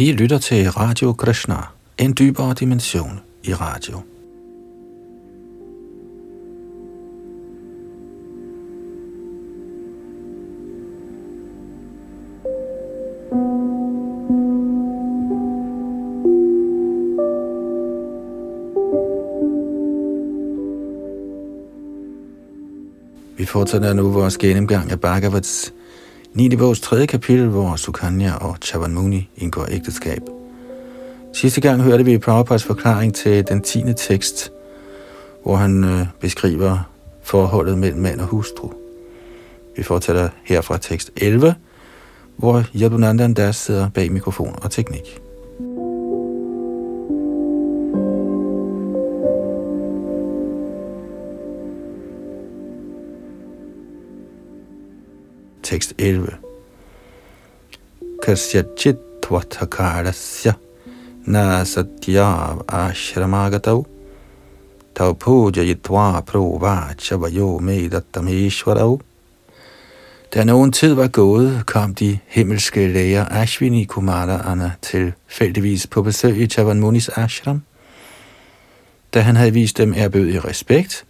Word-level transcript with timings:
I 0.00 0.12
lytter 0.12 0.38
til 0.38 0.70
Radio 0.70 1.12
Krishna, 1.12 1.56
en 1.98 2.14
dybere 2.18 2.54
dimension 2.54 3.20
i 3.44 3.54
radio. 3.54 4.00
Vi 23.36 23.46
fortsætter 23.46 23.92
nu 23.92 24.10
vores 24.10 24.38
gennemgang 24.38 24.90
af 24.90 25.00
Bhagavats 25.00 25.72
9. 26.34 26.56
bogs 26.56 26.80
3. 26.80 27.06
kapitel, 27.06 27.46
hvor 27.46 27.76
Sukanya 27.76 28.34
og 28.34 28.56
Chavanmuni 28.62 29.28
indgår 29.36 29.66
ægteskab. 29.70 30.22
Sidste 31.32 31.60
gang 31.60 31.82
hørte 31.82 32.04
vi 32.04 32.18
Prabhupads 32.18 32.64
forklaring 32.64 33.14
til 33.14 33.48
den 33.48 33.62
10. 33.62 33.82
tekst, 33.96 34.52
hvor 35.42 35.56
han 35.56 35.84
øh, 35.84 36.06
beskriver 36.20 36.90
forholdet 37.22 37.78
mellem 37.78 38.00
mand 38.00 38.20
og 38.20 38.26
hustru. 38.26 38.70
Vi 39.76 39.82
fortsætter 39.82 40.28
her 40.44 40.60
fra 40.60 40.78
tekst 40.78 41.10
11, 41.16 41.54
hvor 42.36 42.64
Yadunandan 42.76 43.34
der 43.34 43.52
sidder 43.52 43.88
bag 43.88 44.12
mikrofon 44.12 44.58
og 44.62 44.70
teknik. 44.70 45.20
Tekst 55.70 55.92
11. 55.98 56.28
Kasyachit 58.22 58.96
tvatakarasya 59.22 60.52
na 61.24 61.64
satyav 61.64 62.64
ashramagatav 62.68 63.84
tav 64.94 65.14
pujayitva 65.14 66.20
prova 66.26 66.94
chavayo 66.98 67.60
da 70.34 70.44
nogen 70.44 70.72
tid 70.72 70.92
var 70.94 71.08
gået, 71.08 71.66
kom 71.66 71.94
de 71.94 72.18
himmelske 72.26 72.88
læger 72.88 73.24
Ashwini 73.30 73.84
Kumaraerne 73.84 74.72
tilfældigvis 74.82 75.86
på 75.86 76.02
besøg 76.02 76.36
i 76.36 76.46
Chavanmunis 76.46 77.08
ashram. 77.08 77.62
Da 79.14 79.20
han 79.20 79.36
havde 79.36 79.52
vist 79.52 79.78
dem 79.78 79.94
erbødig 79.96 80.44
respekt, 80.44 81.04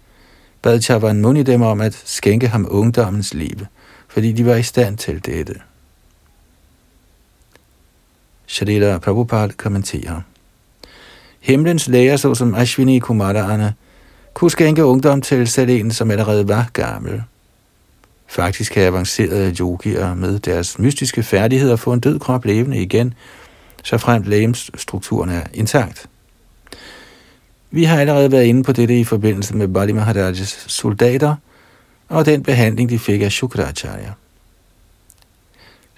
bad 0.63 0.81
Chavanmuni 0.81 1.43
dem 1.43 1.63
om 1.63 1.81
at 1.81 2.03
skænke 2.05 2.49
ham 2.49 2.67
ungdommens 2.71 3.35
liv– 3.35 3.67
fordi 4.11 4.33
de 4.33 4.47
var 4.47 4.55
i 4.55 4.63
stand 4.63 4.99
til 4.99 5.27
dette. 5.27 5.55
Shalila 8.47 8.99
Prabhupada 8.99 9.53
kommenterer. 9.57 10.21
Himlens 11.41 11.89
læger, 11.89 12.17
såsom 12.17 12.55
Ashwini 12.55 12.99
Kumaraerne, 12.99 13.75
kunne 14.35 14.51
skænke 14.51 14.85
ungdom 14.85 15.23
til 15.23 15.49
selv 15.49 15.71
en, 15.71 15.91
som 15.91 16.11
allerede 16.11 16.49
var 16.49 16.71
gammel. 16.73 17.23
Faktisk 18.27 18.73
kan 18.73 18.83
avancerede 18.83 19.57
yogier 19.61 20.15
med 20.15 20.39
deres 20.39 20.79
mystiske 20.79 21.23
færdigheder 21.23 21.77
få 21.77 21.93
en 21.93 22.01
død 22.01 22.19
krop 22.19 22.45
levende 22.45 22.79
igen, 22.79 23.15
så 23.83 23.99
fremt 23.99 24.27
lægemsstrukturen 24.27 25.31
er 25.31 25.43
intakt. 25.55 26.07
Vi 27.71 27.85
har 27.85 28.01
allerede 28.01 28.33
været 28.33 28.45
inde 28.45 28.63
på 28.63 28.73
dette 28.73 29.01
i 29.01 29.05
forbindelse 29.05 29.57
med 29.57 29.69
Bali 29.69 29.93
Maharajas 29.93 30.65
soldater– 30.67 31.35
og 32.11 32.27
den 32.27 32.43
behandling, 32.43 32.91
de 32.91 32.99
fik 32.99 33.23
af 33.23 33.33
Shukracharya. 33.33 34.13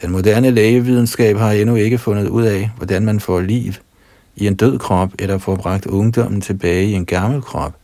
Den 0.02 0.10
moderne 0.10 0.50
lægevidenskab 0.50 1.36
har 1.36 1.52
endnu 1.52 1.74
ikke 1.74 1.98
fundet 1.98 2.28
ud 2.28 2.42
af, 2.42 2.70
hvordan 2.76 3.04
man 3.04 3.20
får 3.20 3.40
liv 3.40 3.72
i 4.36 4.46
en 4.46 4.54
død 4.54 4.78
krop, 4.78 5.12
eller 5.18 5.38
får 5.38 5.56
bragt 5.56 5.86
ungdommen 5.86 6.40
tilbage 6.40 6.86
i 6.86 6.92
en 6.92 7.06
gammel 7.06 7.42
krop. 7.42 7.74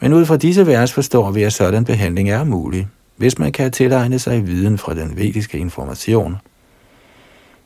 Men 0.00 0.12
ud 0.12 0.26
fra 0.26 0.36
disse 0.36 0.66
vers 0.66 0.92
forstår 0.92 1.30
vi, 1.30 1.42
at 1.42 1.52
sådan 1.52 1.84
behandling 1.84 2.30
er 2.30 2.44
mulig, 2.44 2.88
hvis 3.16 3.38
man 3.38 3.52
kan 3.52 3.70
tilegne 3.70 4.18
sig 4.18 4.46
viden 4.46 4.78
fra 4.78 4.94
den 4.94 5.16
vediske 5.16 5.58
information. 5.58 6.36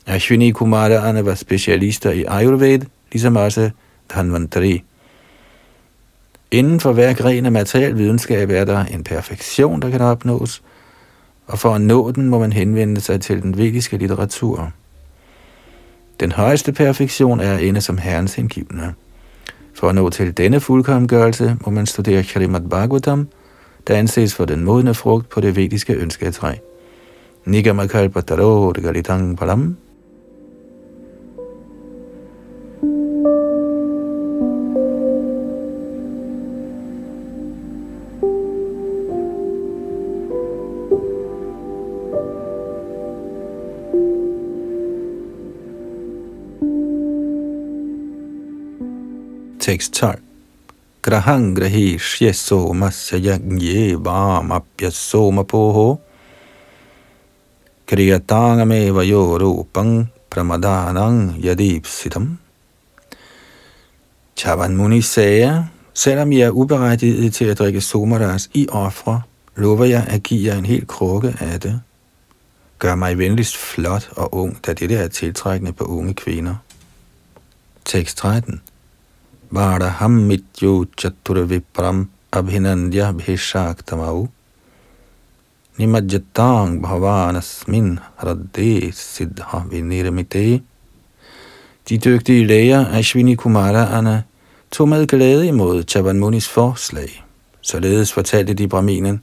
Ashwini 0.07 0.53
Kumara'erne 0.53 1.25
var 1.25 1.35
specialister 1.35 2.11
i 2.11 2.25
Ayurved, 2.29 2.81
ligesom 3.13 3.37
også 3.37 3.71
Dhanvantari. 4.11 4.83
Inden 6.51 6.81
for 6.81 6.93
hver 6.93 7.15
gren 7.15 7.47
af 7.47 7.53
materiel 7.53 7.99
videnskab 7.99 8.51
er 8.51 8.65
der 8.65 8.85
en 8.85 9.05
perfektion, 9.05 9.83
der 9.83 9.91
kan 9.91 10.01
opnås, 10.01 10.63
og 11.47 11.59
for 11.59 11.75
at 11.75 11.81
nå 11.81 12.11
den 12.11 12.29
må 12.29 12.39
man 12.39 12.53
henvende 12.53 13.01
sig 13.01 13.21
til 13.21 13.43
den 13.43 13.59
vediske 13.59 13.97
litteratur. 13.97 14.71
Den 16.21 16.33
højeste 16.33 16.73
perfektion 16.73 17.41
er 17.41 17.59
inde 17.59 17.81
som 17.81 17.99
herrens 17.99 18.35
hengivne. 18.35 18.95
For 19.75 19.89
at 19.89 19.95
nå 19.95 20.11
til 20.11 20.37
denne 20.37 20.61
fuldkommengørelse 20.61 21.57
må 21.67 21.71
man 21.71 21.87
studere 21.87 22.25
Srimad 22.25 22.61
Bhagavatam, 22.61 23.29
der 23.87 23.95
anses 23.95 24.35
for 24.35 24.45
den 24.45 24.65
modne 24.65 24.95
frugt 24.95 25.29
på 25.29 25.41
det 25.41 25.57
vediske 25.57 25.95
ønsketræ. 25.95 26.55
Nigamakalpataro 27.45 28.73
Galitang 28.83 29.39
Palam 29.39 29.77
Tekst 49.65 49.95
12. 49.95 50.21
Grahang 51.01 51.57
grahi 51.57 51.97
shyeso 51.97 52.75
masya 52.77 53.19
yagye 53.19 53.97
vam 53.97 54.53
apyasoma 54.53 55.45
poho 55.49 56.01
kriyatangame 57.87 58.93
vayorupang 58.93 60.09
pramadanang 60.29 61.41
yadipsitam. 61.41 62.37
Chavan 64.37 64.77
Muni 64.77 65.01
sagde, 65.01 65.67
selvom 65.95 66.33
jeg 66.33 66.41
er 66.41 66.51
uberettiget 66.51 67.35
til 67.35 67.45
at 67.45 67.59
drikke 67.59 67.81
somaras 67.81 68.51
i 68.55 68.69
ofre, 68.69 69.23
lover 69.57 69.85
jeg 69.85 70.05
at 70.09 70.23
give 70.23 70.53
jer 70.53 70.59
en 70.59 70.67
hel 70.67 70.87
krukke 70.87 71.37
af 71.41 71.61
det. 71.61 71.81
Gør 72.79 72.95
mig 72.95 73.19
venligst 73.19 73.57
flot 73.57 74.11
og 74.17 74.35
ung, 74.35 74.67
da 74.67 74.73
dette 74.73 74.97
er 74.97 75.09
tiltrækkende 75.09 75.73
på 75.73 75.85
unge 75.85 76.15
kvinder. 76.15 76.55
Tekst 77.85 78.17
13. 78.17 78.61
Varahammityu 79.55 80.87
chaturvipram 80.99 82.09
abhinandya 82.33 83.13
bhishaktamau 83.13 84.29
nimajjatang 85.79 86.83
bhavanasmin 86.83 88.01
radde 88.19 88.93
siddha 88.93 89.63
vinirmite. 89.71 90.61
De 91.89 91.99
dygtige 91.99 92.47
læger 92.47 92.87
Ashwini 92.87 93.35
Kumaraerne 93.35 94.25
tog 94.71 94.89
med 94.89 95.07
glæde 95.07 95.47
imod 95.47 95.85
Chavan 95.89 96.19
Munis 96.19 96.49
forslag. 96.49 97.25
Således 97.61 98.13
fortalte 98.13 98.55
de 98.55 98.69
braminen, 98.69 99.23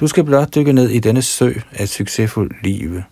du 0.00 0.06
skal 0.06 0.24
blot 0.24 0.54
dykke 0.54 0.72
ned 0.72 0.88
i 0.88 0.98
denne 0.98 1.22
sø 1.22 1.52
af 1.72 1.88
succesfuldt 1.88 2.62
liv. 2.62 3.02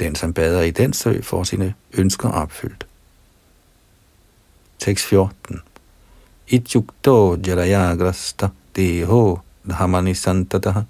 Den, 0.00 0.14
som 0.14 0.32
bader 0.32 0.62
i 0.62 0.70
den 0.70 0.92
sø, 0.92 1.20
får 1.22 1.44
sine 1.44 1.74
ønsker 1.92 2.28
opfyldt. 2.28 2.86
Tekst 4.78 5.06
14 5.06 5.60
ityukto 6.48 7.36
jarayagrasta 7.46 8.50
deho 8.76 9.40
dhamani 9.68 10.14
santataha 10.14 10.86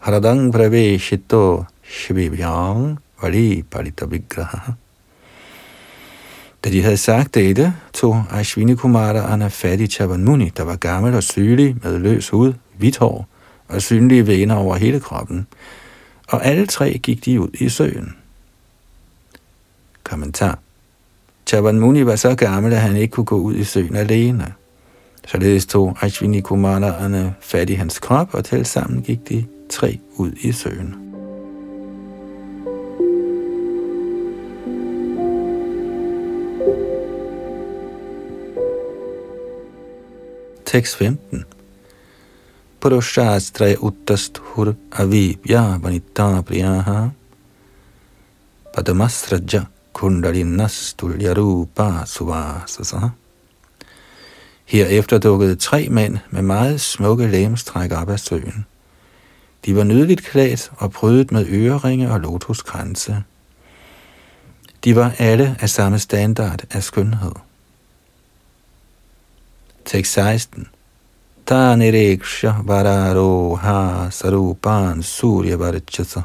haradang 0.00 0.52
praveshito 0.52 1.66
shvivyang 1.82 2.98
vali 3.22 3.62
parita 3.62 4.06
vigraha. 4.06 4.74
Da 6.64 6.70
de 6.70 6.82
havde 6.82 6.96
sagt 6.96 7.34
dette, 7.34 7.74
tog 7.92 8.24
Ashwini 8.30 8.74
Kumara 8.74 9.48
fat 9.48 9.80
i 9.80 9.86
Chavanmuni, 9.86 10.48
der 10.56 10.62
var 10.64 10.76
gammel 10.76 11.14
og 11.14 11.22
sygelig 11.22 11.76
med 11.82 11.98
løs 11.98 12.28
hud, 12.30 12.52
hvidt 12.78 12.96
hår 12.98 13.28
og 13.68 13.82
synlige 13.82 14.26
vener 14.26 14.54
over 14.54 14.76
hele 14.76 15.00
kroppen. 15.00 15.46
Og 16.28 16.44
alle 16.44 16.66
tre 16.66 16.98
gik 17.02 17.24
de 17.24 17.40
ud 17.40 17.48
i 17.60 17.68
søen. 17.68 18.16
Kommentar 20.04 20.58
Chaban 21.46 21.80
Muni 21.80 22.06
var 22.06 22.16
så 22.16 22.34
gammel, 22.34 22.72
at 22.72 22.80
han 22.80 22.96
ikke 22.96 23.12
kunne 23.12 23.24
gå 23.24 23.36
ud 23.36 23.54
i 23.54 23.64
søen 23.64 23.96
alene. 23.96 24.52
Således 25.26 25.66
tog 25.66 25.98
Ashwini 26.00 26.40
Kumarerne 26.40 27.34
fat 27.40 27.70
i 27.70 27.74
hans 27.74 27.98
krop, 27.98 28.34
og 28.34 28.44
til 28.44 28.66
sammen 28.66 29.02
gik 29.02 29.28
de 29.28 29.44
tre 29.70 29.98
ud 30.16 30.32
i 30.40 30.52
søen. 30.52 30.94
Tekst 40.66 40.96
15 40.96 41.44
Purushastra 42.80 43.66
avib 44.92 45.46
ya 45.46 45.78
vanita 45.82 46.42
priyaha 46.42 47.08
Padamasraja 48.74 49.73
kundalinas 49.94 50.94
tulyarupa 50.98 52.04
suvasasa. 52.06 53.10
Herefter 54.64 55.18
dukkede 55.18 55.56
tre 55.56 55.88
mænd 55.88 56.18
med 56.30 56.42
meget 56.42 56.80
smukke 56.80 57.26
lægemstræk 57.26 57.92
op 57.92 58.10
af 58.10 58.20
søen. 58.20 58.66
De 59.64 59.76
var 59.76 59.84
nydeligt 59.84 60.24
klædt 60.24 60.72
og 60.76 60.90
prydet 60.90 61.32
med 61.32 61.46
øreringe 61.48 62.10
og 62.10 62.20
lotuskranse. 62.20 63.22
De 64.84 64.96
var 64.96 65.14
alle 65.18 65.56
af 65.60 65.70
samme 65.70 65.98
standard 65.98 66.64
af 66.70 66.82
skønhed. 66.82 67.32
Tekst 69.84 70.12
16. 70.12 70.68
Tanireksha 71.46 72.52
vararoha 72.64 74.10
sarupan 74.10 75.02
surya 75.02 75.56
varchasa 75.56 76.20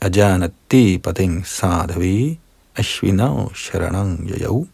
ajanati 0.00 0.98
pating 0.98 1.46
sadhavi 1.46 2.38
ashvinau 2.76 3.54
sharanang 3.54 4.30
yayau. 4.30 4.66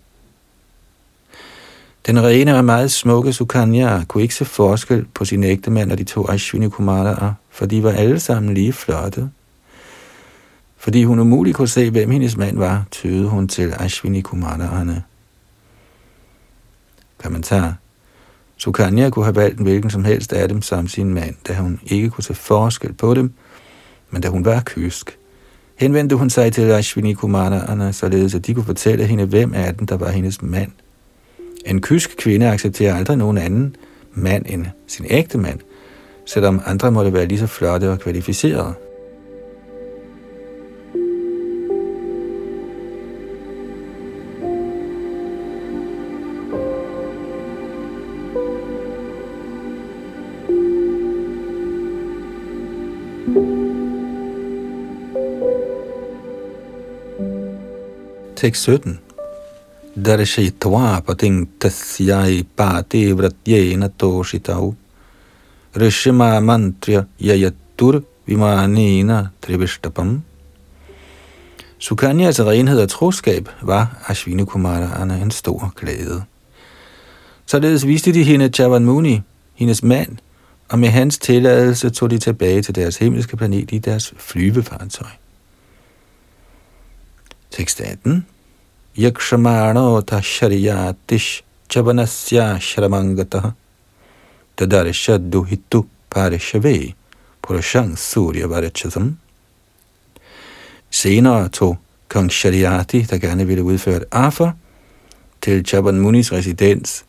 Den 2.07 2.23
rene 2.23 2.59
og 2.59 2.65
meget 2.65 2.93
smukke 2.93 3.33
Sukanya 3.33 4.05
kunne 4.09 4.23
ikke 4.23 4.35
se 4.35 4.45
forskel 4.45 5.07
på 5.15 5.25
sin 5.25 5.45
ægte 5.45 5.71
mand 5.71 5.93
og 5.93 5.99
de 5.99 6.05
to 6.05 6.31
Ashwini 6.31 6.69
Kumaraer, 6.69 7.33
for 7.51 7.67
de 7.67 7.83
var 7.83 7.91
alle 7.91 8.21
sammen 8.21 8.55
lige 8.55 8.73
flotte. 8.73 9.31
Fordi 10.77 11.05
hun 11.05 11.19
umuligt 11.19 11.57
kunne 11.57 11.69
se, 11.69 11.91
hvem 11.91 12.11
hendes 12.11 12.37
mand 12.37 12.59
var, 12.59 12.85
tøvede 12.91 13.29
hun 13.29 13.49
til 13.49 13.75
Ashwini 13.79 14.21
Kumaraerne. 14.21 15.03
Kommentar. 17.19 17.75
Sukanya 18.57 19.11
kunne 19.11 19.25
have 19.25 19.37
valgt 19.37 19.59
en 19.59 19.65
hvilken 19.65 19.91
som 19.91 20.05
helst 20.05 20.33
af 20.33 20.49
dem 20.49 20.63
som 20.63 20.89
sin 20.89 21.15
mand, 21.15 21.35
da 21.49 21.55
hun 21.55 21.81
ikke 21.87 22.11
kunne 22.11 22.25
se 22.25 22.35
forskel 22.35 22.93
på 22.93 23.15
dem, 23.15 23.33
men 24.11 24.23
da 24.23 24.29
hun 24.29 24.45
var 24.45 24.63
kysk. 24.67 25.19
Henvendte 25.77 26.17
hun 26.17 26.31
sig 26.31 26.53
til 26.53 26.63
Ashwini 26.71 27.13
Kumaraerne, 27.13 27.93
således 27.93 28.35
at 28.35 28.47
de 28.47 28.55
kunne 28.55 28.65
fortælle 28.65 29.05
hende, 29.05 29.25
hvem 29.25 29.55
af 29.55 29.75
dem, 29.75 29.87
der 29.87 29.97
var 29.97 30.11
hendes 30.11 30.43
mand– 30.43 30.71
en 31.67 31.81
kysk 31.81 32.17
kvinde 32.19 32.51
accepterer 32.51 32.95
aldrig 32.95 33.17
nogen 33.17 33.39
anden 33.39 33.77
mand 34.15 34.45
end 34.49 34.67
sin 34.87 35.07
ægte 35.11 35.39
mand, 35.39 35.61
selvom 36.27 36.61
andre 36.67 36.91
måtte 36.91 37.13
være 37.13 37.27
lige 37.27 37.39
så 37.39 37.47
flotte 37.47 37.91
og 37.91 37.99
kvalificerede. 37.99 38.75
tekst 58.37 58.63
17. 58.63 58.99
Darshitva 59.97 61.01
pating 61.01 61.49
tasyai 61.61 62.45
pati 62.57 63.13
vratyena 63.13 63.89
toshitau. 63.89 64.75
Rishima 65.77 66.41
mantrya 66.41 67.05
yayatur 67.21 68.03
vimanena 68.27 69.29
trivistapam. 69.43 70.23
Sukanyas 71.79 72.41
renhed 72.41 72.81
og 72.81 72.89
troskab 72.89 73.49
var 73.63 73.83
Ashvini 74.09 74.43
Ashvinakumarerne 74.43 75.23
en 75.23 75.31
stor 75.31 75.73
glæde. 75.77 76.23
Således 77.47 77.87
viste 77.87 78.13
de 78.13 78.23
hende 78.23 78.49
Chavanmuni, 78.49 79.21
hendes 79.55 79.83
mand, 79.83 80.17
og 80.69 80.79
med 80.79 80.89
hans 80.89 81.19
tilladelse 81.19 81.91
tog 81.91 82.11
de 82.11 82.19
tilbage 82.19 82.63
til 82.63 82.75
deres 82.75 82.97
himmelske 82.97 83.37
planet 83.37 83.73
i 83.73 83.79
deres 83.79 84.15
flyvefartøj. 84.17 85.26
Tekst 87.57 87.81
18. 87.81 88.27
Yakshmano 88.99 90.03
tasharya 90.03 90.95
tish 91.07 91.43
chabanasya 91.71 92.61
shramangata 92.61 93.55
tadarsha 94.55 95.19
duhitu 95.19 95.87
parishave 96.11 96.95
purushang 97.43 97.97
surya 97.97 98.47
varachasam. 98.47 99.15
Senere 100.91 101.49
tog 101.51 101.79
kong 102.11 102.29
Shariati, 102.29 103.07
der 103.09 103.19
gerne 103.19 103.47
ville 103.47 103.65
udføre 103.65 103.97
et 103.97 104.05
affer, 104.13 104.53
til 105.41 105.65
Chaban 105.65 106.01
Munis 106.01 106.33
residens. 106.33 107.05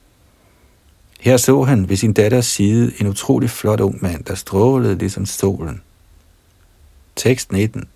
Her 1.19 1.37
så 1.37 1.63
han 1.63 1.89
ved 1.89 1.97
sin 1.97 2.13
datters 2.13 2.45
side 2.45 2.93
en 2.99 3.07
utrolig 3.07 3.49
flot 3.49 3.79
ung 3.79 3.99
mand, 4.01 4.23
der 4.23 4.35
strålede 4.35 4.97
ligesom 4.97 5.25
solen. 5.25 5.81
Tekst 7.15 7.51
19 7.51 7.87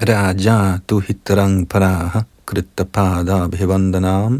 Raja 0.00 0.80
du 0.88 1.00
hitrang 1.00 1.68
paraha 1.68 2.24
कृतपादाभिवन्दनाम् 2.52 4.36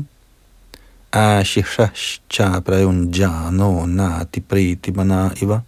आशिषश्चाप्रयुञ्जानो 1.12 3.86
nati 3.86 4.40
pritimana 4.40 5.32
iva. 5.42 5.62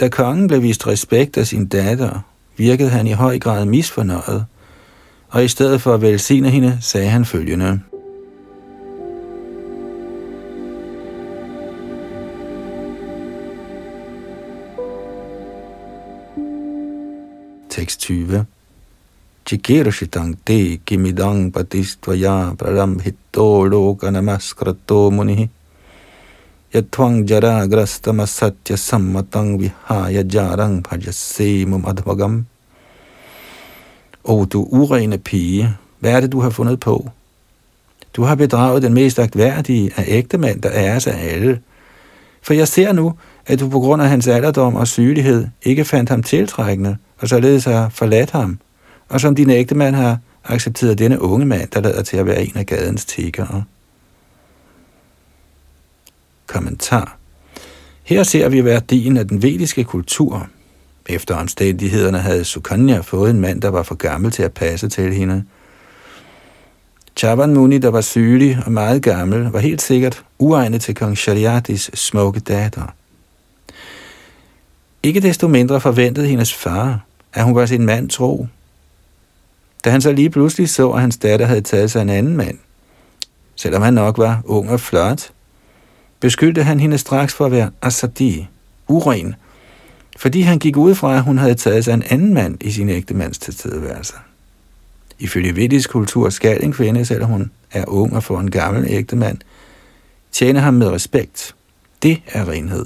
Da 0.00 0.08
kongen 0.08 0.46
blev 0.46 0.62
vist 0.62 0.86
respekt 0.86 1.38
af 1.38 1.46
sin 1.46 1.66
datter, 1.66 2.20
virkede 2.56 2.90
han 2.90 3.06
i 3.06 3.12
høj 3.12 3.38
grad 3.38 3.64
misfornøjet, 3.64 4.44
og 5.28 5.44
i 5.44 5.48
stedet 5.48 5.82
for 5.82 5.94
at 5.94 6.02
velsigne 6.02 6.50
hende, 6.50 6.78
sagde 6.80 7.08
han 7.08 7.24
følgende. 7.24 7.80
Tekst 17.70 18.00
20 18.00 18.46
चिकीर्षितं 19.48 20.34
te 20.44 20.76
kimidang 20.84 21.50
patistvaya 21.50 22.52
prarambhito 22.58 23.64
lokanamaskratto 23.72 25.10
munihi 25.10 25.48
yatvang 26.74 27.24
jara 27.26 27.66
grastamassatya 27.66 28.76
sammatang 28.76 29.56
vihaya 29.60 30.22
jarang 30.34 30.82
bhajasemum 30.82 31.86
advagam. 31.88 32.44
O 34.24 34.44
du 34.44 34.68
urene 34.70 35.18
pige, 35.18 35.76
hvad 36.00 36.12
er 36.12 36.20
det, 36.20 36.32
du 36.32 36.40
har 36.40 36.50
fundet 36.50 36.80
på? 36.80 37.10
Du 38.12 38.22
har 38.22 38.34
bedraget 38.34 38.82
den 38.82 38.94
mest 38.94 39.18
agtværdige 39.18 39.90
af 39.96 40.04
ægtemænd, 40.08 40.62
der 40.62 40.70
æres 40.72 41.06
af 41.06 41.34
alle. 41.34 41.60
For 42.42 42.54
jeg 42.54 42.68
ser 42.68 42.92
nu, 42.92 43.14
at 43.46 43.60
du 43.60 43.68
på 43.68 43.80
grund 43.80 44.02
af 44.02 44.08
hans 44.08 44.26
alderdom 44.26 44.74
og 44.74 44.88
sygelighed 44.88 45.46
ikke 45.62 45.84
fandt 45.84 46.10
ham 46.10 46.22
tiltrækkende, 46.22 46.96
og 47.18 47.28
således 47.28 47.64
har 47.64 47.88
forladt 47.88 48.30
ham 48.30 48.58
og 49.09 49.21
som 49.21 49.35
din 49.35 49.49
ægtemand 49.49 49.95
har 49.95 50.17
accepteret 50.43 50.97
denne 50.97 51.21
unge 51.21 51.45
mand, 51.45 51.69
der 51.69 51.81
lader 51.81 52.01
til 52.01 52.17
at 52.17 52.25
være 52.25 52.43
en 52.43 52.57
af 52.57 52.65
gadens 52.65 53.05
tiggere. 53.05 53.63
Kommentar. 56.47 57.17
Her 58.03 58.23
ser 58.23 58.49
vi 58.49 58.65
værdien 58.65 59.17
af 59.17 59.27
den 59.27 59.41
vediske 59.41 59.83
kultur. 59.83 60.47
Efter 61.05 61.35
omstændighederne 61.35 62.19
havde 62.19 62.45
Sukanya 62.45 62.99
fået 62.99 63.29
en 63.29 63.39
mand, 63.39 63.61
der 63.61 63.69
var 63.69 63.83
for 63.83 63.95
gammel 63.95 64.31
til 64.31 64.43
at 64.43 64.53
passe 64.53 64.89
til 64.89 65.13
hende. 65.13 65.43
Chavan 67.17 67.53
Muni, 67.53 67.77
der 67.77 67.89
var 67.89 68.01
sygelig 68.01 68.59
og 68.65 68.71
meget 68.71 69.01
gammel, 69.01 69.43
var 69.43 69.59
helt 69.59 69.81
sikkert 69.81 70.23
uegnet 70.39 70.81
til 70.81 70.95
kong 70.95 71.17
Shariatis 71.17 71.91
smukke 71.93 72.39
datter. 72.39 72.93
Ikke 75.03 75.19
desto 75.19 75.47
mindre 75.47 75.81
forventede 75.81 76.27
hendes 76.27 76.53
far, 76.53 77.05
at 77.33 77.43
hun 77.43 77.55
var 77.55 77.65
sin 77.65 77.85
mand 77.85 78.09
tro, 78.09 78.47
da 79.85 79.89
han 79.89 80.01
så 80.01 80.11
lige 80.11 80.29
pludselig 80.29 80.69
så, 80.69 80.91
at 80.91 81.01
hans 81.01 81.17
datter 81.17 81.45
havde 81.45 81.61
taget 81.61 81.91
sig 81.91 82.01
en 82.01 82.09
anden 82.09 82.37
mand, 82.37 82.57
selvom 83.55 83.81
han 83.81 83.93
nok 83.93 84.17
var 84.17 84.41
ung 84.45 84.69
og 84.69 84.79
flot, 84.79 85.31
beskyldte 86.19 86.63
han 86.63 86.79
hende 86.79 86.97
straks 86.97 87.33
for 87.33 87.45
at 87.45 87.51
være 87.51 87.71
asadi, 87.81 88.47
uren, 88.87 89.35
fordi 90.17 90.41
han 90.41 90.59
gik 90.59 90.77
ud 90.77 90.95
fra, 90.95 91.15
at 91.15 91.23
hun 91.23 91.37
havde 91.37 91.55
taget 91.55 91.85
sig 91.85 91.93
en 91.93 92.03
anden 92.09 92.33
mand 92.33 92.63
i 92.63 92.71
sin 92.71 92.89
ægte 92.89 93.13
mands 93.13 93.37
tilstedeværelse. 93.37 94.13
Ifølge 95.19 95.55
vedisk 95.55 95.89
kultur 95.89 96.29
skal 96.29 96.63
en 96.63 96.73
kvinde, 96.73 97.05
selvom 97.05 97.29
hun 97.29 97.51
er 97.71 97.85
ung 97.87 98.15
og 98.15 98.23
får 98.23 98.39
en 98.39 98.51
gammel 98.51 98.85
ægte 98.87 99.15
mand, 99.15 99.37
tjene 100.31 100.59
ham 100.59 100.73
med 100.73 100.87
respekt. 100.87 101.55
Det 102.03 102.21
er 102.27 102.49
renhed. 102.49 102.85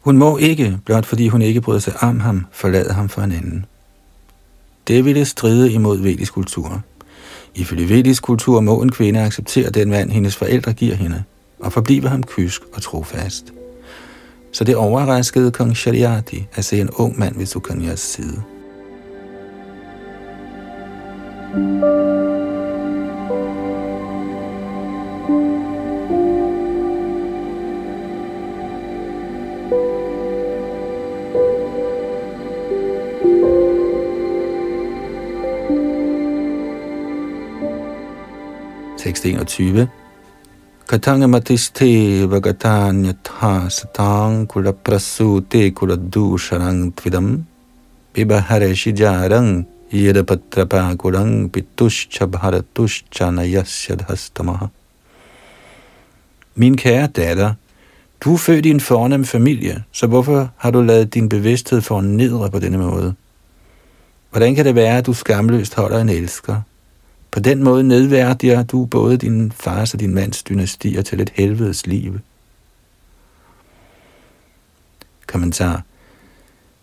Hun 0.00 0.16
må 0.18 0.38
ikke, 0.38 0.78
blot 0.84 1.06
fordi 1.06 1.28
hun 1.28 1.42
ikke 1.42 1.60
bryder 1.60 1.80
sig 1.80 2.02
om 2.02 2.20
ham, 2.20 2.46
forlade 2.52 2.92
ham 2.92 3.08
for 3.08 3.22
en 3.22 3.32
anden. 3.32 3.66
Det 4.92 5.04
ville 5.04 5.24
stride 5.24 5.72
imod 5.72 5.98
vedisk 5.98 6.32
kultur. 6.32 6.82
Ifølge 7.54 7.88
vedisk 7.88 8.22
kultur 8.22 8.60
må 8.60 8.82
en 8.82 8.90
kvinde 8.90 9.20
acceptere 9.20 9.70
den 9.70 9.90
mand, 9.90 10.10
hendes 10.10 10.36
forældre 10.36 10.72
giver 10.72 10.94
hende, 10.94 11.22
og 11.60 11.72
forblive 11.72 12.08
ham 12.08 12.22
kysk 12.22 12.62
og 12.72 12.82
trofast. 12.82 13.52
Så 14.52 14.64
det 14.64 14.76
overraskede 14.76 15.50
kong 15.50 15.76
Shariati 15.76 16.46
at 16.54 16.64
se 16.64 16.80
en 16.80 16.90
ung 16.90 17.18
mand 17.18 17.36
ved 17.36 17.46
Sukanyas 17.46 18.00
side. 18.00 18.42
thank 21.54 21.82
you 21.82 22.22
Tekst 39.02 39.24
21. 39.26 39.88
Katanga 40.86 41.26
matiste 41.26 42.22
vagatanya 42.30 43.14
tha 43.24 43.66
satang 43.68 44.46
kula 44.46 44.72
prasute 44.72 45.72
kula 45.74 45.96
dusharang 45.96 46.92
tvidam 46.94 47.42
bibahare 48.14 48.70
shijarang 48.82 49.66
yadapatrapa 49.90 50.96
kurang 50.96 51.50
pitushcha 51.50 52.30
bharatushcha 52.30 53.26
nayasya 53.34 53.96
dhastamaha. 54.06 54.70
Min 56.54 56.76
kære 56.76 57.08
datter, 57.08 57.56
du 58.20 58.34
er 58.34 58.38
født 58.38 58.66
i 58.66 58.70
en 58.70 58.80
fornem 58.80 59.24
familie, 59.24 59.84
så 59.92 60.06
hvorfor 60.06 60.50
har 60.56 60.70
du 60.70 60.82
lavet 60.82 61.14
din 61.14 61.28
bevidsthed 61.28 61.80
for 61.80 62.00
nedre 62.00 62.50
på 62.50 62.58
denne 62.58 62.78
måde? 62.78 63.14
Hvordan 64.30 64.54
kan 64.54 64.64
det 64.64 64.74
være, 64.74 64.98
at 64.98 65.06
du 65.06 65.12
skamløst 65.12 65.74
holder 65.74 66.00
en 66.00 66.08
elsker? 66.08 66.62
På 67.32 67.40
den 67.40 67.62
måde 67.62 67.84
nedværdiger 67.84 68.62
du 68.62 68.84
både 68.84 69.16
din 69.16 69.52
fars 69.52 69.94
og 69.94 70.00
din 70.00 70.14
mands 70.14 70.42
dynastier 70.42 71.02
til 71.02 71.20
et 71.20 71.32
helvedes 71.34 71.86
liv. 71.86 72.18
Kommentar. 75.26 75.82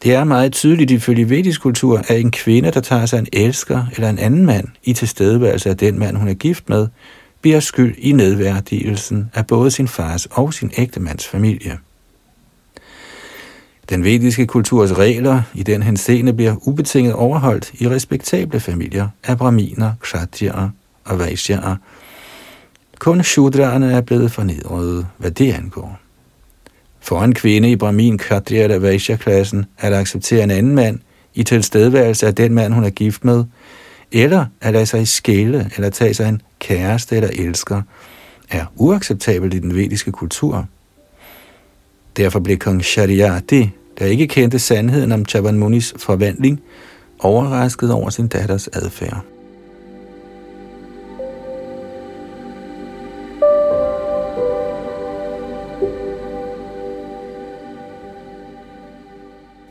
Det 0.04 0.14
er 0.14 0.24
meget 0.24 0.54
tydeligt 0.54 0.92
ifølge 0.92 1.30
vedisk 1.30 1.62
kultur, 1.62 1.98
at 1.98 2.20
en 2.20 2.32
kvinde, 2.32 2.72
der 2.72 2.80
tager 2.82 3.06
sig 3.06 3.20
en 3.20 3.28
elsker 3.34 3.86
eller 3.96 4.10
en 4.10 4.20
anden 4.20 4.46
mand 4.46 4.68
i 4.84 4.94
tilstedeværelse 4.94 5.70
af 5.70 5.78
den 5.78 6.00
mand, 6.00 6.18
hun 6.18 6.28
er 6.28 6.34
gift 6.34 6.70
med, 6.70 6.88
bliver 7.42 7.60
skyld 7.60 7.96
i 7.98 8.12
nedværdigelsen 8.12 9.32
af 9.34 9.48
både 9.48 9.72
sin 9.72 9.88
fars 9.88 10.26
og 10.26 10.54
sin 10.54 10.72
ægtemands 10.78 11.28
familie. 11.28 11.78
Den 13.90 14.04
vediske 14.04 14.48
kulturs 14.48 14.98
regler 14.98 15.42
i 15.54 15.64
den 15.64 15.84
henseende 15.84 16.34
bliver 16.34 16.68
ubetinget 16.68 17.14
overholdt 17.14 17.72
i 17.74 17.90
respektable 17.90 18.60
familier 18.60 19.08
af 19.24 19.38
braminer, 19.38 19.94
kshatriyer 20.02 20.70
og 21.06 21.20
vaishyaer. 21.20 21.76
Kun 23.00 23.24
shudraerne 23.24 23.92
er 23.92 24.02
blevet 24.02 24.32
fornedret, 24.32 25.08
hvad 25.18 25.32
det 25.32 25.54
angår. 25.54 26.00
For 27.00 27.24
en 27.24 27.34
kvinde 27.34 27.72
i 27.72 27.76
brahmin, 27.76 28.18
kshatriya 28.18 28.64
eller 28.64 28.80
vaishya-klassen 28.80 29.66
at 29.78 29.94
acceptere 29.94 30.44
en 30.44 30.52
anden 30.52 30.76
mand 30.76 31.00
i 31.34 31.44
tilstedeværelse 31.44 32.28
af 32.28 32.36
den 32.36 32.54
mand, 32.54 32.74
hun 32.74 32.84
er 32.84 32.90
gift 32.90 33.26
med, 33.26 33.44
eller 34.12 34.46
at 34.62 34.74
lade 34.74 34.86
sig 34.86 35.08
skæle 35.08 35.72
eller 35.76 35.90
tage 35.90 36.14
sig 36.14 36.30
en 36.30 36.42
kæreste 36.60 37.16
eller 37.16 37.30
elsker, 37.34 37.82
er 38.50 38.66
uacceptabelt 38.76 39.54
i 39.54 39.60
den 39.60 39.76
vediske 39.76 40.12
kultur. 40.12 40.68
Derfor 42.20 42.40
blev 42.40 42.58
kong 42.58 42.84
Shariati 42.84 43.70
der 44.00 44.06
ikke 44.06 44.28
kendte 44.28 44.60
sandheden 44.60 45.12
om 45.12 45.26
Chavan 45.26 45.58
Munis 45.60 45.94
forvandling, 45.98 46.62
overrasket 47.20 47.92
over 47.92 48.10
sin 48.10 48.28
datters 48.28 48.68
adfærd. 48.68 49.24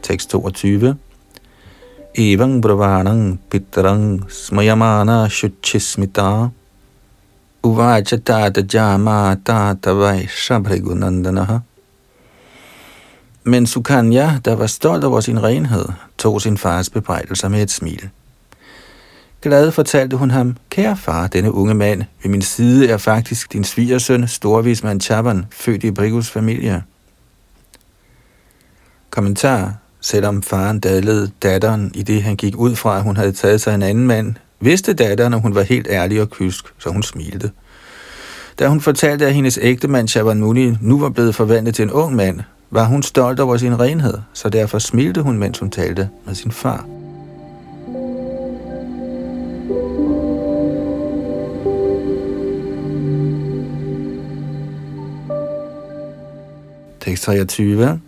Tekst 0.03 0.31
22 0.31 0.97
Evang 2.15 2.63
bravanang 2.63 3.41
pitrang 3.51 4.31
smayamana 4.31 5.29
shuchismita. 5.29 6.49
Uvacha 7.63 8.17
tata 8.17 8.63
jama 8.75 9.37
tata 9.45 9.93
men 13.49 13.67
Sukanya, 13.67 14.39
der 14.45 14.57
var 14.57 14.67
stolt 14.67 15.05
over 15.05 15.21
sin 15.21 15.43
renhed, 15.43 15.85
tog 16.19 16.43
sin 16.43 16.59
fars 16.59 16.91
bebrejdelser 16.91 17.49
med 17.49 17.63
et 17.63 17.71
smil. 17.71 18.09
Glad 19.43 19.71
fortalte 19.71 20.17
hun 20.17 20.31
ham, 20.31 20.57
kære 20.71 20.97
far, 20.97 21.27
denne 21.27 21.53
unge 21.53 21.75
mand 21.75 22.03
ved 22.23 22.31
min 22.31 22.43
side 22.43 22.89
er 22.89 22.97
faktisk 22.97 23.53
din 23.53 23.65
svigersøn, 23.65 24.29
storvismand 24.29 25.01
Chaban, 25.01 25.47
født 25.51 25.85
i 25.85 25.91
Brigus 25.91 26.31
familie. 26.31 26.83
Kommentar. 29.11 29.75
Selvom 30.01 30.43
faren 30.43 30.81
dadlede 30.81 31.31
datteren 31.43 31.91
i 31.95 32.03
det, 32.03 32.23
han 32.23 32.37
gik 32.37 32.57
ud 32.57 32.77
fra, 32.77 32.97
at 32.97 33.03
hun 33.03 33.17
havde 33.17 33.33
taget 33.33 33.61
sig 33.61 33.75
en 33.75 33.83
anden 33.83 34.07
mand, 34.07 34.35
vidste 34.61 34.95
datteren, 34.95 35.35
at 35.35 35.41
hun 35.41 35.55
var 35.55 35.63
helt 35.63 35.87
ærlig 35.91 36.21
og 36.21 36.31
kysk, 36.31 36.65
så 36.79 36.91
hun 36.91 37.03
smilte. 37.03 37.51
Da 38.59 38.69
hun 38.69 38.81
fortalte, 38.81 39.27
at 39.27 39.35
hendes 39.35 39.59
ægtemand 39.63 40.09
Chaban 40.09 40.41
Muni 40.41 40.75
nu 40.81 41.01
var 41.01 41.09
blevet 41.09 41.35
forvandlet 41.35 41.75
til 41.75 41.83
en 41.83 41.91
ung 41.91 42.17
mand, 42.17 42.41
var 42.71 42.85
hun 42.85 43.03
stolt 43.03 43.41
over 43.41 43.57
sin 43.57 43.81
renhed, 43.81 44.23
så 44.33 44.49
derfor 44.49 44.79
smilte 44.79 45.23
hun, 45.23 45.39
mens 45.39 45.59
hun 45.59 45.71
talte 45.71 46.11
med 46.27 46.35
sin 46.35 46.53
far. 46.53 46.85
Tekst 57.01 57.25
23. 57.25 58.01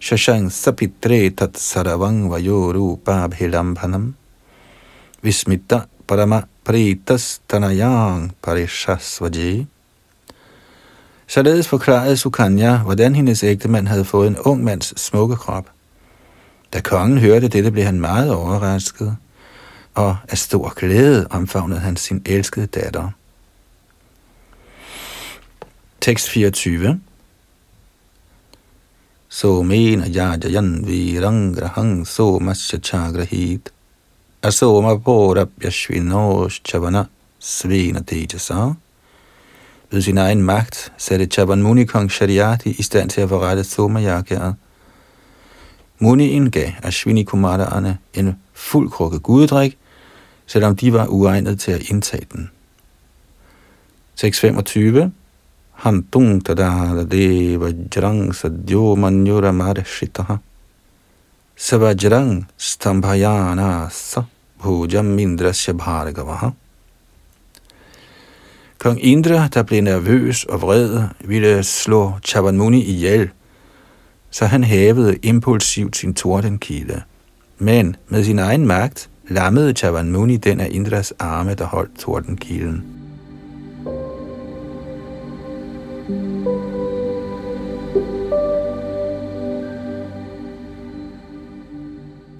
Shashang 0.00 0.52
sapitre 0.52 1.30
tat 1.30 1.58
saravang 1.58 2.30
vayoru 2.30 2.96
babhilambhanam 2.96 4.14
vismita 5.22 5.88
parama 6.06 6.44
pritas 6.64 7.40
tanayang 7.48 8.32
parishasvaji 8.42 9.66
Således 11.26 11.68
forklarede 11.68 12.16
Sukanya, 12.16 12.78
hvordan 12.78 13.14
hendes 13.14 13.44
ægtemand 13.44 13.88
havde 13.88 14.04
fået 14.04 14.26
en 14.26 14.38
ung 14.38 14.64
mands 14.64 15.00
smukke 15.00 15.36
krop. 15.36 15.66
Da 16.72 16.80
kongen 16.80 17.18
hørte 17.18 17.48
dette, 17.48 17.70
blev 17.70 17.84
han 17.84 18.00
meget 18.00 18.34
overrasket, 18.34 19.16
og 19.94 20.16
af 20.28 20.38
stor 20.38 20.72
glæde 20.74 21.26
omfavnede 21.30 21.80
han 21.80 21.96
sin 21.96 22.22
elskede 22.26 22.66
datter. 22.66 23.10
Tekst 26.00 26.28
24 26.28 27.00
So 29.28 29.62
mena 29.62 30.06
yajayan 30.08 30.86
virangrahang 30.86 32.06
so 32.06 32.38
masya 32.38 32.78
chagrahit 32.78 33.72
asoma 34.42 34.96
porabhyashvinos 34.96 36.60
chavana 36.64 37.06
svina 37.38 38.00
tejasa 38.00 38.74
ved 39.94 40.02
sin 40.02 40.18
egen 40.18 40.42
magt 40.42 40.92
satte 40.98 41.26
Chaban 41.26 41.62
Muni 41.62 41.84
kong 41.84 42.10
Shariati 42.10 42.70
i 42.78 42.82
stand 42.82 43.10
til 43.10 43.20
at 43.20 43.28
forrette 43.28 43.64
Somayageret. 43.64 44.54
Muni 45.98 46.28
indgav 46.28 46.72
Ashwini 46.82 47.22
Kumaraerne 47.22 47.98
en 48.14 48.36
fuld 48.52 48.90
krukke 48.90 49.18
gudedrik, 49.18 49.78
selvom 50.46 50.76
de 50.76 50.92
var 50.92 51.06
uegnet 51.06 51.60
til 51.60 51.72
at 51.72 51.90
indtage 51.90 52.26
den. 52.32 52.50
625 54.14 55.12
Hantung 55.72 56.44
tadala 56.44 57.04
deva 57.04 57.72
jrang 57.96 58.34
sadyo 58.34 58.94
manyura 58.94 59.52
marashitaha 59.52 60.36
Savajrang 61.56 62.46
stambhayana 62.58 63.88
sa 63.90 64.22
bhujam 64.62 65.18
indrasya 65.18 65.72
bhargavaha 65.72 66.50
Kong 68.84 69.04
Indra, 69.04 69.48
der 69.48 69.62
blev 69.62 69.82
nervøs 69.82 70.44
og 70.44 70.62
vred, 70.62 71.02
ville 71.20 71.62
slå 71.62 72.12
Chavanmuni 72.24 72.84
ihjel, 72.84 73.30
så 74.30 74.46
han 74.46 74.64
hævede 74.64 75.16
impulsivt 75.22 75.96
sin 75.96 76.14
tordenkilde. 76.14 77.02
Men 77.58 77.96
med 78.08 78.24
sin 78.24 78.38
egen 78.38 78.66
magt 78.66 79.10
lammede 79.28 79.72
Chavanmuni 79.72 80.36
den 80.36 80.60
af 80.60 80.68
Indras 80.70 81.12
arme, 81.18 81.54
der 81.54 81.64
holdt 81.64 81.98
tordenkilen. 81.98 82.84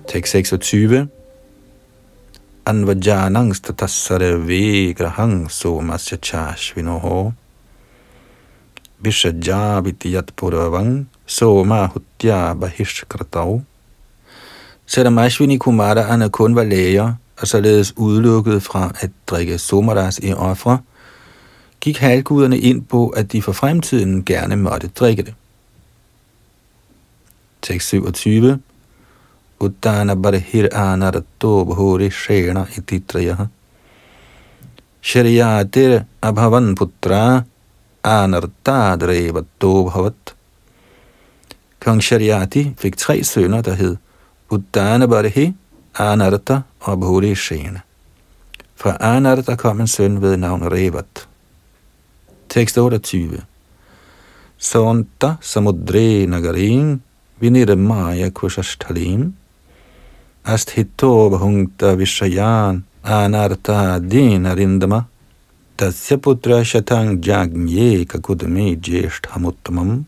Tekst 0.09 0.33
26 0.33 1.09
anvajanangstatasarve 2.67 4.95
grahang 4.95 5.51
somasya 5.51 6.19
chashvinoho 6.19 7.33
vishajabitiyat 9.05 10.33
puravang 10.37 11.07
soma 11.27 11.87
hutya 11.93 12.55
bahishkratau. 12.55 13.63
Selvom 14.87 15.19
Ashwini 15.19 15.59
Kumaraerne 15.59 16.31
kun 16.31 16.55
var 16.55 16.65
læger 16.65 17.13
og 17.41 17.49
således 17.49 17.95
udelukket 17.97 18.63
fra 18.63 18.93
at 19.01 19.11
drikke 19.27 19.59
somaras 19.59 20.19
i 20.19 20.33
ofre, 20.33 20.79
gik 21.81 21.99
halvguderne 21.99 22.59
ind 22.59 22.85
på, 22.85 23.09
at 23.09 23.33
de 23.33 23.43
for 23.43 23.53
fremtiden 23.53 24.25
gerne 24.25 24.57
måtte 24.57 24.89
drikke 24.89 25.23
det. 25.23 25.35
Tekst 27.63 27.89
27 27.89 28.61
Uddana 29.61 30.15
barhir 30.17 30.69
anarato 30.73 31.65
bhuri 31.65 32.11
shena 32.11 32.67
iti 32.79 33.01
trayah. 33.01 33.49
Abhavan 36.23 36.75
putra 36.75 37.45
anartadrevato 38.03 39.91
bhavat. 39.91 40.35
Kong 41.81 42.01
Shariati 42.01 42.75
fik 42.79 42.97
tre 42.97 43.23
sønner, 43.25 43.63
der 43.63 43.75
hed 43.75 43.99
Uddanabarhi, 44.51 45.55
Anarta 45.95 46.63
og 46.81 47.01
Bhurishena. 47.01 47.81
Fra 48.75 48.97
Anarta 49.01 49.57
kom 49.57 49.81
en 49.81 49.87
søn 49.87 50.23
ved 50.23 50.37
navn 50.37 50.63
Revat. 50.73 51.27
Tekst 52.49 52.79
28. 52.79 53.43
Sonta 54.59 55.37
samudre 55.41 56.27
nagarim 56.27 57.01
vinirmaya 57.41 58.31
kushashtalim 58.31 59.33
asthito 60.45 61.31
bhungta 61.31 61.95
vishayan 61.97 62.85
anarta 63.03 63.99
dinarindama 63.99 65.07
tasya 65.77 66.17
putra 66.17 66.65
shatang 66.65 67.21
jagnye 67.23 68.05
kakudame 68.05 68.77
jeshthamuttamam 68.77 70.05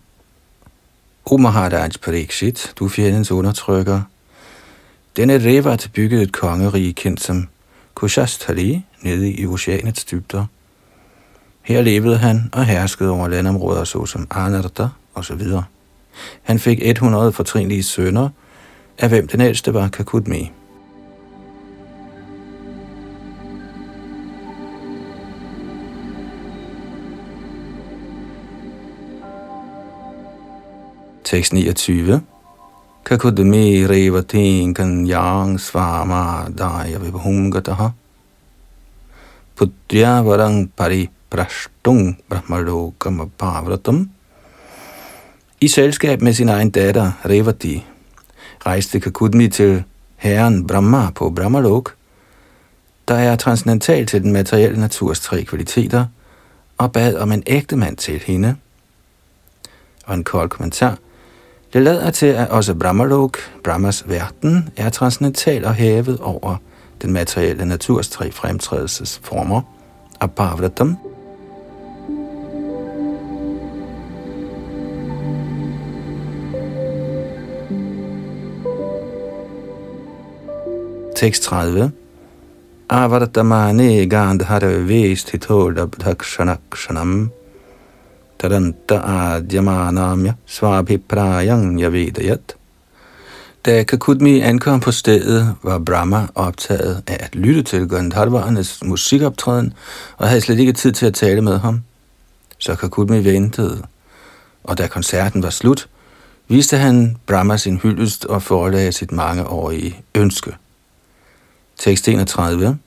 O 1.28 1.36
Maharaj 1.38 1.98
Pariksit, 1.98 2.72
du 2.78 2.88
fjendens 2.88 3.30
undertrykker. 3.30 4.02
Denne 5.16 5.38
Revat 5.38 5.90
byggede 5.94 6.22
et 6.22 6.32
kongerige 6.32 6.92
kendt 6.92 7.20
som 7.20 7.48
Kushastali 7.94 8.82
nede 9.02 9.32
i 9.32 9.46
oceanets 9.46 10.04
dybder. 10.04 10.46
Her 11.62 11.82
levede 11.82 12.18
han 12.18 12.50
og 12.52 12.64
herskede 12.64 13.10
over 13.10 13.28
landområder 13.28 13.84
såsom 13.84 14.26
Anarta 14.30 14.88
osv. 15.14 15.42
Han 16.42 16.58
fik 16.58 16.78
100 16.82 17.32
fortrinlige 17.32 17.82
sønner, 17.82 18.28
af 18.98 19.08
hvem 19.08 19.28
den 19.28 19.40
ældste 19.40 19.74
var 19.74 19.88
Kakudmi. 19.88 20.52
Tekst 31.24 31.52
29. 31.52 32.20
Kakudmi 33.04 33.86
revatin 33.86 34.74
kan 34.74 35.06
yang 35.06 35.60
svama 35.60 36.48
daya 36.58 36.98
vibhungataha. 36.98 37.90
Putya 39.56 40.22
varang 40.22 40.68
pari 40.76 41.08
prashtung 41.30 42.16
brahmalokam 42.28 43.30
pavratam. 43.38 44.10
I 45.60 45.68
selskab 45.68 46.22
med 46.22 46.32
sin 46.32 46.48
egen 46.48 46.70
datter, 46.70 47.12
Revati, 47.24 47.84
rejste 48.66 49.00
Kakudmi 49.00 49.48
til 49.48 49.84
herren 50.16 50.66
Brahma 50.66 51.10
på 51.10 51.30
Brahmalok, 51.30 51.94
der 53.08 53.14
er 53.14 53.36
transcendental 53.36 54.06
til 54.06 54.22
den 54.22 54.32
materielle 54.32 54.80
naturs 54.80 55.20
tre 55.20 55.44
kvaliteter, 55.44 56.06
og 56.78 56.92
bad 56.92 57.14
om 57.14 57.32
en 57.32 57.42
ægte 57.46 57.76
mand 57.76 57.96
til 57.96 58.22
hende. 58.26 58.56
Og 60.06 60.14
en 60.14 60.24
kold 60.24 60.48
kommentar. 60.48 60.98
Det 61.72 61.82
lader 61.82 62.10
til, 62.10 62.26
at 62.26 62.48
også 62.48 62.74
Brahmalok, 62.74 63.38
Brahmas 63.64 64.08
verden, 64.08 64.68
er 64.76 64.90
transcendental 64.90 65.64
og 65.64 65.74
hævet 65.74 66.20
over 66.20 66.56
den 67.02 67.12
materielle 67.12 67.64
naturs 67.64 68.08
tre 68.08 68.32
fremtrædelsesformer, 68.32 69.62
Abhavratam, 70.20 70.96
Tekst 81.16 81.42
30. 81.42 81.92
Avartamane 82.90 84.06
gandhara 84.06 84.86
vestito 84.88 85.72
kshanam 86.70 87.30
taranta 88.38 89.00
adyamanamya 89.00 90.34
svabhiprayang 90.46 91.80
yavedayat. 91.80 92.56
Da 93.64 93.84
Kakudmi 93.84 94.40
ankom 94.40 94.80
på 94.80 94.92
stedet, 94.92 95.54
var 95.62 95.78
Brahma 95.78 96.26
optaget 96.34 97.02
af 97.06 97.16
at 97.20 97.34
lytte 97.34 97.62
til 97.62 97.88
Gandharvarnes 97.88 98.84
musikoptræden 98.84 99.72
og 100.16 100.28
havde 100.28 100.40
slet 100.40 100.58
ikke 100.58 100.72
tid 100.72 100.92
til 100.92 101.06
at 101.06 101.14
tale 101.14 101.40
med 101.40 101.58
ham. 101.58 101.82
Så 102.58 102.74
Kakudmi 102.74 103.24
ventede, 103.24 103.82
og 104.64 104.78
da 104.78 104.86
koncerten 104.86 105.42
var 105.42 105.50
slut, 105.50 105.88
viste 106.48 106.76
han 106.76 107.16
Brahma 107.26 107.56
sin 107.56 107.76
hyldest 107.76 108.24
og 108.24 108.42
forelagde 108.42 108.92
sit 108.92 109.12
mangeårige 109.12 110.00
ønske– 110.14 110.52
Tekst 111.78 112.08
31. 112.08 112.78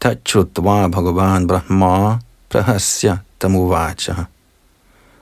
Tachutva 0.00 0.88
Bhagavan 0.88 1.46
Brahma 1.46 2.18
Prahasya 2.48 3.18
Tamuvacha 3.38 4.26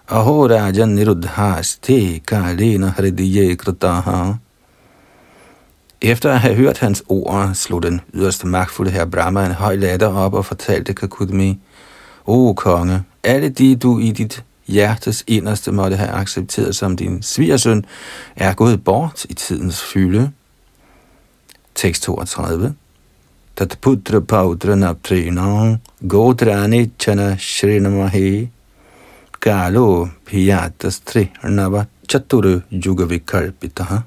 Aho 0.09 0.47
Raja 0.47 0.87
Niruddhasti 0.87 2.23
Kalena 2.25 2.95
Hridiye 2.97 3.57
Kritaha 3.57 4.39
Efter 6.01 6.31
at 6.31 6.41
have 6.41 6.55
hørt 6.55 6.79
hans 6.79 7.03
ord, 7.09 7.55
slog 7.55 7.83
den 7.83 8.01
yderste 8.15 8.47
magtfulde 8.47 8.91
her 8.91 9.05
Brahma 9.05 9.47
en 9.47 9.53
høj 9.53 9.77
latter 9.77 10.07
op 10.07 10.35
og 10.35 10.45
fortalte 10.45 10.95
Kakudmi, 10.95 11.59
O 12.27 12.53
konge, 12.53 13.03
alle 13.25 13.49
de 13.49 13.77
du 13.77 13.99
i 13.99 14.13
dit 14.13 14.45
hjertes 14.67 15.25
inderste 15.27 15.73
måtte 15.73 15.97
have 15.97 16.11
accepteret 16.11 16.77
som 16.77 16.97
din 16.97 17.23
svigersøn, 17.23 17.85
er 18.37 18.55
gået 18.55 18.85
bort 18.85 19.25
i 19.25 19.35
tidens 19.35 19.83
fylde. 19.83 20.31
Tekst 21.79 22.03
32. 22.03 22.75
Tat 23.55 23.81
putra 23.81 24.21
pautra 24.21 24.75
naptrina 24.75 25.79
godrani 26.01 26.91
chana 26.99 27.37
shrinamahi 27.39 28.49
kalo 29.41 30.09
piyatastri 30.27 31.29
nava 31.45 31.87
chaturu 32.09 32.63
yuga 32.71 33.05
vikalpitaha. 33.05 34.03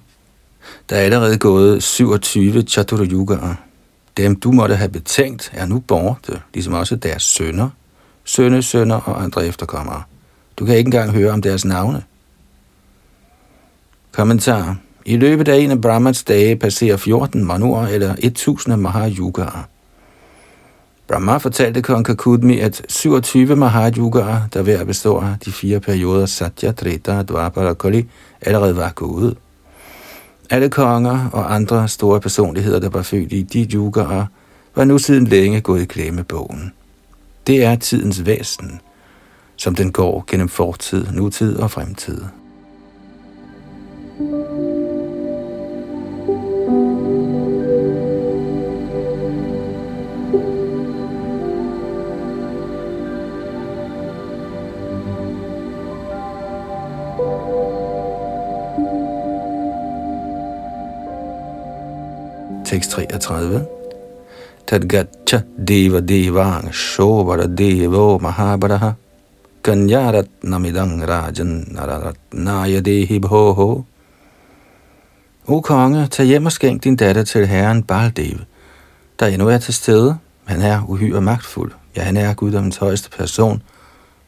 Der 0.89 0.95
er 0.95 1.01
allerede 1.01 1.37
gået 1.37 1.83
27 1.83 2.61
chaturu 2.61 3.03
yugaer. 3.03 3.55
Dem 4.17 4.35
du 4.35 4.51
måtte 4.51 4.75
have 4.75 4.89
betænkt 4.89 5.51
er 5.53 5.65
nu 5.65 5.79
borte, 5.79 6.41
ligesom 6.53 6.73
også 6.73 6.95
deres 6.95 7.23
sønner, 7.23 7.69
sønne, 8.25 8.63
sønner 8.63 8.95
og 8.95 9.23
andre 9.23 9.47
efterkommere. 9.47 10.03
Du 10.57 10.65
kan 10.65 10.77
ikke 10.77 10.87
engang 10.87 11.11
høre 11.11 11.31
om 11.31 11.41
deres 11.41 11.65
navne. 11.65 12.03
Kommentar 14.11 14.77
i 15.05 15.17
løbet 15.17 15.47
af 15.47 15.57
en 15.57 15.71
af 15.71 15.81
Brahmans 15.81 16.23
dage 16.23 16.55
passerer 16.55 16.97
14 16.97 17.43
manuer 17.45 17.87
eller 17.87 18.15
1000 18.19 18.75
mahayugaer. 18.75 19.67
Brahma 21.07 21.37
fortalte 21.37 21.81
kong 21.81 22.05
Kakudmi, 22.05 22.59
at 22.59 22.81
27 22.89 23.55
mahayugaer, 23.55 24.41
der 24.53 24.61
hver 24.61 24.83
består 24.83 25.21
af 25.21 25.35
de 25.45 25.51
fire 25.51 25.79
perioder 25.79 26.25
Satya, 26.25 26.71
Treta, 26.71 27.21
Dwapara 27.21 27.69
og 27.69 27.77
Kali, 27.77 28.05
allerede 28.41 28.75
var 28.75 28.91
gået. 28.95 29.37
Alle 30.49 30.69
konger 30.69 31.29
og 31.33 31.55
andre 31.55 31.87
store 31.87 32.19
personligheder, 32.19 32.79
der 32.79 32.89
var 32.89 33.01
født 33.01 33.33
i 33.33 33.41
de 33.41 33.67
yugaer, 33.73 34.25
var 34.75 34.83
nu 34.83 34.97
siden 34.97 35.27
længe 35.27 35.61
gået 35.61 35.81
i 35.81 35.85
glemmebogen. 35.85 36.73
Det 37.47 37.63
er 37.63 37.75
tidens 37.75 38.25
væsen, 38.25 38.81
som 39.55 39.75
den 39.75 39.91
går 39.91 40.23
gennem 40.27 40.49
fortid, 40.49 41.07
nutid 41.11 41.57
og 41.57 41.71
fremtid. 41.71 42.21
Tekst 62.71 62.91
33. 62.91 63.65
Tadgacha 64.65 65.43
deva 65.57 65.99
devang 65.99 66.71
shobara 66.71 67.47
devo 67.47 68.17
mahabaraha 68.17 68.95
kanyarat 69.61 70.29
namidang 70.43 71.03
rajan 71.03 71.65
nararat 71.75 72.15
nayadehi 72.31 73.19
bhoho. 73.19 73.83
O 75.47 75.61
konge, 75.61 76.07
tag 76.07 76.25
hjem 76.25 76.45
og 76.45 76.51
skænk 76.51 76.83
din 76.83 76.95
datter 76.95 77.23
til 77.23 77.47
herren 77.47 77.83
Baldev, 77.83 78.37
der 79.19 79.27
endnu 79.27 79.47
er 79.47 79.57
til 79.57 79.73
stede. 79.73 80.17
Han 80.45 80.61
er 80.61 80.85
uhyre 80.87 81.21
magtfuld. 81.21 81.71
Ja, 81.95 82.01
han 82.03 82.17
er 82.17 82.33
guddommens 82.33 82.77
højeste 82.77 83.09
person, 83.09 83.61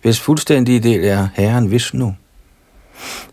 hvis 0.02 0.20
fuldstændige 0.20 0.80
del 0.80 1.06
er 1.06 1.28
herren 1.34 1.72
Vishnu. 1.72 2.16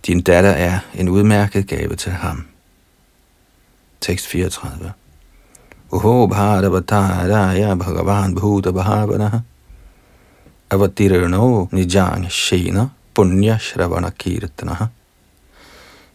Din 0.06 0.20
datter 0.20 0.50
er 0.50 0.78
en 0.94 1.08
udmærket 1.08 1.66
gave 1.66 1.96
til 1.96 2.12
ham. 2.12 2.44
Tekst 4.00 4.26
34. 4.26 4.92
Uho 5.90 6.26
bharavatārāya 6.30 7.74
bhagavan 7.74 8.34
bhuta 8.34 8.70
bhavana 8.70 9.42
avatirano 10.70 11.68
nijang 11.72 12.28
shena 12.30 12.90
punya 13.14 13.58
shravana 13.58 14.10
kirtana. 14.10 14.88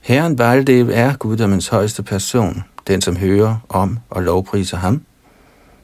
Herren 0.01 0.35
Baldev 0.35 0.89
er 0.93 1.17
guddommens 1.17 1.67
højeste 1.67 2.03
person, 2.03 2.63
den 2.87 3.01
som 3.01 3.17
hører 3.17 3.57
om 3.69 3.99
og 4.09 4.23
lovpriser 4.23 4.77
ham, 4.77 5.01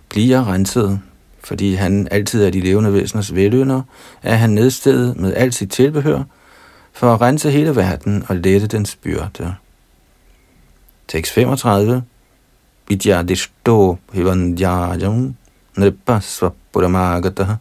bliver 0.10 0.54
renset, 0.54 1.00
fordi 1.44 1.74
han 1.76 2.08
altid 2.12 2.44
er 2.44 2.50
de 2.50 2.62
levende 2.62 2.94
væseners 2.94 3.36
velønder, 3.36 3.82
er 4.24 4.36
han 4.36 4.50
nedstedet 4.50 5.18
med 5.18 5.34
alt 5.34 5.56
sit 5.56 5.72
tilbehør, 5.72 6.24
for 6.94 7.14
at 7.14 7.22
rense 7.22 7.52
hele 7.52 7.76
verden 7.76 8.24
og 8.30 8.36
lette 8.36 8.68
dens 8.68 8.96
byrde. 8.96 9.56
Tekst 11.08 11.34
35 11.34 12.04
Vidyadishto 12.88 13.98
hivandhyajam 14.14 15.36
nripa 15.78 16.22
svapuramagataha 16.22 17.58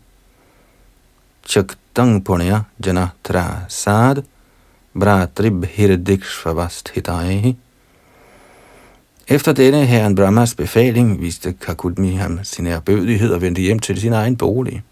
chaktang 1.46 2.24
punya 2.24 2.64
janatra 2.85 3.61
sad 3.68 4.24
bratribhirdikshvavasthitaehi. 4.94 7.56
Efter 9.28 9.52
denne 9.52 9.87
herren 9.87 10.14
Brahmas 10.14 10.54
befaling 10.54 11.20
viste 11.20 11.52
Kakudmi 11.52 12.14
ham 12.14 12.38
sin 12.42 12.66
erbødighed 12.66 13.33
og 13.33 13.40
vendte 13.40 13.62
hjem 13.62 13.78
til 13.78 14.00
sin 14.00 14.12
egen 14.12 14.37
bolig. 14.37 14.83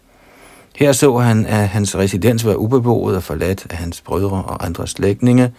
Her 0.75 0.91
så 0.91 1.17
han, 1.17 1.45
at 1.45 1.69
hans 1.69 1.97
residens 1.97 2.45
var 2.45 2.55
ubeboet 2.55 3.15
og 3.15 3.23
forladt 3.23 3.67
af 3.69 3.77
hans 3.77 4.01
brødre 4.01 4.43
og 4.43 4.65
andre 4.65 4.87
slægtninge, 4.87 5.53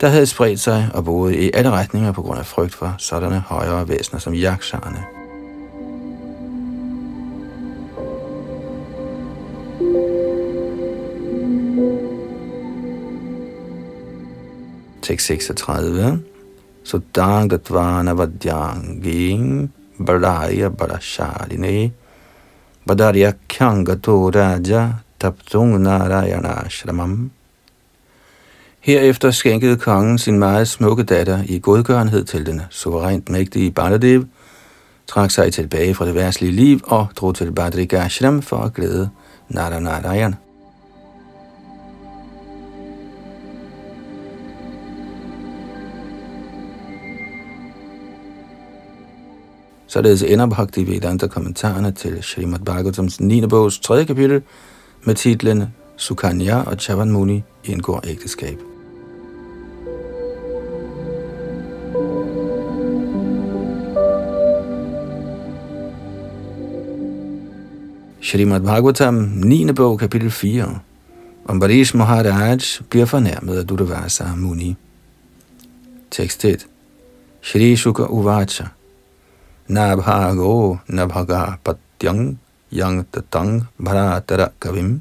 der 0.00 0.08
havde 0.08 0.26
spredt 0.26 0.60
sig 0.60 0.90
og 0.94 1.04
boede 1.04 1.36
i 1.36 1.50
alle 1.54 1.70
retninger 1.70 2.12
på 2.12 2.22
grund 2.22 2.38
af 2.38 2.46
frygt 2.46 2.74
for 2.74 2.94
sådanne 2.98 3.38
højere 3.38 3.88
væsener 3.88 4.20
som 4.20 4.34
yaksharne. 4.34 5.04
Tekst 15.02 15.26
36. 15.26 16.22
Sudang 16.84 17.50
datvana 17.50 18.12
vadyanging 18.12 19.72
balaya 20.06 20.68
balashaline 20.68 21.92
Badarya 22.86 23.32
Kyangato 23.48 24.30
Raja 24.30 24.88
Taptung 25.18 25.82
Narayana 25.82 26.68
Shramam. 26.68 27.30
Herefter 28.80 29.30
skænkede 29.30 29.76
kongen 29.76 30.18
sin 30.18 30.38
meget 30.38 30.68
smukke 30.68 31.02
datter 31.02 31.42
i 31.46 31.58
godgørenhed 31.58 32.24
til 32.24 32.46
den 32.46 32.60
suverænt 32.70 33.28
mægtige 33.28 33.70
Baladev, 33.70 34.24
trak 35.06 35.30
sig 35.30 35.52
tilbage 35.52 35.94
fra 35.94 36.06
det 36.06 36.14
værtslige 36.14 36.52
liv 36.52 36.80
og 36.84 37.06
drog 37.16 37.34
til 37.34 37.52
Badrikashram 37.52 38.42
for 38.42 38.56
at 38.56 38.74
glæde 38.74 39.10
Naranarayan. 39.48 40.34
Således 49.86 50.22
ender 50.22 50.46
Bhaktivedanta 50.46 51.26
kommentarerne 51.26 51.92
til 51.92 52.22
Srimad 52.22 52.58
Bhagavatams 52.58 53.20
9. 53.20 53.46
bogs 53.46 53.78
3. 53.78 54.04
kapitel 54.04 54.42
med 55.04 55.14
titlen 55.14 55.74
Sukanya 55.96 56.56
og 56.60 56.76
Chavan 56.76 57.10
Muni 57.10 57.42
indgår 57.64 58.00
ægteskab. 58.06 58.69
Srimad 68.20 68.62
Bhagavatam 68.62 69.40
9. 69.44 69.74
bog, 69.74 69.98
kapitel 69.98 70.30
4. 70.30 70.80
Ambarish 71.48 71.96
Maharaj 71.96 72.80
bliver 72.90 73.06
fornærmet 73.06 73.58
af 73.58 73.66
Dudavasa 73.66 74.34
Muni. 74.36 74.76
Tekst 76.10 76.44
1. 76.44 76.66
Shri 77.42 77.76
Shuka 77.76 78.02
Uvacha– 78.02 78.64
Nabhago 79.70 80.80
Nabhaga 80.90 81.58
Patyang 81.62 82.34
Yang 82.74 83.06
Tatang 83.14 83.70
Bharatara 83.78 84.50
Kavim 84.58 85.00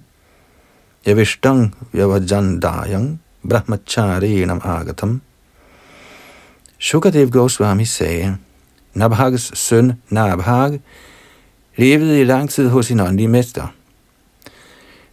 Yavishtang 1.05 1.73
yavajandayang 1.89 3.17
Brahmacharinam 3.41 4.61
Agatam 4.61 5.21
Shukadev 6.79 7.29
Goswami 7.31 7.85
sagde, 7.85 8.37
Nabhags 8.93 9.59
søn 9.59 9.93
Nabhag 10.09 10.79
levede 11.75 12.21
i 12.21 12.23
lang 12.23 12.49
tid 12.49 12.69
hos 12.69 12.85
sin 12.85 12.99
åndelige 12.99 13.27
mester. 13.27 13.67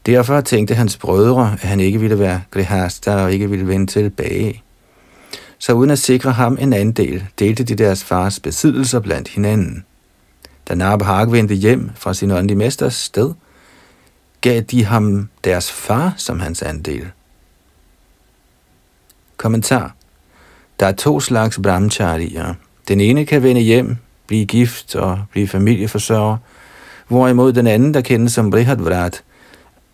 Derfor 0.07 0.40
tænkte 0.40 0.74
hans 0.74 0.96
brødre, 0.96 1.52
at 1.52 1.68
han 1.68 1.81
ikke 1.81 2.00
ville 2.00 2.18
være 2.18 2.42
grihasta 2.50 3.14
og 3.14 3.33
ikke 3.33 3.50
ville 3.50 3.68
vende 3.68 3.87
tilbage 3.87 4.62
så 5.59 5.72
uden 5.72 5.90
at 5.90 5.98
sikre 5.98 6.33
ham 6.33 6.59
en 6.61 6.72
andel, 6.72 7.26
delte 7.38 7.64
de 7.64 7.74
deres 7.74 8.05
fars 8.05 8.40
besiddelser 8.40 9.00
blandt 9.00 9.29
hinanden. 9.29 9.85
Da 10.68 10.74
Nabhag 10.74 11.33
vendte 11.33 11.55
hjem 11.55 11.90
fra 11.94 12.14
sin 12.14 12.31
åndelige 12.31 12.59
mesters 12.59 12.94
sted, 12.94 13.35
gav 14.40 14.61
de 14.61 14.85
ham 14.85 15.29
deres 15.44 15.72
far 15.72 16.14
som 16.16 16.40
hans 16.40 16.62
andel. 16.62 17.11
Kommentar. 19.37 19.94
Der 20.81 20.87
er 20.87 20.93
to 20.93 21.21
slags 21.21 21.59
brahmacharier. 21.62 22.55
Den 22.89 23.01
ene 23.01 23.27
kan 23.27 23.43
vende 23.43 23.61
hjem, 23.61 23.97
blive 24.27 24.47
gift 24.47 24.95
og 24.95 25.19
blive 25.31 25.49
familieforsørger, 25.49 26.37
hvorimod 27.09 27.53
den 27.53 27.67
anden, 27.67 27.95
der 27.95 28.01
kendes 28.01 28.33
som 28.33 28.51
Brihadvrat, 28.51 29.23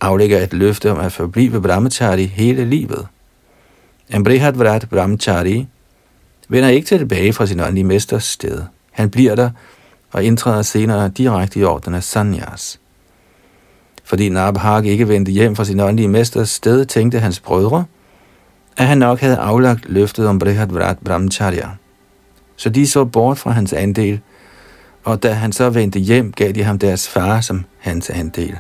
aflægger 0.01 0.39
et 0.39 0.53
løfte 0.53 0.91
om 0.91 0.99
at 0.99 1.13
forblive 1.13 1.63
brahmachari 1.63 2.25
hele 2.27 2.65
livet. 2.65 3.07
En 4.11 4.25
Brihadvrat 4.25 4.87
Brahmachari 4.91 5.67
vender 6.49 6.69
ikke 6.69 6.87
tilbage 6.87 7.33
fra 7.33 7.47
sin 7.47 7.61
åndelige 7.61 7.85
mesters 7.85 8.25
sted. 8.25 8.63
Han 8.91 9.11
bliver 9.11 9.35
der 9.35 9.51
og 10.13 10.25
indtræder 10.25 10.63
senere 10.63 11.09
direkte 11.09 11.61
i 11.61 11.65
orden 11.65 11.95
af 11.95 12.03
Sanyas. 12.03 12.81
Fordi 14.05 14.29
Nabhag 14.29 14.85
ikke 14.85 15.09
vendte 15.09 15.33
hjem 15.33 15.57
fra 15.57 15.65
sin 15.65 15.81
åndelige 15.81 16.09
mesters 16.09 16.51
sted, 16.51 16.85
tænkte 16.85 17.19
hans 17.19 17.41
brødre, 17.41 17.85
at 18.77 18.87
han 18.87 18.99
nok 18.99 19.21
havde 19.21 19.37
aflagt 19.37 19.89
løftet 19.89 20.27
om 20.29 20.41
Vrat 20.41 20.99
Brahmacharya. 21.05 21.69
Så 22.57 22.69
de 22.69 22.87
så 22.87 23.05
bort 23.05 23.39
fra 23.39 23.51
hans 23.51 23.73
andel, 23.73 24.21
og 25.05 25.23
da 25.23 25.33
han 25.33 25.53
så 25.53 25.71
vendte 25.71 25.99
hjem, 25.99 26.33
gav 26.33 26.53
de 26.53 26.63
ham 26.63 26.79
deres 26.79 27.09
far 27.09 27.41
som 27.41 27.65
hans 27.79 28.11
andel. 28.11 28.59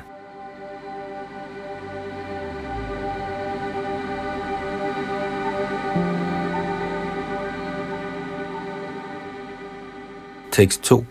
Tekst 10.52 10.82
2. 10.82 11.04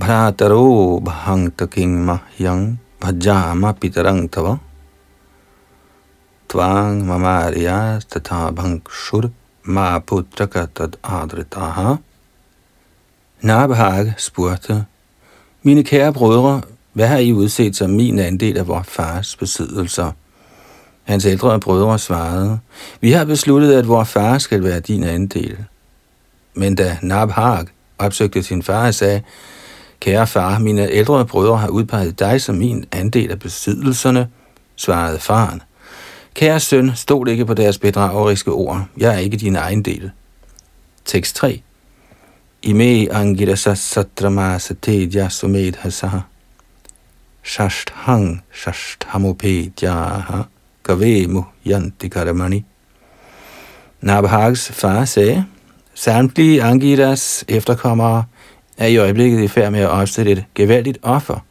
Bhrataro 0.00 1.00
bhangtaking 1.00 2.04
mahyang 2.04 2.78
bhajama 3.00 3.72
pitarang 3.72 4.30
tava 4.30 4.56
tvang 6.48 7.06
mamarya 7.06 8.00
tatha 8.10 8.50
bhangshur 8.50 9.30
ma 9.64 9.98
putraka 9.98 10.66
tad 10.74 10.96
adritaha. 11.02 11.96
Nabhag 13.40 14.14
spurgte, 14.18 14.84
Mine 15.62 15.84
kære 15.84 16.12
brødre, 16.12 16.62
hvad 16.92 17.06
har 17.06 17.18
I 17.18 17.32
udset 17.32 17.76
som 17.76 17.90
min 17.90 18.18
andel 18.18 18.58
af 18.58 18.68
vores 18.68 18.86
fars 18.86 19.36
besiddelser? 19.36 20.12
Hans 21.04 21.24
ældre 21.24 21.60
brødre 21.60 21.98
svarede, 21.98 22.58
Vi 23.00 23.12
har 23.12 23.24
besluttet, 23.24 23.74
at 23.74 23.88
vores 23.88 24.08
far 24.08 24.38
skal 24.38 24.64
være 24.64 24.80
din 24.80 25.04
andel. 25.04 25.56
Men 26.54 26.74
da 26.74 26.98
Nabhag 27.02 27.66
opsøgte 27.98 28.42
sin 28.42 28.62
far 28.62 28.86
og 28.86 28.94
sagde, 28.94 29.22
Kære 30.00 30.26
far, 30.26 30.58
mine 30.58 30.90
ældre 30.90 31.26
brødre 31.26 31.56
har 31.56 31.68
udpeget 31.68 32.18
dig 32.18 32.40
som 32.40 32.54
min 32.54 32.84
andel 32.92 33.30
af 33.30 33.38
besiddelserne, 33.38 34.28
svarede 34.76 35.18
faren. 35.18 35.62
Kære 36.38 36.60
søn, 36.60 36.90
stol 36.94 37.28
ikke 37.28 37.46
på 37.46 37.54
deres 37.54 37.78
bedrageriske 37.78 38.50
ord. 38.50 38.84
Jeg 38.96 39.14
er 39.14 39.18
ikke 39.18 39.36
din 39.36 39.56
egen 39.56 39.82
del. 39.82 40.10
Tekst 41.04 41.36
3. 41.36 41.62
Ime 42.62 43.12
angirasa 43.12 43.74
satrama 43.74 44.58
satedya 44.58 45.28
sumed 45.28 45.72
hasaha. 45.78 46.18
Shashthang 47.42 48.42
shashthamopedyaha 48.52 50.42
gavemu 50.82 51.44
yantikaramani. 51.66 52.64
Nabhags 54.00 54.70
far 54.72 55.04
sagde, 55.04 55.44
Samtlige 55.94 56.62
Angiras 56.62 57.44
efterkommere 57.48 58.24
er 58.76 58.86
i 58.86 58.96
øjeblikket 58.96 59.40
i 59.40 59.48
færd 59.48 59.72
med 59.72 59.80
at 59.80 59.88
opstille 59.88 60.32
et 60.32 60.44
gevaldigt 60.54 60.98
offer. 61.02 61.44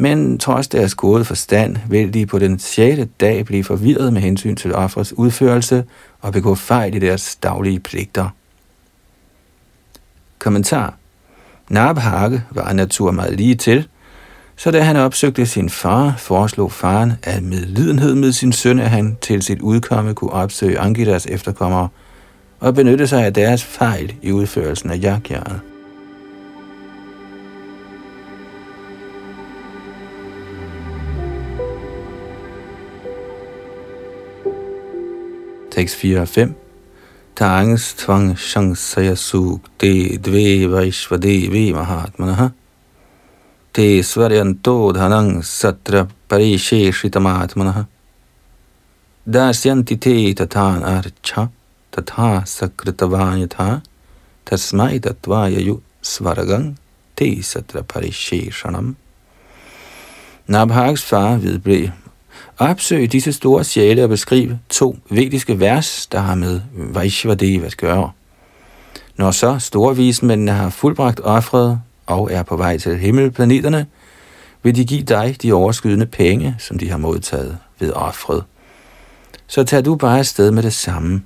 Men 0.00 0.38
trods 0.38 0.68
deres 0.68 0.94
gode 0.94 1.24
forstand 1.24 1.76
vil 1.88 2.14
de 2.14 2.26
på 2.26 2.38
den 2.38 2.58
sjette 2.58 3.08
dag 3.20 3.44
blive 3.44 3.64
forvirret 3.64 4.12
med 4.12 4.22
hensyn 4.22 4.56
til 4.56 4.74
offers 4.74 5.12
udførelse 5.12 5.84
og 6.20 6.32
begå 6.32 6.54
fejl 6.54 6.94
i 6.94 6.98
deres 6.98 7.36
daglige 7.36 7.80
pligter. 7.80 8.28
Kommentar 10.38 10.94
Nabhage 11.68 12.42
var 12.50 12.62
af 12.62 12.76
natur 12.76 13.10
meget 13.10 13.36
lige 13.36 13.54
til, 13.54 13.88
så 14.56 14.70
da 14.70 14.80
han 14.80 14.96
opsøgte 14.96 15.46
sin 15.46 15.70
far, 15.70 16.14
foreslog 16.18 16.72
faren, 16.72 17.12
at 17.22 17.42
med 17.42 17.66
lidenhed 17.66 18.14
med 18.14 18.32
sin 18.32 18.52
søn, 18.52 18.78
at 18.78 18.90
han 18.90 19.16
til 19.20 19.42
sit 19.42 19.60
udkomme 19.60 20.14
kunne 20.14 20.32
opsøge 20.32 20.78
Angitas 20.78 21.26
efterkommere– 21.26 21.88
og 22.60 22.74
benytte 22.74 23.06
sig 23.06 23.24
af 23.24 23.34
deres 23.34 23.64
fejl 23.64 24.14
i 24.22 24.32
udførelsen 24.32 24.90
af 24.90 24.98
jagtjæret. 25.02 25.60
Tekst 35.70 35.96
4 35.96 36.20
og 36.20 36.28
5. 36.28 36.54
Tangs 37.36 37.94
tvang 37.94 38.38
shangsaya 38.38 39.14
suk 39.16 39.70
de 39.80 40.18
dve 40.18 40.68
vaishvade 40.70 41.50
ve 41.52 41.72
mahatmanaha. 41.72 42.50
te 43.72 44.02
svaryanto 44.02 44.92
dhanang 44.92 45.42
satra 45.42 46.08
parisheshitamatmanaha 46.28 47.84
dasyanti 49.34 49.96
te 49.96 50.34
tatan 50.34 50.82
archa 50.82 51.42
tatha 51.92 52.42
sakritavanyatha 52.56 53.68
tasmai 54.44 54.98
tatvaya 54.98 55.60
yu 55.68 55.76
svaragang 56.02 56.74
te 57.14 57.28
satra 57.42 57.82
parisheshanam. 57.82 58.96
Nabhags 60.48 61.02
far 61.04 61.38
vedblev 61.38 61.92
opsøge 62.60 63.06
disse 63.06 63.32
store 63.32 63.64
sjæle 63.64 64.02
og 64.02 64.08
beskrive 64.08 64.58
to 64.68 64.98
vediske 65.10 65.60
vers, 65.60 66.06
der 66.06 66.18
har 66.18 66.34
med 66.34 66.60
Vaishvadeva 66.72 67.66
at 67.66 67.76
gøre. 67.76 68.10
Når 69.16 69.30
så 69.30 69.58
store 69.58 69.96
vismændene 69.96 70.52
har 70.52 70.70
fuldbragt 70.70 71.20
offret 71.24 71.80
og 72.06 72.32
er 72.32 72.42
på 72.42 72.56
vej 72.56 72.78
til 72.78 72.98
himmelplaneterne, 72.98 73.86
vil 74.62 74.76
de 74.76 74.84
give 74.84 75.02
dig 75.02 75.36
de 75.42 75.52
overskydende 75.52 76.06
penge, 76.06 76.56
som 76.58 76.78
de 76.78 76.90
har 76.90 76.96
modtaget 76.96 77.58
ved 77.78 77.92
offret. 77.92 78.44
Så 79.46 79.64
tager 79.64 79.82
du 79.82 79.94
bare 79.94 80.18
afsted 80.18 80.50
med 80.50 80.62
det 80.62 80.72
samme. 80.72 81.22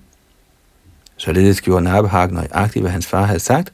Således 1.17 1.61
gjorde 1.61 1.85
Nabhag 1.85 2.31
nøjagtigt, 2.33 2.83
hvad 2.83 2.93
hans 2.93 3.07
far 3.07 3.25
havde 3.25 3.41
sagt, 3.41 3.73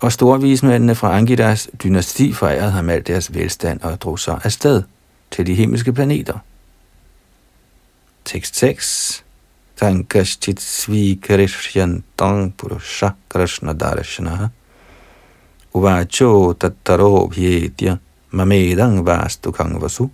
og 0.00 0.12
storvismændene 0.12 0.94
fra 0.94 1.16
Angidas 1.16 1.68
dynasti 1.82 2.32
forærede 2.32 2.70
ham 2.70 2.90
alt 2.90 3.06
deres 3.06 3.34
velstand 3.34 3.80
og 3.80 4.00
drog 4.00 4.18
så 4.18 4.38
afsted 4.44 4.82
til 5.30 5.46
de 5.46 5.54
himmelske 5.54 5.92
planeter. 5.92 6.38
Tekst 8.24 8.56
6 8.56 9.24
Tankashchit 9.76 10.60
svikarishyantam 10.60 12.52
purusha 12.56 13.14
krishna 13.28 13.74
darshana 13.74 14.50
uvacho 15.74 16.54
tattaro 16.54 17.28
bhyetya 17.28 17.98
mamedang 18.32 19.04
vastu 19.04 19.52
kangvasu 19.52 20.10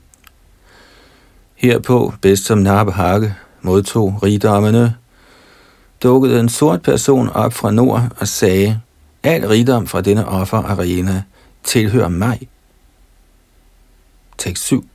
Herpå, 1.58 2.14
bedst 2.22 2.44
som 2.44 2.58
Nabhage, 2.58 3.34
modtog 3.62 4.22
rigdommene, 4.22 4.94
dukkede 6.02 6.40
en 6.40 6.48
sort 6.48 6.82
person 6.82 7.28
op 7.28 7.52
fra 7.52 7.70
nord 7.70 8.02
og 8.20 8.28
sagde, 8.28 8.80
al 9.22 9.48
rigdom 9.48 9.86
fra 9.86 10.00
denne 10.00 10.28
offerarena 10.28 11.22
tilhører 11.64 12.08
mig. 12.08 12.48
Tekst 14.38 14.64
7 14.64 14.88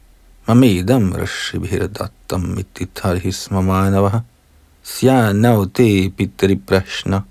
Mamedam 0.46 1.14
Rashibhirdattam 1.14 2.60
Ititarhismamanavaha 2.60 4.22
Syanavte 4.84 6.10
Pitri 6.10 6.56
Prashna 6.56 7.24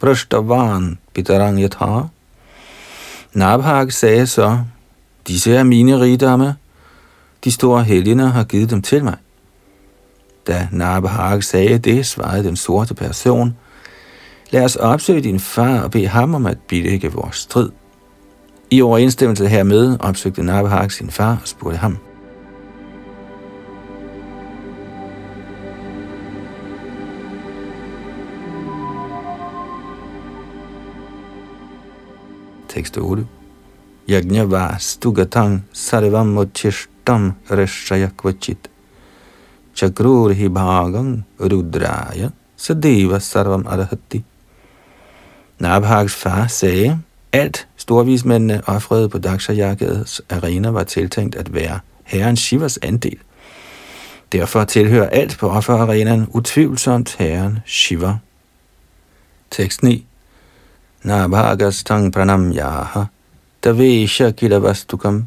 Prashtavan 0.00 0.98
Pitarang 1.14 1.58
Yatha 1.60 2.08
Nabhag 3.34 3.92
sagde 3.92 4.26
så, 4.26 4.58
disse 5.26 5.54
er 5.54 5.62
mine 5.62 6.00
rigdomme, 6.00 6.56
de 7.44 7.50
store 7.50 7.84
helgener 7.84 8.26
har 8.26 8.44
givet 8.44 8.70
dem 8.70 8.82
til 8.82 9.04
mig. 9.04 9.16
Da 10.46 10.68
Nabhag 10.72 11.44
sagde 11.44 11.78
det, 11.78 12.06
svarede 12.06 12.44
den 12.44 12.56
sorte 12.56 12.94
person, 12.94 13.56
lad 14.50 14.64
os 14.64 14.76
opsøge 14.76 15.20
din 15.20 15.40
far 15.40 15.80
og 15.80 15.90
bede 15.90 16.06
ham 16.06 16.34
om 16.34 16.46
at 16.46 16.58
bilægge 16.68 17.12
vores 17.12 17.36
strid. 17.36 17.70
I 18.70 18.82
overensstemmelse 18.82 19.48
hermed 19.48 19.96
opsøgte 20.00 20.42
Nabhag 20.42 20.92
sin 20.92 21.10
far 21.10 21.38
og 21.42 21.48
spurgte 21.48 21.78
ham, 21.78 21.98
Tekst 32.72 32.96
8. 32.96 33.26
Yajnava 34.08 34.78
stugatang 34.78 35.60
sarvam 35.74 36.32
mochishtam 36.32 37.34
rishaya 37.50 38.08
kvachit. 38.16 38.70
Chakrurhi 39.76 40.48
bhagang 40.48 41.24
rudraya 41.38 42.32
sadeva 42.56 43.20
sarvam 43.20 43.66
arahati. 43.66 44.24
Nabhags 45.60 46.14
far 46.14 46.46
sagde, 46.46 46.98
alt 47.32 47.68
storvismændene 47.76 48.62
offrede 48.66 49.08
på 49.08 49.18
Dakshajakets 49.18 50.22
arena 50.30 50.70
var 50.70 50.84
tiltænkt 50.84 51.34
at 51.34 51.54
være 51.54 51.80
herren 52.04 52.36
Shivas 52.36 52.78
andel. 52.82 53.18
Derfor 54.32 54.64
tilhører 54.64 55.08
alt 55.08 55.38
på 55.38 55.48
offerarenaen 55.50 56.26
utvivlsomt 56.30 57.16
herren 57.18 57.58
Shiva. 57.66 58.18
Tekst 59.50 59.82
9 59.82 60.06
na 61.04 61.26
Nabhagastang 61.26 62.12
pranamyaha 62.12 63.10
tavesha 63.60 64.32
kilavastukam 64.32 65.26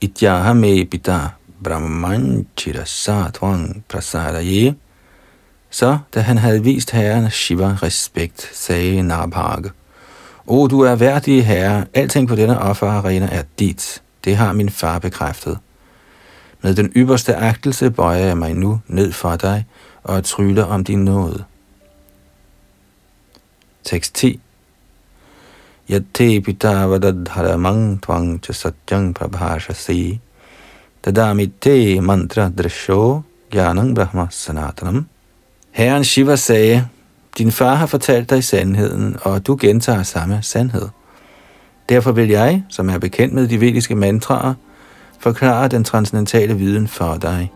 ityaha 0.00 0.54
me 0.54 0.84
pita 0.84 1.34
brahman 1.62 2.46
chirasatvang 2.56 3.82
prasadaye. 3.88 4.74
Så, 5.70 5.98
da 6.14 6.20
han 6.20 6.38
havde 6.38 6.64
vist 6.64 6.90
herren 6.90 7.30
Shiva 7.30 7.78
respekt, 7.82 8.50
sagde 8.52 9.02
Nabhaga, 9.02 9.70
O, 10.46 10.66
du 10.66 10.80
er 10.80 10.94
værdig 10.94 11.46
herre, 11.46 11.86
alting 11.94 12.28
på 12.28 12.36
denne 12.36 12.58
offerarena 12.58 13.28
er 13.32 13.42
dit. 13.58 14.02
Det 14.24 14.36
har 14.36 14.52
min 14.52 14.70
far 14.70 14.98
bekræftet. 14.98 15.58
Med 16.62 16.74
den 16.74 16.92
ypperste 16.96 17.36
agtelse 17.36 17.90
bøjer 17.90 18.26
jeg 18.26 18.38
mig 18.38 18.54
nu 18.54 18.80
ned 18.86 19.12
for 19.12 19.36
dig 19.36 19.66
og 20.02 20.24
tryller 20.24 20.64
om 20.64 20.84
din 20.84 21.04
nåde. 21.04 21.44
Tekst 23.84 24.14
10 24.14 24.40
Yathe 25.92 26.40
pita 26.40 26.88
vadadharamang 26.88 28.00
tvang 28.00 28.40
cha 28.40 28.52
satyang 28.54 29.12
prabhashasi 29.12 30.18
dadami 31.02 31.52
te 31.60 32.00
mantra 32.00 32.50
drisho 32.50 33.24
gyanang 33.50 33.94
brahma 33.94 34.28
sanatanam. 34.30 35.04
Herren 35.72 36.02
Shiva 36.02 36.36
sagde, 36.36 36.88
din 37.36 37.50
far 37.50 37.74
har 37.74 37.86
fortalt 37.86 38.30
dig 38.30 38.44
sandheden, 38.44 39.16
og 39.22 39.46
du 39.46 39.56
gentager 39.60 40.02
samme 40.02 40.42
sandhed. 40.42 40.88
Derfor 41.88 42.12
vil 42.12 42.28
jeg, 42.28 42.64
som 42.68 42.88
er 42.88 42.98
bekendt 42.98 43.34
med 43.34 43.48
de 43.48 43.60
vediske 43.60 43.94
mantraer, 43.94 44.54
forklare 45.18 45.68
den 45.68 45.84
transcendentale 45.84 46.54
viden 46.54 46.88
for 46.88 47.14
dig. 47.14 47.52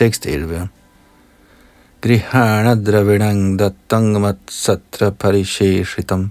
Tekst 0.00 0.26
11 0.26 0.68
Grihana 2.00 2.74
dravinang 2.74 3.58
dattang 3.58 4.16
matsatra 4.16 5.10
parisheshitam 5.10 6.30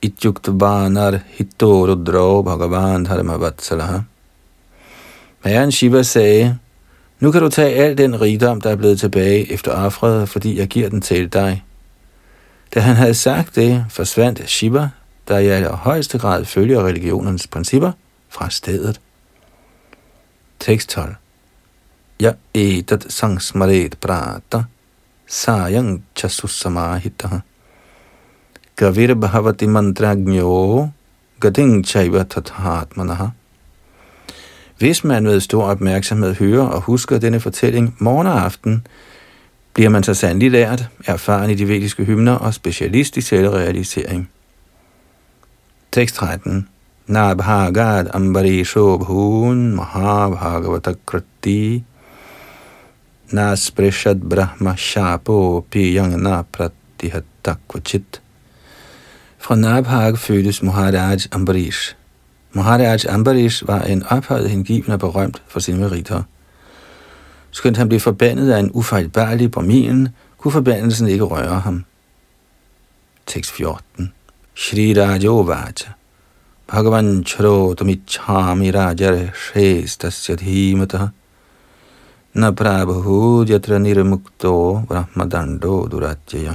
ityukt 0.00 0.48
banar 0.56 1.20
hito 1.36 1.84
rudro 1.88 2.42
bhagavan 2.42 3.04
dharma 3.04 3.36
vatsalaha. 3.36 4.04
Herren 5.44 5.72
Shiva 5.72 6.02
sagde, 6.02 6.58
nu 7.20 7.32
kan 7.32 7.42
du 7.42 7.48
tage 7.48 7.76
al 7.76 7.98
den 7.98 8.20
rigdom, 8.20 8.60
der 8.60 8.70
er 8.70 8.76
blevet 8.76 9.00
tilbage 9.00 9.52
efter 9.52 9.72
offret, 9.72 10.28
fordi 10.28 10.58
jeg 10.58 10.68
giver 10.68 10.88
den 10.88 11.00
til 11.00 11.32
dig. 11.32 11.64
Da 12.74 12.80
han 12.80 12.96
havde 12.96 13.14
sagt 13.14 13.56
det, 13.56 13.84
forsvandt 13.90 14.50
Shiva, 14.50 14.90
der 15.28 15.38
i 15.38 15.46
allerhøjeste 15.46 16.18
grad 16.18 16.44
følger 16.44 16.86
religionens 16.86 17.46
principper, 17.46 17.92
fra 18.28 18.50
stedet. 18.50 19.00
Tekst 20.60 20.88
12 20.88 21.14
Ja 22.20 22.32
etat 22.54 23.06
sangsmaret 23.08 24.00
prata 24.00 24.64
sayang 25.26 26.02
chasussamahitaha 26.16 27.40
Gavir 28.76 29.14
bhavati 29.14 29.66
mantragnyo 29.66 30.88
gading 31.40 31.84
chaiva 31.86 32.24
tathatmanaha 32.24 33.26
Hvis 34.78 35.04
man 35.04 35.22
med 35.22 35.40
stor 35.40 35.62
opmærksomhed 35.62 36.34
hører 36.34 36.66
og 36.66 36.80
husker 36.80 37.18
denne 37.18 37.40
fortælling 37.40 37.96
morgen 37.98 38.26
og 38.26 38.44
aften, 38.44 38.86
bliver 39.74 39.90
man 39.90 40.02
så 40.02 40.14
sandelig 40.14 40.50
lært, 40.50 40.88
erfaren 41.06 41.50
i 41.50 41.54
de 41.54 41.68
vediske 41.68 42.04
hymner 42.04 42.34
og 42.34 42.54
specialist 42.54 43.16
i 43.16 43.20
selvrealisering. 43.20 44.30
Tekst 45.92 46.14
13 46.14 46.68
Nabhagad 47.06 48.06
Ambarisho 48.14 48.98
Bhun 48.98 49.76
Mahabhagavata 49.76 50.94
Krati 51.06 51.84
Nasprishad 53.32 54.28
Brahma 54.28 54.74
Shapo 54.76 55.64
Piyangna 55.70 56.44
Pratihatakvachit. 56.52 58.20
Fra 59.38 59.54
Nabhag 59.54 60.18
fødtes 60.18 60.62
Muharaj 60.62 61.18
Ambarish. 61.32 61.94
Muharaj 62.52 63.04
Ambarish 63.08 63.66
var 63.66 63.82
en 63.82 64.02
ophøjet 64.02 64.50
hengiven 64.50 64.92
og 64.92 64.98
berømt 64.98 65.42
for 65.48 65.60
sine 65.60 65.78
meriter. 65.78 66.22
Skønt 67.50 67.76
han 67.76 67.88
blev 67.88 68.00
forbandet 68.00 68.50
af 68.50 68.58
en 68.58 68.70
ufejlbarlig 68.74 69.50
Brahmin, 69.50 70.08
kunne 70.38 70.52
forbandelsen 70.52 71.08
ikke 71.08 71.24
røre 71.24 71.60
ham. 71.60 71.84
Tekst 73.26 73.50
14. 73.50 74.12
Shri 74.54 74.94
Rajovaja 74.94 75.92
Bhagavan 76.66 77.24
chami 77.24 78.70
rajar 78.70 79.32
shrestasya 79.34 80.34
dhimata 80.34 81.08
na 82.38 82.52
prabhu 82.52 83.44
jatra 83.44 83.78
nirmukto 83.78 84.82
brahmadando 84.88 85.88
duratjaya. 85.90 86.54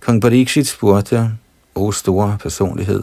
Kong 0.00 0.20
Parikshit 0.20 0.66
spurgte, 0.66 1.30
o 1.74 1.92
store 1.92 2.36
personlighed, 2.42 3.02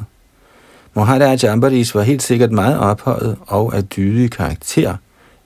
Moharaj 0.93 1.43
Ambaris 1.43 1.95
var 1.95 2.01
helt 2.01 2.23
sikkert 2.23 2.51
meget 2.51 2.79
ophøjet 2.79 3.37
og 3.47 3.75
af 3.75 3.83
dydig 3.83 4.31
karakter. 4.31 4.95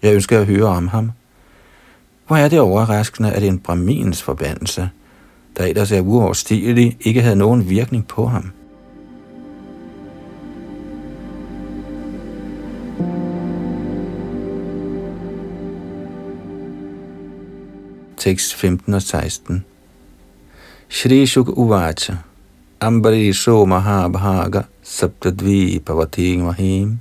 Jeg 0.02 0.14
ønsker 0.14 0.40
at 0.40 0.46
høre 0.46 0.66
om 0.66 0.88
ham. 0.88 1.12
Hvor 2.28 2.36
er 2.36 2.48
det 2.48 2.60
overraskende, 2.60 3.32
at 3.32 3.44
en 3.44 3.60
brahmins 3.60 4.24
forbandelse, 4.24 4.90
der 5.58 5.66
ellers 5.66 5.92
er 5.92 6.02
uoverstigelig, 6.02 6.98
ikke 7.02 7.22
havde 7.22 7.36
nogen 7.36 7.70
virkning 7.70 8.08
på 8.08 8.26
ham. 8.26 8.52
Tekst 18.26 18.56
15 18.58 18.94
og 18.98 19.02
16 19.06 19.66
Shri 20.90 21.26
Shuk 21.30 21.52
Uvacha 21.54 22.16
Ambarisho 22.82 23.66
Mahabhaga 23.70 24.64
Saptadvi 24.84 25.80
Pavati 25.80 26.42
Mahim 26.42 26.98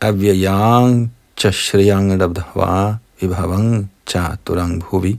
Avyayang 0.00 1.08
Chashriyang 1.34 2.12
Labdhava 2.20 3.00
Vibhavang 3.18 3.88
Chaturang 4.04 4.82
Bhuvi 4.82 5.16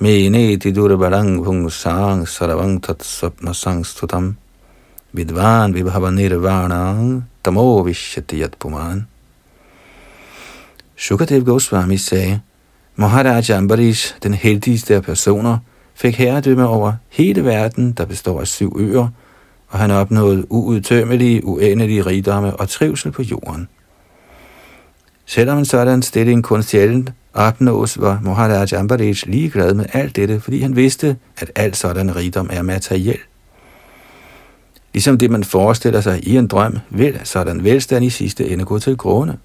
Meneti 0.00 0.70
Durbarang 0.70 1.42
Bhungsang 1.42 2.28
Saravang 2.30 2.80
Tat 2.80 3.02
Sapna 3.02 3.50
Sangstutam 3.50 4.36
Vidvan 5.12 5.74
Vibhava 5.74 6.14
Nirvanang 6.14 7.24
Tamo 7.42 7.82
Vishyati 7.82 8.38
Yat 8.38 8.56
Puman 8.56 9.08
Shukadev 10.96 11.42
Goswami 11.44 11.98
sagde, 11.98 12.42
Maharaj 13.00 13.50
Ambarish, 13.50 14.14
den 14.22 14.34
heldigste 14.34 14.94
af 14.94 15.02
personer, 15.02 15.58
fik 15.94 16.16
herredømme 16.16 16.68
over 16.68 16.92
hele 17.08 17.44
verden, 17.44 17.92
der 17.92 18.04
består 18.04 18.40
af 18.40 18.46
syv 18.46 18.76
øer, 18.78 19.08
og 19.68 19.78
han 19.78 19.90
opnåede 19.90 20.52
uudtømmelige, 20.52 21.44
uendelige 21.44 22.06
rigdomme 22.06 22.56
og 22.56 22.68
trivsel 22.68 23.12
på 23.12 23.22
jorden. 23.22 23.68
Selvom 25.26 25.58
en 25.58 25.64
sådan 25.64 26.02
stilling 26.02 26.44
kun 26.44 26.62
sjældent 26.62 27.12
opnås, 27.34 28.00
var 28.00 28.20
Maharaj 28.22 28.78
Ambarish 28.78 29.28
ligeglad 29.28 29.74
med 29.74 29.86
alt 29.92 30.16
dette, 30.16 30.40
fordi 30.40 30.60
han 30.60 30.76
vidste, 30.76 31.16
at 31.36 31.50
alt 31.54 31.76
sådan 31.76 32.16
rigdom 32.16 32.50
er 32.52 32.62
materiel. 32.62 33.18
Ligesom 34.92 35.18
det, 35.18 35.30
man 35.30 35.44
forestiller 35.44 36.00
sig 36.00 36.28
i 36.28 36.36
en 36.36 36.46
drøm, 36.46 36.78
vil 36.90 37.20
sådan 37.24 37.64
velstand 37.64 38.04
i 38.04 38.10
sidste 38.10 38.48
ende 38.48 38.64
gå 38.64 38.78
til 38.78 38.96
grunde. 38.96 39.36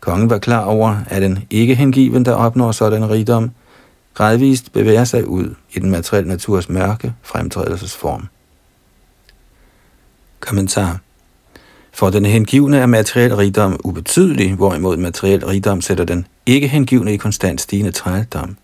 Kongen 0.00 0.30
var 0.30 0.38
klar 0.38 0.64
over, 0.64 0.96
at 1.06 1.22
en 1.22 1.38
ikke 1.50 1.74
hengiven, 1.74 2.24
der 2.24 2.32
opnår 2.32 2.72
sådan 2.72 3.10
rigdom, 3.10 3.50
gradvist 4.14 4.72
bevæger 4.72 5.04
sig 5.04 5.26
ud 5.26 5.54
i 5.72 5.78
den 5.78 5.90
materielle 5.90 6.28
naturs 6.28 6.68
mørke 6.68 7.14
fremtrædelsesform. 7.22 8.28
Kommentar 10.40 11.00
For 11.92 12.10
den 12.10 12.24
hengivne 12.24 12.78
er 12.78 12.86
materiel 12.86 13.36
rigdom 13.36 13.80
ubetydelig, 13.84 14.54
hvorimod 14.54 14.96
materiel 14.96 15.46
rigdom 15.46 15.80
sætter 15.80 16.04
den 16.04 16.26
ikke 16.46 16.68
hengivne 16.68 17.14
i 17.14 17.16
konstant 17.16 17.60
stigende 17.60 17.92
trældom. 17.92 18.56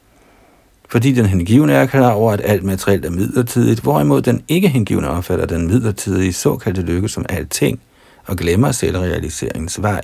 Fordi 0.89 1.13
den 1.13 1.27
hengivne 1.27 1.73
er 1.73 1.87
klar 1.87 2.13
over, 2.13 2.33
at 2.33 2.41
alt 2.45 2.63
materielt 2.63 3.05
er 3.05 3.11
midlertidigt, 3.11 3.81
hvorimod 3.81 4.23
den 4.23 4.43
ikke 4.49 4.69
hengivne 4.69 5.09
opfatter 5.09 5.47
den 5.47 5.67
midlertidige 5.67 6.33
såkaldte 6.33 6.83
lykke 6.83 7.09
som 7.09 7.27
alting 7.29 7.81
og 8.27 8.37
glemmer 8.37 8.73
selvrealiseringens 8.73 9.83
vej. 9.83 10.01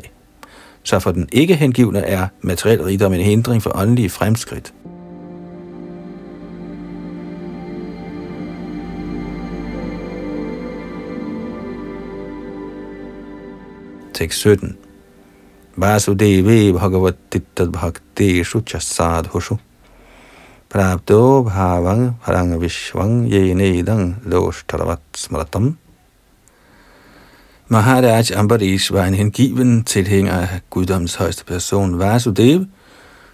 Så 0.82 0.98
for 0.98 1.12
den 1.12 1.28
ikke 1.32 1.56
hengivne 1.56 1.98
er 1.98 2.28
materiel 2.40 2.82
rigdom 2.82 3.12
en 3.12 3.20
hindring 3.20 3.62
for 3.62 3.72
åndelige 3.74 4.10
fremskridt. 4.10 4.74
Tekst 14.14 14.38
17. 14.38 14.76
Vasudevi 15.76 16.72
bhagavatittad 16.72 17.72
bhakteshu 17.72 18.60
chasadhushu. 18.60 19.56
Prabdo 20.68 21.42
bhavang 21.42 22.16
harang 22.22 22.60
vishvang 22.60 23.28
yenedang 23.32 24.16
loshtarvat 24.24 25.00
smratam. 25.16 25.76
Maharaj 27.72 28.30
Ambarish 28.36 28.92
var 28.92 29.04
en 29.04 29.14
hengiven 29.14 29.84
tilhænger 29.84 30.32
af 30.32 30.60
guddoms 30.70 31.14
højeste 31.14 31.44
person 31.44 31.98
Vasudev 31.98 32.64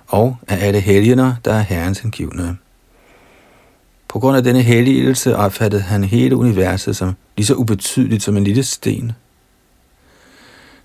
og 0.06 0.36
af 0.48 0.66
alle 0.66 0.80
helgener, 0.80 1.34
der 1.44 1.54
er 1.54 1.60
herrens 1.60 1.98
hengivne. 1.98 2.56
På 4.08 4.18
grund 4.18 4.36
af 4.36 4.42
denne 4.42 4.62
helligelse 4.62 5.36
opfattede 5.36 5.82
han 5.82 6.04
hele 6.04 6.36
universet 6.36 6.96
som 6.96 7.14
lige 7.36 7.46
så 7.46 7.54
ubetydeligt 7.54 8.22
som 8.22 8.36
en 8.36 8.44
lille 8.44 8.62
sten– 8.62 9.12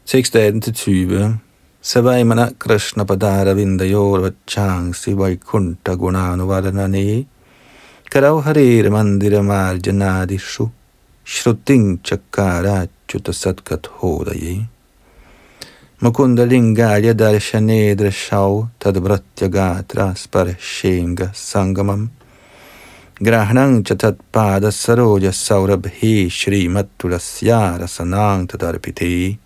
Tekst 0.05 0.35
18-20. 0.35 1.23
Savaimana 1.81 2.49
Krishna 2.59 3.03
Padara 3.03 3.53
Vindayor 3.53 4.19
Vachangsi 4.19 5.17
Vaikunta 5.17 5.93
Gunanu 5.93 6.47
Vadanane 6.47 7.25
Karau 8.11 8.41
Harir 8.41 8.89
Mandira 8.89 9.41
Marjanadishu 9.41 10.69
Shrutin 11.25 11.99
Chakara 12.03 12.89
Chutasatkat 13.07 13.87
Mukundalingalya 16.01 17.13
Darshanedra 17.13 18.11
Shau 18.11 18.69
Tadvratyagatra 18.77 20.13
Sparshenga 20.17 21.31
Sangamam. 21.33 22.09
Grahnang 23.15 23.83
Chatat 23.83 24.17
Pada 24.33 24.67
Saroja 24.67 25.31
Saurabhi 25.31 26.29
Shri 26.29 26.67
Matulasya 26.67 27.79
Rasanang 27.79 28.45
Tadarpiti 28.45 29.37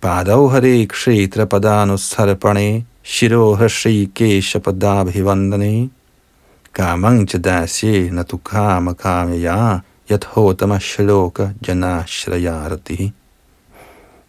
Padau 0.00 0.50
Hare 0.50 0.86
Kshetra 0.86 1.44
Padanusarpane 1.44 2.84
Shiroha 3.04 3.68
Shri 3.68 4.06
Kesha 4.06 4.60
Padabhivandane 4.60 5.90
Kamang 6.72 7.26
Chadasye 7.26 8.08
Natukama 8.10 8.94
Kamaya 8.96 9.82
yathotamashlok 10.10 11.40
janashrayarati. 11.68 13.12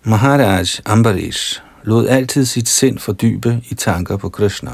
Maharaj 0.04 0.80
Ambarish 0.86 1.62
lod 1.84 2.08
altid 2.08 2.46
sit 2.46 2.70
sind 2.70 3.00
fordybe 3.00 3.62
i 3.70 3.76
tanker 3.76 4.18
på 4.18 4.30
Krishna. 4.30 4.72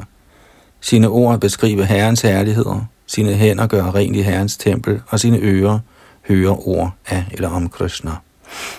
Sine 0.82 1.08
ord 1.08 1.40
beskriver 1.40 1.84
Herrens 1.84 2.22
herligheder, 2.22 2.86
sine 3.08 3.34
hænder 3.34 3.68
gør 3.68 3.96
rent 3.96 4.16
i 4.16 4.22
Herrens 4.22 4.58
tempel, 4.58 5.02
og 5.08 5.20
sine 5.20 5.38
ører 5.38 5.80
hører 6.28 6.68
ord 6.68 6.92
af 7.08 7.26
eller 7.32 7.50
om 7.50 7.70
Krishna. 7.70 8.12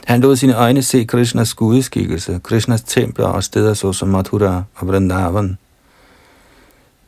Han 0.04 0.20
lod 0.20 0.36
sine 0.36 0.54
øjne 0.54 0.82
se 0.82 1.04
Krishnas 1.04 1.54
gudeskikkelse, 1.54 2.40
Krishnas 2.42 2.82
templer 2.82 3.26
og 3.26 3.44
steder 3.44 3.74
såsom 3.74 4.08
Mathura 4.08 4.62
og 4.74 4.88
Vrindavan. 4.88 5.58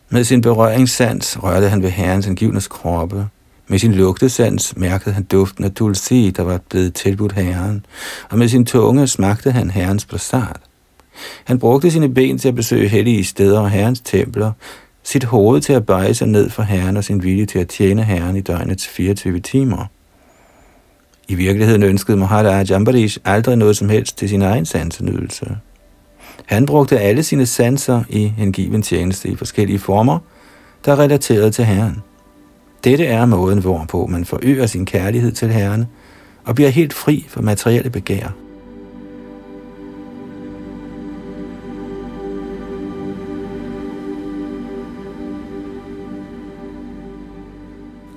Med 0.08 0.24
sin 0.24 0.40
berøringssans 0.40 1.42
rørte 1.42 1.68
han 1.68 1.82
ved 1.82 1.90
Herrens 1.90 2.26
angivnes 2.26 2.68
kroppe, 2.68 3.28
med 3.68 3.78
sin 3.78 3.92
lugtesans 3.92 4.76
mærkede 4.76 5.14
han 5.14 5.22
duften 5.24 5.64
af 5.64 5.72
tulsi, 5.72 6.32
der 6.36 6.42
var 6.42 6.60
blevet 6.70 6.94
tilbudt 6.94 7.32
herren, 7.32 7.86
og 8.30 8.38
med 8.38 8.48
sin 8.48 8.66
tunge 8.66 9.06
smagte 9.06 9.50
han 9.50 9.70
herrens 9.70 10.04
prasad. 10.04 10.54
Han 11.44 11.58
brugte 11.58 11.90
sine 11.90 12.14
ben 12.14 12.38
til 12.38 12.48
at 12.48 12.54
besøge 12.54 12.88
hellige 12.88 13.24
steder 13.24 13.60
og 13.60 13.70
herrens 13.70 14.00
templer, 14.00 14.52
sit 15.02 15.24
hoved 15.24 15.60
til 15.60 15.72
at 15.72 15.86
bøje 15.86 16.14
sig 16.14 16.28
ned 16.28 16.50
for 16.50 16.62
herren 16.62 16.96
og 16.96 17.04
sin 17.04 17.22
vilje 17.22 17.46
til 17.46 17.58
at 17.58 17.68
tjene 17.68 18.04
herren 18.04 18.36
i 18.36 18.40
døgnets 18.40 18.88
24 18.88 19.40
timer. 19.40 19.86
I 21.28 21.34
virkeligheden 21.34 21.82
ønskede 21.82 22.16
Maharaj 22.16 22.66
Ambarish 22.74 23.18
aldrig 23.24 23.56
noget 23.56 23.76
som 23.76 23.88
helst 23.88 24.18
til 24.18 24.28
sin 24.28 24.42
egen 24.42 24.66
sansenydelse. 24.66 25.56
Han 26.46 26.66
brugte 26.66 26.98
alle 26.98 27.22
sine 27.22 27.46
sanser 27.46 28.02
i 28.08 28.32
hengiven 28.36 28.82
tjeneste 28.82 29.28
i 29.28 29.36
forskellige 29.36 29.78
former, 29.78 30.18
der 30.84 30.98
relaterede 30.98 31.50
til 31.50 31.64
Herren. 31.64 32.02
Dette 32.84 33.06
er 33.06 33.26
måden, 33.26 33.58
hvorpå 33.58 34.06
man 34.06 34.24
forøger 34.24 34.66
sin 34.66 34.86
kærlighed 34.86 35.32
til 35.32 35.48
Herren 35.48 35.86
og 36.44 36.54
bliver 36.54 36.70
helt 36.70 36.92
fri 36.92 37.26
for 37.28 37.42
materielle 37.42 37.90
begær. 37.90 38.28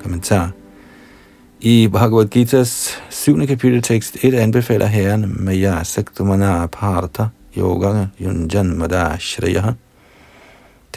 Kommentar 0.04 0.52
i 1.62 1.88
Bhagavad 1.88 2.36
Gita's 2.36 2.98
7. 3.10 3.48
kapitel 3.48 3.82
tekst 3.82 4.18
1 4.24 4.34
anbefaler 4.34 4.86
herren 4.86 5.36
Maya 5.40 5.84
Saktumana 5.84 6.66
Partha 6.66 7.26
Yoga 7.58 8.06
Yunjan 8.22 8.78
Madashriya. 8.78 9.74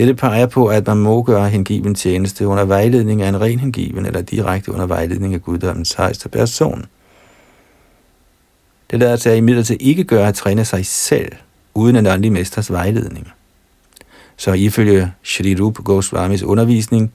Dette 0.03 0.15
peger 0.15 0.47
på, 0.47 0.67
at 0.67 0.87
man 0.87 0.97
må 0.97 1.23
gøre 1.23 1.49
hengiven 1.49 1.95
tjeneste 1.95 2.47
under 2.47 2.65
vejledning 2.65 3.23
af 3.23 3.29
en 3.29 3.41
ren 3.41 3.59
hengiven, 3.59 4.07
eller 4.07 4.21
direkte 4.21 4.73
under 4.73 4.87
vejledning 4.87 5.35
af 5.35 5.43
guddommens 5.43 5.95
højeste 5.95 6.29
person. 6.29 6.85
Det 8.91 8.99
lader 8.99 9.17
sig 9.17 9.37
imidlertid 9.37 9.77
ikke 9.81 10.05
gøre 10.05 10.29
at 10.29 10.35
træne 10.35 10.65
sig 10.65 10.87
selv, 10.87 11.33
uden 11.75 11.97
en 11.97 12.07
åndelig 12.07 12.33
mesters 12.33 12.73
vejledning. 12.73 13.33
Så 14.37 14.53
ifølge 14.53 15.13
Shri 15.23 15.57
Rup 15.61 15.75
Goswamis 15.75 16.43
undervisning, 16.43 17.13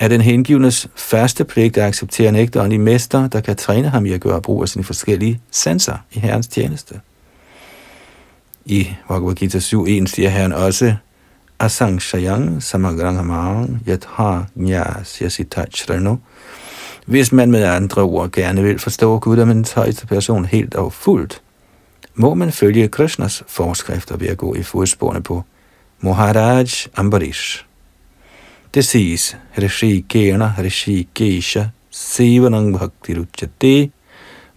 er 0.00 0.08
den 0.08 0.20
hengivnes 0.20 0.88
første 0.96 1.44
pligt 1.44 1.76
at 1.76 1.84
acceptere 1.84 2.28
en 2.28 2.36
ægte 2.36 2.60
åndelig 2.60 2.80
mester, 2.80 3.28
der 3.28 3.40
kan 3.40 3.56
træne 3.56 3.88
ham 3.88 4.06
i 4.06 4.12
at 4.12 4.20
gøre 4.20 4.42
brug 4.42 4.62
af 4.62 4.68
sine 4.68 4.84
forskellige 4.84 5.40
sanser 5.50 5.96
i 6.12 6.18
Herrens 6.18 6.48
tjeneste. 6.48 7.00
I 8.64 8.88
Bhagavad 9.08 9.34
Gita 9.34 9.58
7.1 9.58 10.06
siger 10.06 10.28
Herren 10.28 10.52
også, 10.52 10.94
Asangshayang 11.60 12.62
samagrangamang 12.62 13.80
yatha 13.86 14.46
nyas 14.54 15.22
yasitachrano. 15.22 16.16
Hvis 17.06 17.32
man 17.32 17.50
med 17.50 17.64
andre 17.64 18.02
ord 18.02 18.32
gerne 18.32 18.62
vil 18.62 18.78
forstå 18.78 19.18
Guddommens 19.18 19.72
højeste 19.72 20.06
person 20.06 20.44
helt 20.44 20.74
og 20.74 20.92
fuldt, 20.92 21.42
må 22.14 22.34
man 22.34 22.52
følge 22.52 22.88
Krishnas 22.88 23.42
forskrifter 23.46 24.16
ved 24.16 24.28
at 24.28 24.38
gå 24.38 24.54
i 24.54 24.62
fodsporene 24.62 25.22
på 25.22 25.42
Muharaj 26.00 26.68
Ambarish. 26.96 27.64
Det 28.74 28.84
siges, 28.84 29.36
Rishi 29.58 30.04
Kena 30.08 30.52
Rishi 30.58 31.08
Kesha 31.14 31.64
Sevanang 31.90 32.78
Bhakti 32.78 33.14
Ruchate. 33.14 33.90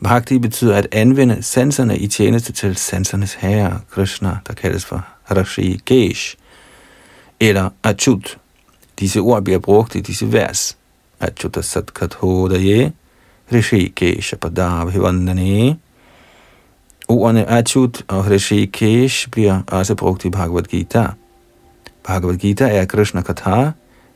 Bhakti 0.03 0.39
betyder 0.39 0.75
at 0.75 0.87
anvende 0.91 1.43
sanserne 1.43 1.97
i 1.97 2.07
tjeneste 2.07 2.53
til 2.53 2.75
sansernes 2.75 3.33
herre, 3.33 3.79
Krishna, 3.91 4.37
der 4.47 4.53
kaldes 4.53 4.85
for 4.85 5.05
Rishi 5.31 5.79
Kesh, 5.85 6.35
eller 7.41 7.69
Achut. 7.83 8.37
Disse 8.99 9.19
ord 9.19 9.43
bliver 9.43 9.59
brugt 9.59 9.95
i 9.95 9.99
disse 9.99 10.33
vers. 10.33 10.77
Achuta 11.19 11.61
Satkathodaye, 11.61 12.91
Rishi 13.53 13.87
Kesha 13.95 14.35
Padabhivandane. 14.35 15.77
Ordene 17.07 17.49
Achut 17.49 18.03
og 18.07 18.25
Kesh 18.73 19.29
bliver 19.29 19.61
også 19.67 19.95
brugt 19.95 20.25
i 20.25 20.29
Bhagavad 20.29 20.63
Gita. 20.63 21.07
Bhagavad 22.03 22.37
Gita 22.37 22.67
er 22.67 22.85
Krishna 22.85 23.21
Katha, 23.21 23.69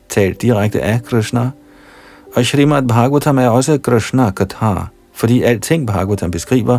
talt 0.08 0.42
direkte 0.42 0.82
af 0.82 1.02
Krishna, 1.02 1.50
og 2.36 2.46
Srimad 2.46 2.82
Bhagavatam 2.82 3.38
er 3.38 3.48
også 3.48 3.78
Krishna 3.78 4.30
Katha, 4.30 4.74
fordi 5.12 5.42
alting 5.42 5.86
Bhagavatam 5.86 6.30
beskriver 6.30 6.78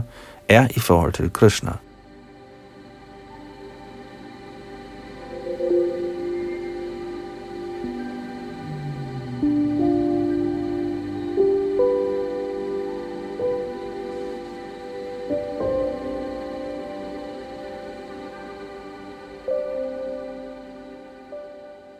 er 0.49 0.67
i 0.75 0.79
forhold 0.79 1.13
til 1.13 1.33
Krishna. 1.33 1.71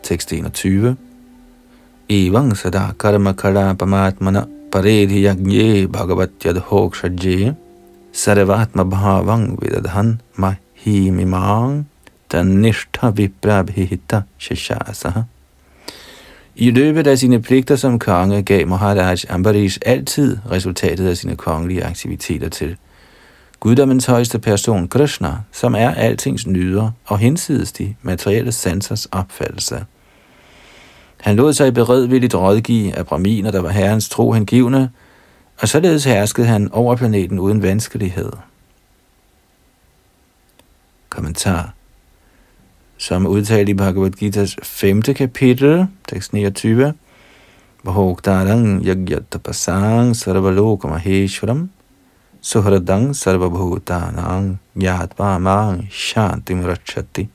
Tekst 0.08 0.34
21. 0.34 0.95
Evang 2.10 2.55
sada 2.58 2.93
karma 2.97 3.34
kala 3.34 3.74
pamatmana 3.76 4.47
paredhi 4.72 5.24
yagnye 5.28 5.88
bhagavat 5.88 6.32
hokshajye 6.70 7.55
sarvatma 8.14 8.84
bhavang 8.84 9.60
vidadhan 9.60 10.22
mahimimang 10.38 11.86
tanishtha 12.30 13.12
viprabhita 13.12 14.24
shashasaha. 14.39 15.24
I 16.55 16.72
løbet 16.72 17.08
af 17.08 17.18
sine 17.18 17.41
pligter 17.41 17.76
som 17.76 17.99
konge 17.99 18.41
gav 18.41 18.68
Maharaj 18.68 19.26
Ambarish 19.30 19.80
altid 19.86 20.38
resultatet 20.51 21.08
af 21.08 21.18
sine 21.18 21.36
kongelige 21.36 21.84
aktiviteter 21.84 22.49
til 22.49 22.78
guddommens 23.60 24.05
højeste 24.05 24.39
person 24.39 24.88
Krishna, 24.88 25.32
som 25.51 25.76
er 25.76 25.89
altings 25.93 26.47
nyder 26.47 26.91
og 27.05 27.20
hinsides 27.20 27.72
de 27.72 27.95
materielle 28.01 28.51
sansers 28.51 29.05
opfattelse. 29.05 29.86
Han 31.22 31.36
lod 31.36 31.53
sig 31.53 31.74
beredvilligt 31.74 32.36
rådgive 32.36 32.95
af 32.95 33.05
braminer, 33.05 33.51
der 33.51 33.61
var 33.61 33.70
herrens 33.70 34.09
tro 34.09 34.32
hengivne, 34.32 34.91
og 35.61 35.68
således 35.68 36.03
herskede 36.03 36.47
han 36.47 36.72
over 36.72 36.95
planeten 36.95 37.39
uden 37.39 37.61
vanskelighed. 37.61 38.32
Kommentar 41.09 41.74
Som 42.97 43.28
udtalt 43.28 43.70
i 43.70 43.74
Bhagavad 43.74 44.11
Gita's 44.24 44.55
5. 44.63 45.01
kapitel, 45.01 45.88
tekst 46.07 46.34
29, 46.34 46.93
Bhogdarang 47.84 48.84
yagyatapasang 48.84 50.15
sarvalokam 50.15 50.91
aheshwaram 50.91 51.70
suhradang 52.41 53.15
sarvabhutanang 53.15 54.59
yatva 54.76 55.39
shantim 55.89 56.65
rachati 56.65 57.30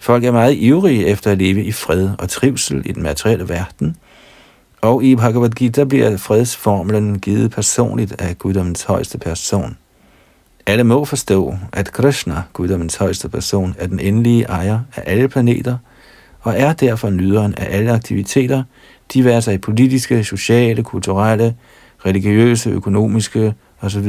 Folk 0.00 0.24
er 0.24 0.32
meget 0.32 0.54
ivrige 0.54 1.06
efter 1.06 1.32
at 1.32 1.38
leve 1.38 1.64
i 1.64 1.72
fred 1.72 2.10
og 2.18 2.28
trivsel 2.28 2.82
i 2.84 2.92
den 2.92 3.02
materielle 3.02 3.48
verden, 3.48 3.96
og 4.80 5.04
i 5.04 5.16
Bhagavad 5.16 5.50
Gita 5.50 5.84
bliver 5.84 6.16
fredsformlen 6.16 7.18
givet 7.18 7.50
personligt 7.50 8.20
af 8.20 8.38
guddommens 8.38 8.82
højeste 8.82 9.18
person. 9.18 9.76
Alle 10.66 10.84
må 10.84 11.04
forstå, 11.04 11.54
at 11.72 11.92
Krishna, 11.92 12.42
guddommens 12.52 12.96
højeste 12.96 13.28
person, 13.28 13.74
er 13.78 13.86
den 13.86 14.00
endelige 14.00 14.44
ejer 14.44 14.80
af 14.96 15.02
alle 15.06 15.28
planeter, 15.28 15.76
og 16.40 16.54
er 16.56 16.72
derfor 16.72 17.10
nyderen 17.10 17.54
af 17.54 17.76
alle 17.76 17.92
aktiviteter, 17.92 18.62
diverse 19.14 19.58
politiske, 19.58 20.24
sociale, 20.24 20.82
kulturelle, 20.82 21.54
religiøse, 22.06 22.70
økonomiske 22.70 23.54
osv. 23.80 24.08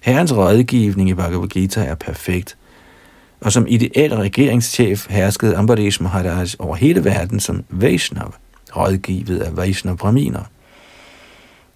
Herrens 0.00 0.36
rådgivning 0.36 1.08
i 1.08 1.14
Bhagavad 1.14 1.48
Gita 1.48 1.84
er 1.84 1.94
perfekt, 1.94 2.56
og 3.40 3.52
som 3.52 3.66
ideel 3.68 4.14
regeringschef 4.14 5.06
herskede 5.10 5.56
Ambarish 5.56 6.02
Maharaj 6.02 6.46
over 6.58 6.76
hele 6.76 7.04
verden 7.04 7.40
som 7.40 7.64
Vaishnav, 7.68 8.34
rådgivet 8.76 9.40
af 9.40 9.56
Vaishnav 9.56 9.96
Brahminer. 9.96 10.42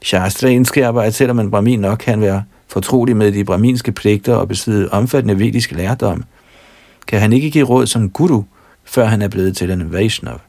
Shastra 0.03 0.49
indskærper, 0.49 1.01
at 1.01 1.15
selvom 1.15 1.39
en 1.39 1.51
Brahmin 1.51 1.81
nok 1.81 1.99
kan 1.99 2.21
være 2.21 2.43
fortrolig 2.69 3.17
med 3.17 3.33
de 3.33 3.45
brahminske 3.45 3.93
pligter 3.93 4.35
og 4.35 4.49
besidde 4.49 4.89
omfattende 4.93 5.39
vedisk 5.39 5.73
lærdom, 5.73 6.25
kan 7.07 7.21
han 7.21 7.33
ikke 7.33 7.51
give 7.51 7.65
råd 7.65 7.87
som 7.87 8.11
guru, 8.11 8.43
før 8.85 9.05
han 9.05 9.23
er 9.23 9.29
blevet 9.29 9.57
til 9.57 9.71
en 9.71 9.93
Vaishnav. 9.93 10.41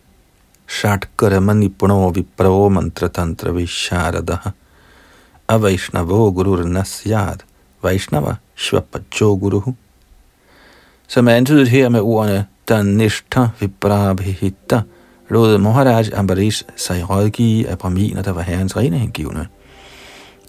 Shatkaramani 0.68 1.68
manipuno 1.68 2.10
vipro 2.10 2.70
mantra 2.70 3.08
tantra 3.08 3.52
visharadaha 3.52 4.50
avaishnavo 5.48 6.32
gurur 6.32 6.64
nasyad 6.64 7.44
Vaishnava 7.84 8.36
shvapacho 8.56 9.36
guruhu 9.38 9.76
som 11.08 11.28
er 11.28 11.32
antydet 11.32 11.68
her 11.68 11.90
med 11.90 12.00
ordene 12.00 12.46
Danishta 12.70 13.48
Vibrabhita, 13.60 14.82
lod 15.30 15.58
Maharaj 15.58 16.06
Ambarish 16.14 16.64
sig 16.76 17.10
rådgive 17.10 17.68
af 17.68 17.78
braminer, 17.78 18.22
der 18.22 18.32
var 18.32 18.42
herrens 18.42 18.78
rene 18.78 18.98
hengivne. 18.98 19.48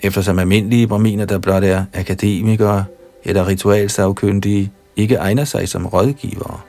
Eftersom 0.03 0.39
almindelige 0.39 0.87
braminer, 0.87 1.25
der 1.25 1.39
blot 1.39 1.65
er 1.65 1.85
akademikere 1.95 2.85
eller 3.25 3.47
ritualsavkyndige, 3.47 4.73
ikke 4.97 5.15
egner 5.15 5.45
sig 5.45 5.69
som 5.69 5.87
rådgivere. 5.87 6.61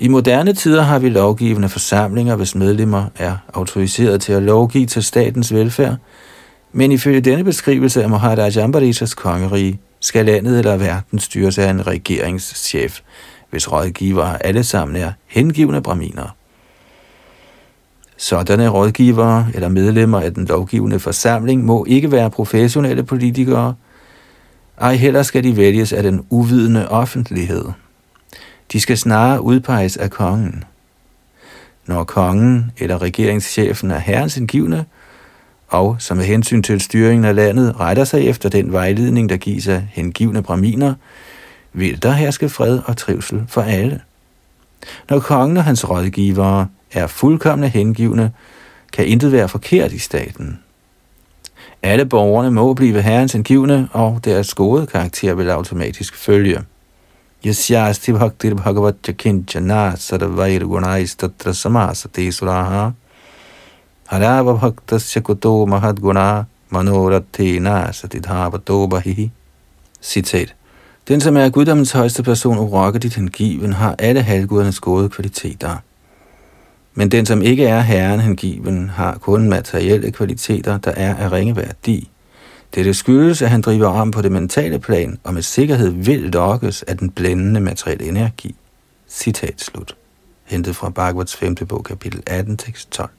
I 0.00 0.08
moderne 0.08 0.52
tider 0.52 0.82
har 0.82 0.98
vi 0.98 1.08
lovgivende 1.08 1.68
forsamlinger, 1.68 2.36
hvis 2.36 2.54
medlemmer 2.54 3.04
er 3.16 3.36
autoriseret 3.54 4.20
til 4.20 4.32
at 4.32 4.42
lovgive 4.42 4.86
til 4.86 5.02
statens 5.02 5.54
velfærd, 5.54 5.96
men 6.72 6.92
ifølge 6.92 7.20
denne 7.20 7.44
beskrivelse 7.44 8.02
af 8.02 8.08
Maharaj 8.08 8.62
Ambarishas 8.62 9.14
kongerige, 9.14 9.80
skal 10.00 10.26
landet 10.26 10.58
eller 10.58 10.76
verden 10.76 11.18
styres 11.18 11.58
af 11.58 11.70
en 11.70 11.86
regeringschef, 11.86 13.00
hvis 13.50 13.72
rådgivere 13.72 14.46
alle 14.46 14.64
sammen 14.64 14.96
er 14.96 15.12
hengivne 15.26 15.82
braminer. 15.82 16.34
Sådanne 18.16 18.68
rådgivere 18.68 19.46
eller 19.54 19.68
medlemmer 19.68 20.20
af 20.20 20.34
den 20.34 20.44
lovgivende 20.44 20.98
forsamling 20.98 21.64
må 21.64 21.84
ikke 21.84 22.12
være 22.12 22.30
professionelle 22.30 23.02
politikere, 23.02 23.74
ej 24.80 24.94
heller 24.94 25.22
skal 25.22 25.44
de 25.44 25.56
vælges 25.56 25.92
af 25.92 26.02
den 26.02 26.26
uvidende 26.30 26.88
offentlighed. 26.88 27.64
De 28.72 28.80
skal 28.80 28.98
snarere 28.98 29.42
udpeges 29.42 29.96
af 29.96 30.10
kongen. 30.10 30.64
Når 31.86 32.04
kongen 32.04 32.72
eller 32.78 33.02
regeringschefen 33.02 33.90
er 33.90 33.98
herrens 33.98 34.36
indgivende, 34.36 34.84
og 35.68 35.96
som 35.98 36.16
med 36.16 36.24
hensyn 36.24 36.62
til 36.62 36.80
styringen 36.80 37.24
af 37.24 37.34
landet 37.34 37.80
retter 37.80 38.04
sig 38.04 38.28
efter 38.28 38.48
den 38.48 38.72
vejledning, 38.72 39.28
der 39.28 39.36
gives 39.36 39.68
af 39.68 39.82
hengivne 39.90 40.42
braminer, 40.42 40.94
vil 41.72 42.02
der 42.02 42.12
herske 42.12 42.48
fred 42.48 42.80
og 42.86 42.96
trivsel 42.96 43.44
for 43.48 43.62
alle. 43.62 44.00
Når 45.10 45.20
kongen 45.20 45.56
og 45.56 45.64
hans 45.64 45.90
rådgivere 45.90 46.68
er 46.92 47.06
fuldkommende 47.06 47.68
hengivne, 47.68 48.32
kan 48.92 49.06
intet 49.06 49.32
være 49.32 49.48
forkert 49.48 49.92
i 49.92 49.98
staten. 49.98 50.58
Alle 51.82 52.06
borgerne 52.06 52.50
må 52.50 52.74
blive 52.74 53.02
herrens 53.02 53.34
indgivende, 53.34 53.88
og 53.92 54.20
deres 54.24 54.54
gode 54.54 54.86
karakter 54.86 55.34
vil 55.34 55.50
automatisk 55.50 56.16
følge. 56.16 56.60
यस्यास्ति 57.46 58.12
bhaktir 58.12 58.54
bhagavat 58.54 59.10
सर्वैर्गुणैस्तत्र 59.98 61.52
समासते 61.52 62.30
सुराः 62.32 62.92
हरावभक्तस्य 64.10 65.20
कुतो 65.20 65.66
महद्गुणा 65.66 66.46
मनोरथे 66.72 67.58
bhaktasya 67.60 68.50
kuto 68.50 68.86
mahad 68.86 69.14
guna. 69.16 69.30
Citat. 70.00 70.54
Den, 71.08 71.20
som 71.20 71.36
er 71.36 71.48
guddommens 71.48 71.92
højeste 71.92 72.22
person, 72.22 72.58
urokkeligt 72.58 73.14
hengiven, 73.14 73.72
har 73.72 73.94
alle 73.98 74.22
halvgudernes 74.22 74.80
gode 74.80 75.08
kvaliteter. 75.08 75.76
Men 76.94 77.08
den, 77.08 77.26
som 77.26 77.42
ikke 77.42 77.66
er 77.66 77.80
herren 77.80 78.20
hengiven, 78.20 78.88
har 78.88 79.18
kun 79.18 79.48
materielle 79.48 80.12
kvaliteter, 80.12 80.78
der 80.78 80.90
er 80.90 81.14
af 81.14 81.32
ringe 81.32 81.56
værdi. 81.56 82.10
Dette 82.74 82.94
skyldes, 82.94 83.42
at 83.42 83.50
han 83.50 83.60
driver 83.60 83.86
om 83.86 84.10
på 84.10 84.22
det 84.22 84.32
mentale 84.32 84.78
plan, 84.78 85.18
og 85.24 85.34
med 85.34 85.42
sikkerhed 85.42 85.90
vil 85.90 86.20
lokkes 86.20 86.82
af 86.82 86.98
den 86.98 87.10
blændende 87.10 87.60
materielle 87.60 88.08
energi. 88.08 88.56
Citat 89.08 89.60
slut. 89.60 89.96
Hentet 90.44 90.76
fra 90.76 90.90
Bhagavats 90.90 91.36
5. 91.36 91.54
bog, 91.54 91.84
kapitel 91.84 92.22
18, 92.26 92.56
tekst 92.56 92.90
12. 92.90 93.10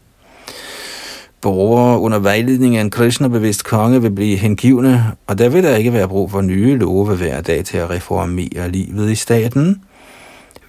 Borgere 1.41 1.99
under 1.99 2.19
vejledning 2.19 2.77
af 2.77 2.81
en 2.81 2.89
Krishna-bevidst 2.89 3.65
konge 3.65 4.01
vil 4.01 4.11
blive 4.11 4.37
hengivne, 4.37 5.11
og 5.27 5.37
der 5.37 5.49
vil 5.49 5.63
der 5.63 5.75
ikke 5.75 5.93
være 5.93 6.07
brug 6.07 6.31
for 6.31 6.41
nye 6.41 6.77
love 6.77 7.15
hver 7.15 7.41
dag 7.41 7.65
til 7.65 7.77
at 7.77 7.89
reformere 7.89 8.69
livet 8.71 9.11
i 9.11 9.15
staten. 9.15 9.81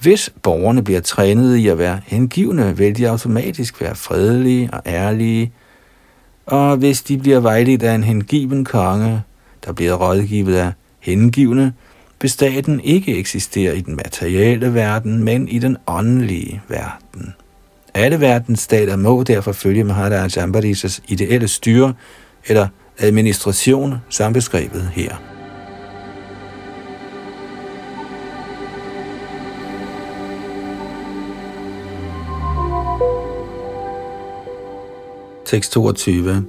Hvis 0.00 0.32
borgerne 0.42 0.82
bliver 0.82 1.00
trænet 1.00 1.56
i 1.56 1.68
at 1.68 1.78
være 1.78 2.00
hengivne, 2.06 2.76
vil 2.76 2.96
de 2.96 3.08
automatisk 3.08 3.80
være 3.80 3.94
fredelige 3.94 4.70
og 4.72 4.82
ærlige, 4.86 5.52
og 6.50 6.76
hvis 6.76 7.02
de 7.02 7.18
bliver 7.18 7.40
vejledt 7.40 7.82
af 7.82 7.94
en 7.94 8.04
hengiven 8.04 8.64
konge, 8.64 9.22
der 9.64 9.72
bliver 9.72 9.94
rådgivet 9.94 10.56
af 10.56 10.72
hengivne, 11.00 11.72
vil 12.20 12.30
staten 12.30 12.80
ikke 12.80 13.16
eksistere 13.16 13.76
i 13.76 13.80
den 13.80 13.96
materielle 13.96 14.74
verden, 14.74 15.24
men 15.24 15.48
i 15.48 15.58
den 15.58 15.76
åndelige 15.86 16.62
verden. 16.68 17.34
Alle 17.94 18.20
verdens 18.20 18.60
stater 18.60 18.96
må 18.96 19.22
derfor 19.22 19.52
følge 19.52 19.84
Maharaj 19.84 20.28
Ambarisas 20.42 21.02
ideelle 21.08 21.48
styre 21.48 21.94
eller 22.46 22.68
administration, 22.98 23.94
som 24.08 24.32
beskrevet 24.32 24.90
her. 24.94 25.29
Tekst 35.50 35.72
22. 35.72 36.42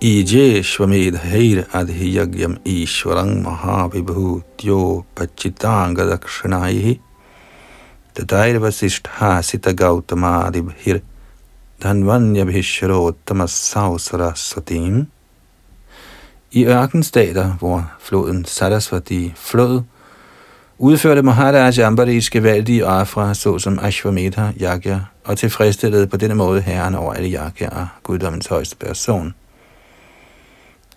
Ije 0.00 0.62
Shvamed 0.62 1.16
Heir 1.16 1.64
Adhi 1.72 2.12
Yagyam 2.12 2.58
Ishvarang 2.64 3.42
Mahavibhu 3.42 4.42
Dyo 4.58 5.04
Pachitanga 5.14 6.04
Dakshanaihi 6.04 6.98
Tadair 8.12 8.60
Vasishtha 8.60 9.42
Sita 9.42 9.72
Gautamadibhir 9.72 11.00
Dhanvanyabhishrottama 11.80 13.46
Sausara 13.46 14.34
I 16.52 16.64
ørkenstater, 16.64 17.56
hvor 17.58 17.96
floden 18.00 18.44
Sarasvati 18.44 19.32
flod, 19.36 19.82
udførte 20.78 21.22
Maharaj 21.22 21.78
Ambarish 21.84 22.30
gevaldige 22.30 22.86
afra, 22.86 23.34
såsom 23.34 23.78
Ashwamedha 23.82 24.50
Yagya, 24.60 25.00
og 25.24 25.38
tilfredsstillede 25.38 26.06
på 26.06 26.16
denne 26.16 26.34
måde 26.34 26.60
herren 26.60 26.94
over 26.94 27.12
alle 27.12 27.28
Yagyaer, 27.28 27.86
guddommens 28.02 28.46
højeste 28.46 28.76
person. 28.76 29.34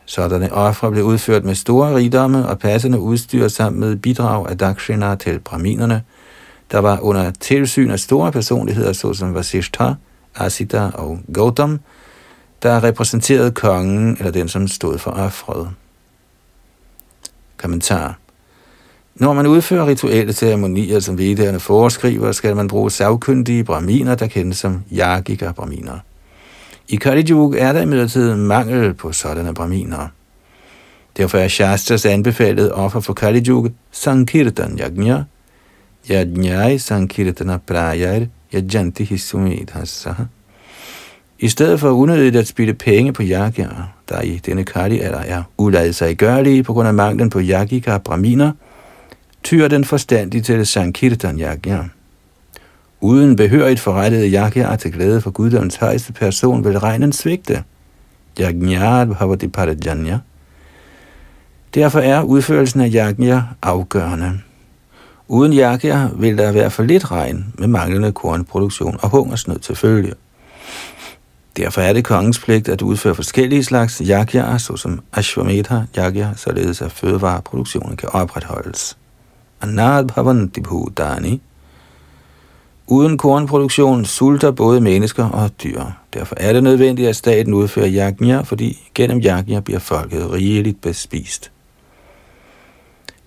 Sådanne 0.06 0.54
ofre 0.54 0.92
blev 0.92 1.04
udført 1.04 1.44
med 1.44 1.56
store 1.56 1.96
rigdomme 1.96 2.48
og 2.48 2.60
passende 2.60 3.00
udstyr 3.00 3.48
sammen 3.48 3.80
med 3.80 3.96
bidrag 3.96 4.50
af 4.50 4.58
Dakshina 4.58 5.16
til 5.16 5.40
braminerne, 5.40 6.04
der 6.72 6.80
var 6.80 7.00
under 7.00 7.32
tilsyn 7.32 7.92
af 7.92 8.00
store 8.00 8.32
personligheder, 8.32 8.94
såsom 8.94 9.36
Vasishtha, 9.36 9.94
Asita 10.36 10.90
og 10.94 11.20
Gautam, 11.34 11.80
der 12.64 12.84
repræsenterede 12.84 13.52
kongen 13.52 14.18
eller 14.20 14.32
den, 14.32 14.48
som 14.48 14.68
stod 14.68 14.98
for 14.98 15.12
offret. 15.12 15.70
Kommentar 17.58 18.18
når 19.20 19.34
man 19.34 19.48
udfører 19.48 19.88
rituelle 19.88 20.34
ceremonier, 20.34 21.00
som 21.00 21.18
vedderne 21.18 21.60
foreskriver, 21.60 22.32
skal 22.32 22.56
man 22.56 22.68
bruge 22.68 22.92
savkyndige 22.92 23.64
braminer, 23.64 24.16
der 24.16 24.28
kendes 24.28 24.58
som 24.58 24.84
yagika 24.92 25.52
braminer. 25.52 26.00
I 26.88 26.96
Kali 26.96 27.32
Yuga 27.32 27.60
er 27.60 27.74
der 27.74 27.82
imidlertid 27.82 28.36
mangel 28.36 28.94
på 28.94 29.12
sådanne 29.12 29.54
braminer. 29.54 30.08
Derfor 31.18 31.38
er 31.38 31.48
Shastras 31.48 32.06
anbefalet 32.06 32.72
offer 32.74 33.00
for 33.00 33.14
Kali 33.14 33.44
Yuga 33.48 33.70
Sankirtan 33.92 34.80
Yajna, 34.80 35.24
Yajnai 36.10 36.78
Sankirtana 36.78 37.58
Prayar 37.58 38.26
Yajanti 38.54 39.04
Hisumidhasa. 39.04 40.14
I 41.40 41.48
stedet 41.48 41.80
for 41.80 41.90
unødigt 41.90 42.36
at 42.36 42.48
spille 42.48 42.74
penge 42.74 43.14
på 43.14 43.24
yagyaer, 43.24 43.94
der 44.10 44.22
i 44.22 44.38
denne 44.46 44.64
kali 44.64 45.00
alder 45.00 45.20
er 45.20 45.44
uladet 45.58 45.96
sig 45.96 46.18
gørlige 46.18 46.64
på 46.64 46.74
grund 46.74 46.88
af 46.88 46.94
manglen 46.94 47.30
på 47.30 47.40
yagika 47.42 47.98
braminer, 47.98 48.52
tyr 49.44 49.68
den 49.68 49.86
forstandige 49.86 50.42
til 50.42 50.66
Sankirtan 50.66 51.40
Yajna. 51.40 51.90
Uden 53.02 53.36
behørigt 53.36 53.80
forrettede 53.80 54.32
Yagya 54.32 54.76
til 54.76 54.92
glæde 54.92 55.22
for 55.22 55.32
guddommens 55.32 55.76
højeste 55.76 56.14
person 56.14 56.64
vil 56.64 56.80
regnen 56.80 57.12
svigte. 57.12 57.64
Yajna 58.40 59.06
bhavati 59.06 59.48
parajanya. 59.48 60.20
Derfor 61.74 62.00
er 62.00 62.22
udførelsen 62.22 62.82
af 62.82 62.90
yajna 62.94 63.44
afgørende. 63.62 64.40
Uden 65.28 65.54
yajna 65.54 66.10
vil 66.16 66.38
der 66.38 66.52
være 66.52 66.72
for 66.72 66.84
lidt 66.84 67.12
regn 67.12 67.54
med 67.58 67.68
manglende 67.68 68.12
kornproduktion 68.12 68.98
og 69.02 69.10
hungersnød 69.10 69.60
til 69.60 69.76
følge. 69.76 70.14
Derfor 71.58 71.82
er 71.82 71.94
det 71.94 72.06
kongens 72.06 72.40
pligt 72.40 72.70
at 72.70 72.82
udføre 72.82 73.16
forskellige 73.16 73.64
slags 73.64 74.02
yagya, 74.06 74.58
såsom 74.58 75.00
ashwamedha 75.14 75.82
yagya, 75.98 76.34
således 76.36 76.82
at 76.82 76.92
fødevareproduktionen 76.92 77.98
kan 77.98 78.10
opretholdes. 78.14 78.98
Anad 79.62 80.06
bhavanti 80.06 80.62
bhutani. 80.62 81.42
Uden 82.88 83.18
kornproduktion 83.18 84.06
sulter 84.06 84.52
både 84.52 84.82
mennesker 84.82 85.26
og 85.30 85.52
dyr. 85.64 85.82
Derfor 86.14 86.36
er 86.40 86.54
det 86.54 86.64
nødvendigt, 86.64 87.10
at 87.10 87.16
staten 87.16 87.54
udfører 87.54 87.90
yajna, 87.90 88.42
fordi 88.42 88.90
gennem 88.96 89.20
yajna 89.20 89.60
bliver 89.60 89.80
folket 89.80 90.32
rigeligt 90.32 90.82
bespist. 90.82 91.52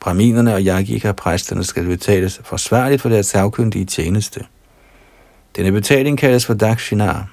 Brahminerne 0.01 0.55
og 0.55 0.61
yajika-præsterne 0.61 1.65
skal 1.65 1.87
betales 1.87 2.41
forsvarligt 2.45 3.03
for 3.03 3.09
deres 3.09 3.27
savkyndige 3.27 3.85
tjeneste. 3.85 4.45
Denne 5.57 5.73
betaling 5.73 6.19
kaldes 6.19 6.47
for 6.47 6.55
dakshinar. 6.55 7.31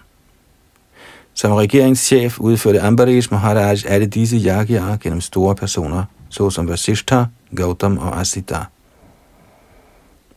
Som 1.33 1.51
regeringschef 1.51 2.39
udførte 2.39 2.81
Ambarish 2.81 3.31
Maharaj 3.31 3.77
alle 3.87 4.05
disse 4.05 4.37
yajnaer 4.37 4.97
gennem 4.97 5.21
store 5.21 5.55
personer, 5.55 6.03
såsom 6.29 6.67
Vasishtha, 6.67 7.23
Gautam 7.55 7.97
og 7.97 8.19
Asita. 8.19 8.59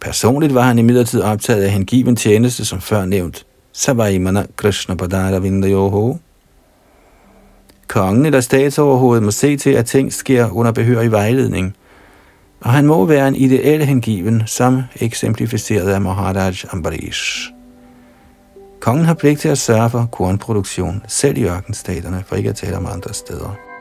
Personligt 0.03 0.55
var 0.55 0.63
han 0.63 0.79
imidlertid 0.79 1.23
optaget 1.23 1.63
af 1.63 1.71
hengiven 1.71 2.17
tjeneste, 2.17 2.65
som 2.65 2.81
før 2.81 3.05
nævnt. 3.05 3.47
Savaimana 3.73 4.47
Krishna 4.57 4.95
Padara 4.95 5.39
Vindayoho. 5.39 6.17
Kongen 7.89 8.27
eller 8.27 8.41
statsoverhovedet 8.41 9.23
må 9.23 9.31
se 9.31 9.57
til, 9.57 9.71
at 9.71 9.87
ting 9.87 10.13
sker 10.13 10.51
under 10.51 10.73
behørig 10.73 11.11
vejledning, 11.11 11.77
og 12.61 12.71
han 12.71 12.87
må 12.87 13.07
være 13.07 13.29
en 13.29 13.37
ideel 13.37 13.85
hengiven, 13.85 14.43
som 14.47 14.83
eksemplificeret 14.97 15.91
af 15.93 16.01
Maharaj 16.01 16.55
Ambarish. 16.73 17.51
Kongen 18.81 19.05
har 19.05 19.15
pligt 19.15 19.41
til 19.41 19.49
at 19.49 19.59
sørge 19.59 19.91
for 19.91 20.09
kornproduktion, 20.13 21.03
selv 21.09 21.39
i 21.39 21.45
ørkenstaterne, 21.45 22.25
for 22.27 22.37
ikke 22.37 22.51
at 22.51 22.57
tale 22.57 22.77
om 22.77 22.87
andre 22.87 23.15
steder. 23.15 23.72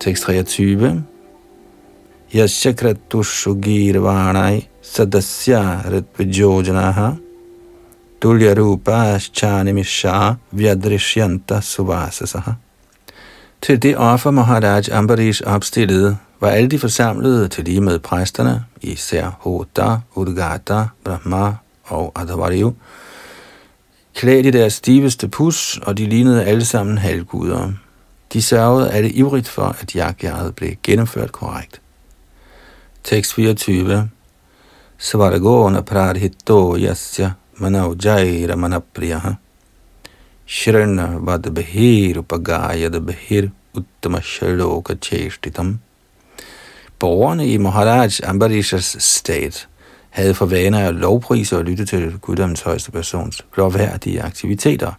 Tekst 0.00 0.24
23. 0.24 1.02
Yashakratushu 2.34 3.54
girvanai 3.54 4.68
sadasya 4.82 5.82
ritvijojanaha 5.90 7.16
tulya 8.20 8.54
rupashchanimisha 8.54 10.36
vyadrishyanta 10.52 11.60
suvasasaha. 11.60 12.52
Til 13.62 13.82
det 13.82 13.96
offer 13.96 14.30
Maharaj 14.30 14.88
Ambarish 14.92 15.42
opstillede, 15.46 16.16
var 16.40 16.48
alle 16.48 16.68
de 16.68 16.78
forsamlede 16.78 17.48
til 17.48 17.64
lige 17.64 17.80
med 17.80 17.98
præsterne, 17.98 18.64
især 18.80 19.38
Hoda, 19.40 19.96
Udgata, 20.14 20.84
Brahma 21.04 21.54
og 21.84 22.12
Adhavariyu, 22.16 22.72
klædt 24.14 24.46
i 24.46 24.50
deres 24.50 24.72
stiveste 24.72 25.28
pus, 25.28 25.78
og 25.82 25.98
de 25.98 26.06
lignede 26.06 26.44
alle 26.44 26.64
sammen 26.64 26.98
halvguder. 26.98 27.72
De 28.32 28.42
sørgede 28.42 28.90
alle 28.90 29.10
ivrigt 29.10 29.48
for, 29.48 29.76
at 29.80 29.94
jagtjaget 29.94 30.54
blev 30.54 30.70
gennemført 30.82 31.32
korrekt. 31.32 31.80
Tekst 33.04 33.34
24. 33.34 34.08
Svargona 34.98 35.80
pradhito 35.80 36.76
yasya 36.76 37.30
manavjaira 37.56 38.56
manapriyaha. 38.56 39.32
Shrana 40.46 41.18
vad 41.18 41.50
behir 41.54 42.18
upagayad 42.18 43.00
behir 43.00 43.50
uttama 43.74 44.20
shaloka 44.20 44.94
cheshtitam. 44.94 45.78
Borgerne 46.98 47.46
i 47.46 47.58
Maharaj 47.58 48.20
Ambarishas 48.24 48.96
stat 48.98 49.68
havde 50.10 50.34
for 50.34 50.46
vane 50.46 50.82
at 50.82 50.94
lovprise 50.94 51.58
og 51.58 51.64
lytte 51.64 51.86
til 51.86 52.18
guddommens 52.18 52.60
højeste 52.60 52.92
persons 52.92 53.44
gloværdige 53.54 54.22
aktiviteter. 54.22 54.92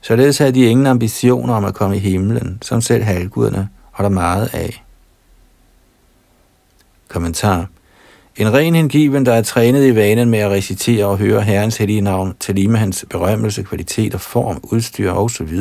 Således 0.00 0.38
havde 0.38 0.52
de 0.52 0.64
ingen 0.64 0.86
ambitioner 0.86 1.54
om 1.54 1.64
at 1.64 1.74
komme 1.74 1.96
i 1.96 1.98
himlen, 1.98 2.58
som 2.62 2.80
selv 2.80 3.02
halvguderne 3.02 3.68
der 4.02 4.08
meget 4.08 4.54
af. 4.54 4.84
Kommentar. 7.08 7.66
En 8.36 8.52
ren 8.52 8.74
hengiven, 8.74 9.26
der 9.26 9.32
er 9.32 9.42
trænet 9.42 9.86
i 9.86 9.94
vanen 9.94 10.30
med 10.30 10.38
at 10.38 10.50
recitere 10.50 11.06
og 11.06 11.18
høre 11.18 11.42
Herrens 11.42 11.76
hellige 11.76 12.00
navn, 12.00 12.34
til 12.40 12.54
lige 12.54 12.68
med 12.68 12.78
hans 12.78 13.04
berømmelse, 13.10 13.62
kvalitet 13.62 14.14
og 14.14 14.20
form, 14.20 14.60
udstyr 14.62 15.12
osv., 15.12 15.58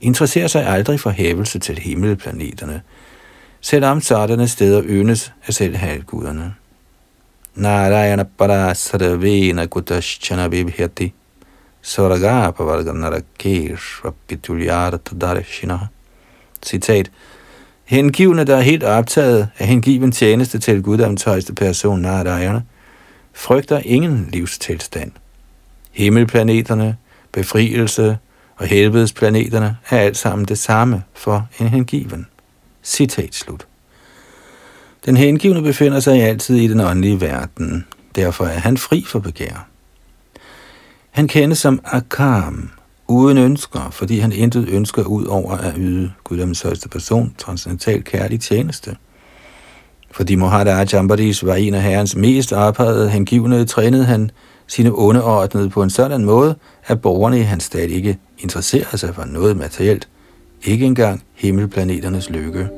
interesserer 0.00 0.46
sig 0.46 0.66
aldrig 0.66 1.00
for 1.00 1.10
hævelse 1.10 1.58
til 1.58 1.78
himmelplaneterne, 1.78 2.82
selvom 3.60 4.00
sådanne 4.00 4.48
steder 4.48 4.82
ønes 4.84 5.32
af 5.46 5.54
selv 5.54 5.76
halvguderne. 5.76 6.54
Narayana 7.56 8.24
Parasarvena 8.24 9.68
Kutaschana 9.68 10.48
Vibhyati 10.48 11.12
Svaragapa 11.82 12.64
Varganarakesh 12.64 14.02
Darshina. 15.20 15.88
Citat. 16.62 17.10
Hengivne, 17.84 18.44
der 18.44 18.56
er 18.56 18.60
helt 18.60 18.82
optaget 18.82 19.48
af 19.58 19.66
hengiven 19.66 20.12
tjeneste 20.12 20.58
til 20.58 20.82
guddoms 20.82 21.22
højeste 21.22 21.54
person, 21.54 22.00
Narayana, 22.00 22.60
frygter 23.32 23.78
ingen 23.84 24.28
livstilstand. 24.32 25.12
Himmelplaneterne, 25.92 26.96
befrielse 27.32 28.18
og 28.56 28.66
helvedesplaneterne 28.66 29.76
er 29.90 29.98
alt 29.98 30.16
sammen 30.16 30.44
det 30.44 30.58
samme 30.58 31.02
for 31.14 31.48
en 31.60 31.68
hengiven. 31.68 32.26
Citat 32.82 33.34
slut. 33.34 33.66
Den 35.06 35.16
hengivne 35.16 35.62
befinder 35.62 36.00
sig 36.00 36.22
altid 36.22 36.56
i 36.56 36.68
den 36.68 36.80
åndelige 36.80 37.20
verden. 37.20 37.84
Derfor 38.14 38.44
er 38.44 38.58
han 38.58 38.76
fri 38.76 39.04
for 39.08 39.18
begær. 39.18 39.68
Han 41.10 41.28
kendes 41.28 41.58
som 41.58 41.80
Akam, 41.84 42.70
uden 43.08 43.38
ønsker, 43.38 43.90
fordi 43.90 44.18
han 44.18 44.32
intet 44.32 44.68
ønsker 44.68 45.02
ud 45.02 45.24
over 45.24 45.52
at 45.52 45.74
yde 45.76 46.12
Guddoms 46.24 46.62
højeste 46.62 46.88
person 46.88 47.34
transcendental 47.38 48.04
kærlig 48.04 48.40
tjeneste. 48.40 48.96
Fordi 50.10 50.34
Muhammad 50.34 50.86
Jambadis 50.92 51.46
var 51.46 51.54
en 51.54 51.74
af 51.74 51.82
herrens 51.82 52.16
mest 52.16 52.52
ophedede 52.52 53.10
hengivne, 53.10 53.64
trænede 53.64 54.04
han 54.04 54.30
sine 54.66 54.94
underordnede 54.94 55.70
på 55.70 55.82
en 55.82 55.90
sådan 55.90 56.24
måde, 56.24 56.54
at 56.86 57.00
borgerne 57.00 57.38
i 57.38 57.42
hans 57.42 57.64
stat 57.64 57.90
ikke 57.90 58.18
interesserede 58.38 58.98
sig 58.98 59.14
for 59.14 59.24
noget 59.24 59.56
materielt, 59.56 60.08
ikke 60.62 60.86
engang 60.86 61.22
himmelplaneternes 61.34 62.30
lykke. 62.30 62.68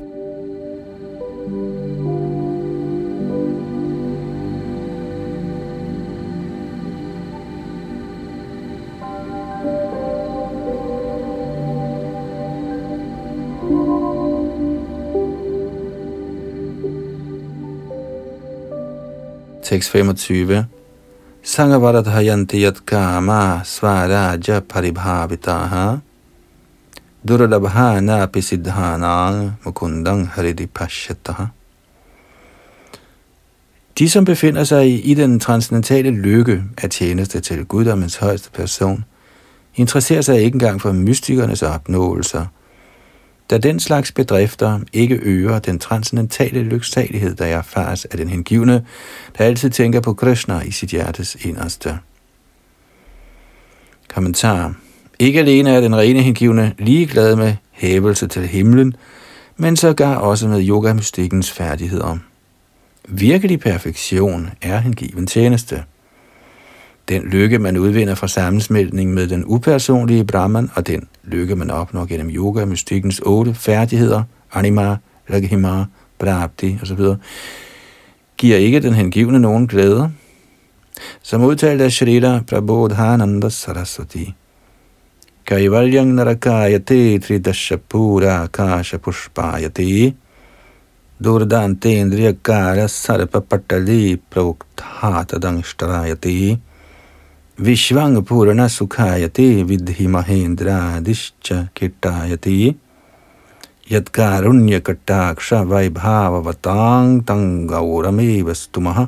Tekst 19.67 19.91
25. 19.91 20.65
Sangavaradhayanti 21.43 22.57
yat 22.63 22.85
kama 22.85 23.61
svaraja 23.63 24.61
paribhavitaha 24.61 25.99
duralabhana 27.27 28.01
napi 28.01 28.41
siddhanang 28.41 29.51
mukundang 29.65 30.27
haridipashyataha. 30.27 31.45
De, 33.99 34.09
som 34.09 34.25
befinder 34.25 34.63
sig 34.63 34.87
i, 34.87 35.01
i 35.01 35.13
den 35.13 35.39
transcendentale 35.39 36.11
lykke 36.11 36.63
af 36.77 36.89
tjeneste 36.89 37.39
til 37.39 37.65
guddommens 37.65 38.15
højeste 38.15 38.51
person, 38.51 39.03
interesserer 39.75 40.21
sig 40.21 40.41
ikke 40.41 40.55
engang 40.55 40.81
for 40.81 40.91
mystikernes 40.91 41.63
opnåelser– 41.63 42.45
da 43.49 43.57
den 43.57 43.79
slags 43.79 44.11
bedrifter 44.11 44.79
ikke 44.93 45.15
øger 45.15 45.59
den 45.59 45.79
transcendentale 45.79 46.63
lyksalighed, 46.63 47.35
der 47.35 47.45
erfares 47.45 48.05
af 48.05 48.17
den 48.17 48.29
hengivne, 48.29 48.85
der 49.37 49.45
altid 49.45 49.69
tænker 49.69 49.99
på 49.99 50.13
Krishna 50.13 50.61
i 50.61 50.71
sit 50.71 50.89
hjertes 50.89 51.37
inderste. 51.41 51.97
Kommentar. 54.13 54.73
Ikke 55.19 55.39
alene 55.39 55.69
er 55.69 55.81
den 55.81 55.95
rene 55.95 56.21
hengivne 56.21 56.73
ligeglad 56.79 57.35
med 57.35 57.55
hævelse 57.71 58.27
til 58.27 58.47
himlen, 58.47 58.95
men 59.57 59.75
sågar 59.75 60.15
også 60.15 60.47
med 60.47 60.67
yogamystikkens 60.69 61.51
færdigheder. 61.51 62.17
Virkelig 63.07 63.59
perfektion 63.59 64.49
er 64.61 64.77
hengiven 64.77 65.27
tjeneste. 65.27 65.83
Den 67.09 67.23
lykke, 67.23 67.59
man 67.59 67.77
udvinder 67.77 68.15
fra 68.15 68.27
sammensmeltning 68.27 69.13
med 69.13 69.27
den 69.27 69.43
upersonlige 69.45 70.25
Brahman, 70.25 70.69
og 70.75 70.87
den 70.87 71.07
lykke, 71.23 71.55
man 71.55 71.71
opnår 71.71 72.05
gennem 72.05 72.29
yoga, 72.29 72.65
mystikkens 72.65 73.21
otte 73.25 73.53
færdigheder, 73.53 74.23
anima, 74.53 74.97
laghima, 75.27 75.85
prapti 76.19 76.77
osv., 76.81 76.99
giver 78.37 78.57
ikke 78.57 78.79
den 78.79 78.93
hengivne 78.93 79.39
nogen 79.39 79.67
glæde. 79.67 80.11
Som 81.21 81.43
udtalt 81.43 81.81
af 81.81 81.91
Shrita 81.91 82.39
Prabodhananda 82.49 83.49
Saraswati. 83.49 84.33
Kaivalyang 85.47 86.15
narakayate 86.15 87.19
tridashapura 87.19 88.47
kasha 88.47 88.97
pushpayate 88.97 90.13
Durdante 91.23 91.93
indriyakara 91.93 92.87
sarpa 92.87 93.41
patali 93.41 94.17
prauktatadangshtarayate 94.31 96.57
Vishvang 97.59 98.23
Purana 98.23 98.67
Sukhayati 98.69 99.65
Vidhi 99.65 100.05
Mahendra 100.05 101.01
Dishcha 101.03 101.67
Kittayati 101.73 102.75
Yadkarunya 103.89 104.79
Kataksha 104.79 105.65
Vaibhava 105.65 106.43
Vatang 106.43 107.23
Tangaurame 107.23 108.43
Vastumaha 108.43 109.07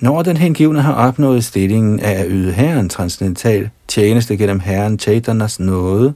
Når 0.00 0.22
den 0.22 0.36
hengivne 0.36 0.82
har 0.82 0.94
opnået 0.94 1.44
stillingen 1.44 2.00
af 2.00 2.20
at 2.20 2.26
yde 2.30 2.52
herren 2.52 2.88
transcendental 2.88 3.70
tjeneste 3.88 4.36
gennem 4.36 4.60
herren 4.60 4.98
Chaitanas 4.98 5.60
nåde, 5.60 6.14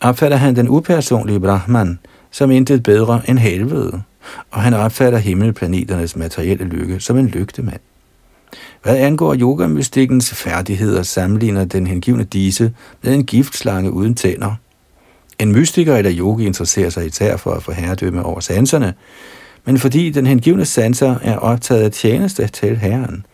opfatter 0.00 0.36
han 0.36 0.56
den 0.56 0.68
upersonlige 0.68 1.40
Brahman 1.40 1.98
som 2.30 2.50
intet 2.50 2.82
bedre 2.82 3.22
end 3.28 3.38
helvede, 3.38 4.02
og 4.50 4.62
han 4.62 4.74
opfatter 4.74 5.18
himmelplaneternes 5.18 6.16
materielle 6.16 6.64
lykke 6.64 7.00
som 7.00 7.18
en 7.18 7.26
lygtemand. 7.26 7.80
Hvad 8.84 8.96
angår 8.96 9.34
yogamystikkens 9.34 10.34
færdigheder, 10.34 11.02
sammenligner 11.02 11.64
den 11.64 11.86
hengivne 11.86 12.24
disse 12.24 12.72
med 13.02 13.14
en 13.14 13.24
giftslange 13.24 13.90
uden 13.90 14.14
tænder. 14.14 14.54
En 15.38 15.52
mystiker 15.52 15.96
eller 15.96 16.12
yogi 16.18 16.46
interesserer 16.46 16.90
sig 16.90 17.06
især 17.06 17.36
for 17.36 17.50
at 17.50 17.62
få 17.62 17.72
herredømme 17.72 18.22
over 18.22 18.40
sanserne, 18.40 18.94
men 19.64 19.78
fordi 19.78 20.10
den 20.10 20.26
hengivne 20.26 20.64
sanser 20.64 21.16
er 21.22 21.36
optaget 21.36 21.82
af 21.82 21.90
tjeneste 21.90 22.46
til 22.46 22.76
Herren. 22.76 23.26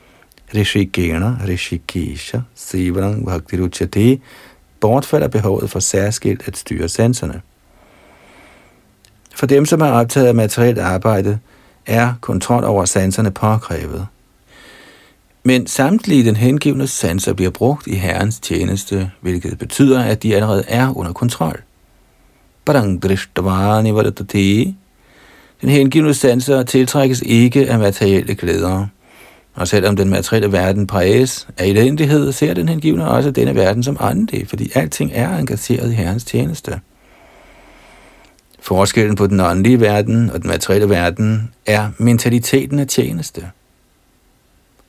Rishikena, 0.54 1.36
Rishikesha, 1.48 2.38
Sivrang, 2.54 3.24
Bhaktiruchate, 3.24 4.18
bortfalder 4.80 5.28
behovet 5.28 5.70
for 5.70 5.80
særskilt 5.80 6.48
at 6.48 6.56
styre 6.56 6.88
sanserne. 6.88 7.40
For 9.34 9.46
dem, 9.46 9.66
som 9.66 9.80
er 9.80 9.90
optaget 9.90 10.26
af 10.26 10.34
materielt 10.34 10.78
arbejde, 10.78 11.38
er 11.86 12.14
kontrol 12.20 12.64
over 12.64 12.84
sanserne 12.84 13.30
påkrævet. 13.30 14.06
Men 15.42 15.66
samtlige 15.66 16.24
den 16.24 16.36
hengivne 16.36 16.86
sanser 16.86 17.32
bliver 17.32 17.50
brugt 17.50 17.86
i 17.86 17.94
Herrens 17.94 18.40
tjeneste, 18.40 19.10
hvilket 19.20 19.58
betyder, 19.58 20.00
at 20.02 20.22
de 20.22 20.34
allerede 20.34 20.64
er 20.68 20.96
under 20.96 21.12
kontrol. 21.12 21.62
Den 25.60 25.68
hengivne 25.68 26.14
sanser 26.14 26.62
tiltrækkes 26.62 27.22
ikke 27.26 27.70
af 27.70 27.78
materielle 27.78 28.34
glæder. 28.34 28.86
Og 29.54 29.68
selvom 29.68 29.96
den 29.96 30.08
materielle 30.08 30.52
verden 30.52 30.86
præges 30.86 31.48
af 31.58 31.66
elendighed, 31.66 32.32
ser 32.32 32.54
den 32.54 32.68
hengivne 32.68 33.08
også 33.08 33.30
denne 33.30 33.54
verden 33.54 33.82
som 33.82 33.96
åndelig, 34.00 34.48
fordi 34.48 34.72
alting 34.74 35.10
er 35.14 35.38
engageret 35.38 35.90
i 35.90 35.94
Herrens 35.94 36.24
tjeneste. 36.24 36.80
Forskellen 38.60 39.16
på 39.16 39.26
den 39.26 39.40
åndelige 39.40 39.80
verden 39.80 40.30
og 40.30 40.42
den 40.42 40.48
materielle 40.48 40.88
verden 40.88 41.52
er 41.66 41.90
mentaliteten 41.98 42.78
af 42.78 42.86
tjeneste 42.86 43.42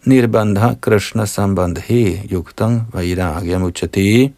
nirbandha 0.06 0.76
krishna 0.82 1.26
sambandhe 1.26 2.22
yuktang 2.32 2.82
vairagya 2.94 3.60
muchate. 3.60 4.34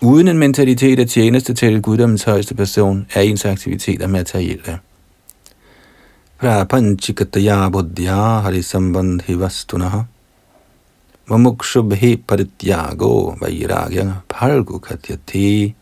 Uden 0.00 0.28
en 0.28 0.38
mentalitet 0.38 0.98
af 0.98 1.06
tjeneste 1.06 1.54
til 1.54 1.82
guddommens 1.82 2.22
højeste 2.22 2.54
person, 2.54 3.06
er 3.14 3.20
ens 3.20 3.44
aktiviteter 3.44 4.06
materielle. 4.06 4.78
Prapanchikataya 6.38 7.68
buddhya 7.68 8.40
harisambandhi 8.40 9.40
vastunaha. 9.40 10.00
Mamukshubhe 11.26 12.16
parityago 12.16 13.34
vairagya 13.40 14.12
palgu 14.28 14.78
katyate. 14.78 15.74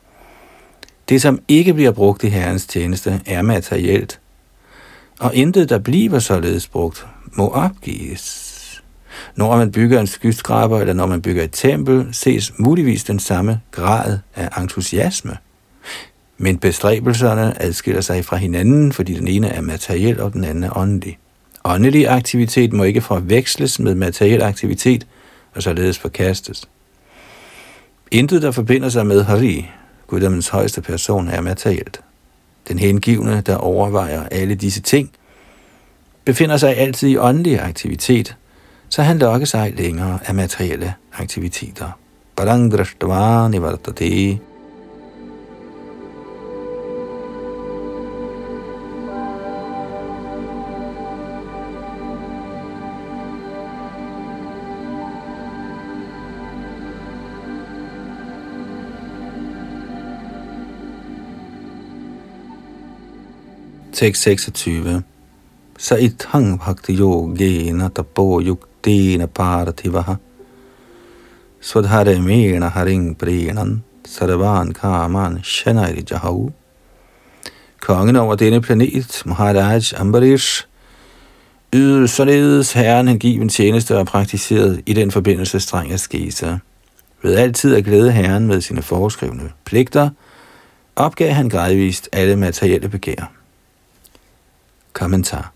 Det, 1.09 1.23
som 1.23 1.39
ikke 1.49 1.75
bliver 1.75 1.93
brugt 1.93 2.25
i 2.25 2.29
Herrens 2.29 2.67
tjeneste, 2.67 3.21
er 3.27 3.43
materielt, 3.43 4.21
og 5.21 5.35
intet, 5.35 5.69
der 5.69 5.79
bliver 5.79 6.19
således 6.19 6.69
brugt, 6.69 7.07
må 7.33 7.49
opgives. 7.49 8.46
Når 9.37 9.57
man 9.57 9.73
bygger 9.73 10.01
en 10.01 10.07
skyskraber, 10.07 10.81
eller 10.81 10.95
når 10.95 11.07
man 11.07 11.23
bygger 11.23 11.43
et 11.43 11.53
tempel, 11.53 12.09
ses 12.13 12.53
muligvis 12.59 13.05
den 13.05 13.19
samme 13.19 13.61
grad 13.71 14.19
af 14.35 14.61
entusiasme. 14.63 15.37
Men 16.39 16.59
bestræbelserne 16.59 17.63
adskiller 17.63 18.01
sig 18.01 18.25
fra 18.25 18.37
hinanden, 18.37 18.93
fordi 18.93 19.15
den 19.15 19.29
ene 19.29 19.49
er 19.49 19.61
materiel, 19.61 20.21
og 20.21 20.33
den 20.33 20.45
anden 20.45 20.65
er 20.65 20.77
åndelig. 20.77 21.19
Åndelig 21.65 22.09
aktivitet 22.09 22.73
må 22.73 22.85
ikke 22.85 23.01
forveksles 23.01 23.79
med 23.79 23.95
materiel 23.95 24.43
aktivitet, 24.43 25.07
og 25.55 25.63
således 25.63 25.99
forkastes. 25.99 26.69
Intet, 28.11 28.43
der 28.43 28.51
forbinder 28.51 28.89
sig 28.89 29.07
med 29.07 29.23
Hari, 29.23 29.67
guddommens 30.07 30.49
højeste 30.49 30.83
person, 30.83 31.29
er 31.29 31.41
materielt. 31.41 32.01
Den 32.69 32.79
hengivne, 32.79 33.41
der 33.41 33.57
overvejer 33.57 34.29
alle 34.31 34.55
disse 34.55 34.81
ting, 34.81 35.11
befinder 36.25 36.57
sig 36.57 36.77
altid 36.77 37.09
i 37.09 37.17
åndelig 37.17 37.61
aktivitet, 37.61 38.37
så 38.89 39.03
han 39.03 39.19
lokkes 39.19 39.51
sig 39.51 39.75
længere 39.77 40.19
af 40.25 40.35
materielle 40.35 40.95
aktiviteter. 41.13 41.91
Parang 42.37 42.73
drashtva 42.73 43.49
nivartate 43.49 44.39
26. 63.97 65.03
Sa 65.79 65.97
ithang 65.97 66.59
bhakti 66.61 66.93
yogena 67.01 67.89
tapo 67.89 68.41
yuktena 68.87 69.27
parathivaha 69.27 70.19
mena 72.21 72.69
haring 72.69 73.17
prenan 73.17 73.83
sarvan 74.05 74.73
kaman 74.73 75.43
shanairi 75.43 76.03
jahav. 76.03 76.53
Kongen 77.81 78.17
over 78.17 78.37
denne 78.37 78.61
planet, 78.61 79.23
Maharaj 79.27 79.93
Ambarish, 79.97 80.67
ydede 81.73 82.09
således 82.09 82.73
herren 82.73 83.09
hengiven 83.09 83.49
tjeneste 83.49 83.99
og 83.99 84.07
praktiseret 84.07 84.83
i 84.87 84.93
den 84.93 85.11
forbindelse 85.11 85.61
streng 85.61 85.93
askese. 85.93 86.61
Ved 87.23 87.37
altid 87.37 87.77
at 87.77 87.85
glæde 87.85 88.13
herren 88.13 88.47
med 88.47 88.61
sine 88.61 88.83
foreskrevne 88.83 89.51
pligter, 89.65 90.11
opgav 90.97 91.33
han 91.33 91.49
gradvist 91.49 92.09
alle 92.13 92.37
materielle 92.37 92.89
begær. 92.89 93.33
Kommentar. 94.93 95.56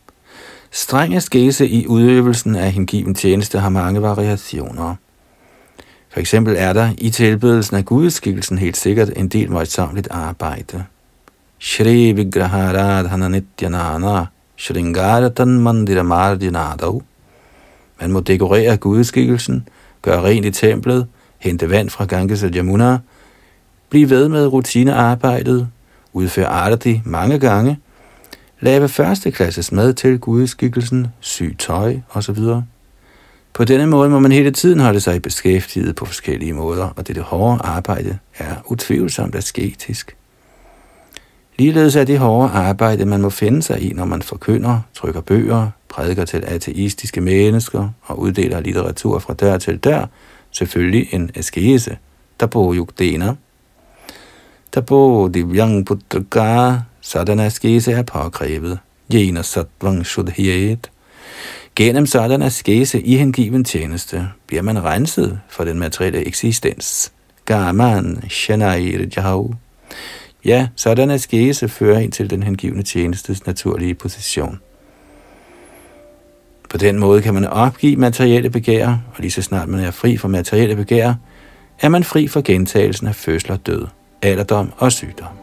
Streng 0.72 1.16
askese 1.16 1.68
i 1.68 1.86
udøvelsen 1.86 2.56
af 2.56 2.72
hengiven 2.72 3.14
tjeneste 3.14 3.58
har 3.58 3.68
mange 3.68 4.02
variationer. 4.02 4.94
For 6.10 6.20
eksempel 6.20 6.54
er 6.58 6.72
der 6.72 6.90
i 6.98 7.10
tilbedelsen 7.10 7.76
af 7.76 7.84
gudskikkelsen 7.84 8.58
helt 8.58 8.76
sikkert 8.76 9.10
en 9.16 9.28
del 9.28 9.50
møjsommeligt 9.50 10.08
arbejde. 10.10 10.84
Shri 11.58 12.12
Vigraharadhana 12.12 13.28
Nityanana 13.28 14.26
Shringaratan 14.56 15.48
Mandira 15.48 16.02
Mardinadav 16.02 17.02
Man 18.00 18.12
må 18.12 18.20
dekorere 18.20 18.76
gudskikkelsen, 18.76 19.68
gøre 20.02 20.22
rent 20.22 20.46
i 20.46 20.50
templet, 20.50 21.06
hente 21.38 21.70
vand 21.70 21.90
fra 21.90 22.04
Ganges 22.04 22.42
og 22.42 22.50
Yamuna, 22.50 22.98
blive 23.88 24.10
ved 24.10 24.28
med 24.28 24.46
rutinearbejdet, 24.46 25.68
udføre 26.12 26.46
arati 26.46 27.00
mange 27.04 27.38
gange– 27.38 27.78
lave 28.60 28.88
førsteklasses 28.88 29.72
mad 29.72 29.94
til 29.94 30.18
gudeskikkelsen, 30.18 31.06
sy 31.20 31.42
tøj 31.58 31.96
osv. 32.10 32.38
På 33.52 33.64
denne 33.64 33.86
måde 33.86 34.10
må 34.10 34.18
man 34.18 34.32
hele 34.32 34.50
tiden 34.50 34.80
holde 34.80 35.00
sig 35.00 35.22
beskæftiget 35.22 35.96
på 35.96 36.04
forskellige 36.04 36.52
måder, 36.52 36.88
og 36.96 37.08
dette 37.08 37.22
hårde 37.22 37.60
arbejde 37.64 38.18
er 38.38 38.54
utvivlsomt 38.66 39.34
asketisk. 39.34 40.16
Ligeledes 41.58 41.96
er 41.96 42.04
det 42.04 42.18
hårde 42.18 42.50
arbejde, 42.50 43.04
man 43.04 43.20
må 43.20 43.30
finde 43.30 43.62
sig 43.62 43.82
i, 43.82 43.92
når 43.92 44.04
man 44.04 44.22
forkynder, 44.22 44.80
trykker 44.94 45.20
bøger, 45.20 45.70
prædiker 45.88 46.24
til 46.24 46.44
ateistiske 46.46 47.20
mennesker 47.20 47.88
og 48.02 48.18
uddeler 48.18 48.60
litteratur 48.60 49.18
fra 49.18 49.34
dør 49.34 49.58
til 49.58 49.78
dør, 49.78 50.06
selvfølgelig 50.50 51.08
en 51.14 51.30
askese, 51.34 51.98
der 52.40 52.46
bor 52.46 52.74
yugdena. 52.74 53.34
Der 54.74 54.80
på 54.80 55.30
divyang 55.34 55.86
putraka 55.86 56.76
sådan 57.10 57.40
askese 57.40 57.92
er 57.92 58.02
påkrævet. 58.02 58.78
Jena 59.12 59.42
satvang 59.42 60.06
shudhyet. 60.06 60.90
Gennem 61.76 62.06
sådan 62.06 62.42
askese 62.42 63.00
i 63.00 63.16
hengiven 63.16 63.64
tjeneste 63.64 64.28
bliver 64.46 64.62
man 64.62 64.84
renset 64.84 65.40
for 65.48 65.64
den 65.64 65.78
materielle 65.78 66.26
eksistens. 66.26 67.12
Gaman 67.44 68.22
shanair 68.28 69.06
jahav. 69.16 69.54
Ja, 70.44 70.68
sådan 70.76 71.10
askese 71.10 71.68
fører 71.68 71.98
ind 71.98 72.12
til 72.12 72.30
den 72.30 72.42
hengivne 72.42 72.82
tjenestes 72.82 73.46
naturlige 73.46 73.94
position. 73.94 74.60
På 76.68 76.76
den 76.76 76.98
måde 76.98 77.22
kan 77.22 77.34
man 77.34 77.44
opgive 77.44 77.96
materielle 77.96 78.50
begær, 78.50 78.88
og 78.88 79.16
lige 79.18 79.30
så 79.30 79.42
snart 79.42 79.68
man 79.68 79.80
er 79.80 79.90
fri 79.90 80.16
for 80.16 80.28
materielle 80.28 80.76
begær, 80.76 81.14
er 81.80 81.88
man 81.88 82.04
fri 82.04 82.28
for 82.28 82.40
gentagelsen 82.40 83.06
af 83.06 83.14
fødsel 83.14 83.50
og 83.50 83.66
død, 83.66 83.86
alderdom 84.22 84.72
og 84.76 84.92
sygdom. 84.92 85.39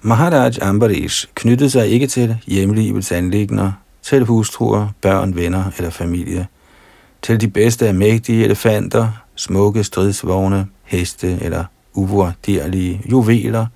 Maharaj 0.03 0.59
Ambarish 0.63 1.27
knyttede 1.35 1.71
sig 1.71 1.89
ikke 1.89 2.07
til 2.07 2.37
hjemlivets 2.47 3.13
anlægner, 3.13 3.73
til 4.03 4.25
hustruer, 4.25 4.89
børn, 5.01 5.37
venner 5.37 5.65
eller 5.77 5.91
familie, 5.91 6.47
til 7.23 7.41
de 7.41 7.49
bedste 7.49 7.89
af 7.89 7.95
mægtige 7.95 8.45
elefanter, 8.45 9.11
smukke 9.37 9.85
stridsvogne, 9.85 10.67
heste 10.85 11.39
eller 11.43 11.65
uvurderlige 11.95 13.03
juveler, 13.11 13.67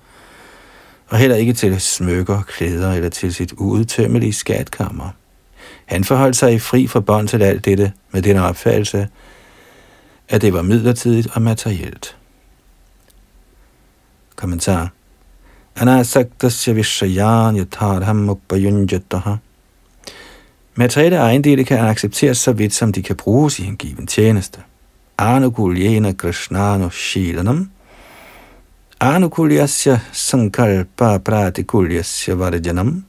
og 1.07 1.17
heller 1.17 1.35
ikke 1.35 1.53
til 1.53 1.81
smykker, 1.81 2.41
klæder 2.41 2.93
eller 2.93 3.09
til 3.09 3.33
sit 3.33 3.53
uudtømmelige 3.57 4.33
skatkammer. 4.33 5.09
Han 5.85 6.03
forholdt 6.03 6.35
sig 6.35 6.61
fri 6.61 6.87
forbånd 6.87 7.27
til 7.27 7.41
alt 7.41 7.65
dette 7.65 7.93
med 8.11 8.21
den 8.21 8.37
opfattelse, 8.37 9.07
at 10.29 10.41
det 10.41 10.53
var 10.53 10.61
midlertidigt 10.61 11.27
og 11.33 11.41
materielt. 11.41 12.17
Kommentar 14.35 14.91
Anasaktasya 15.75 16.73
vishayan 16.73 17.57
yatharham 17.57 18.29
upayunjataha 18.29 19.35
Materielle 20.75 21.17
ejendele 21.17 21.63
kan 21.63 21.79
accepteres 21.79 22.37
så 22.37 22.51
vidt, 22.51 22.73
som 22.73 22.93
de 22.93 23.03
kan 23.03 23.15
bruges 23.15 23.59
i 23.59 23.65
en 23.65 23.77
given 23.77 24.07
tjeneste. 24.07 24.59
Anukulyena 25.17 26.11
krishnano 26.11 26.89
shilanam 26.89 27.69
Anukulyasya 29.03 29.99
sankalpa 30.11 31.17
pratikulyasya 31.17 32.35
varajanam. 32.39 33.03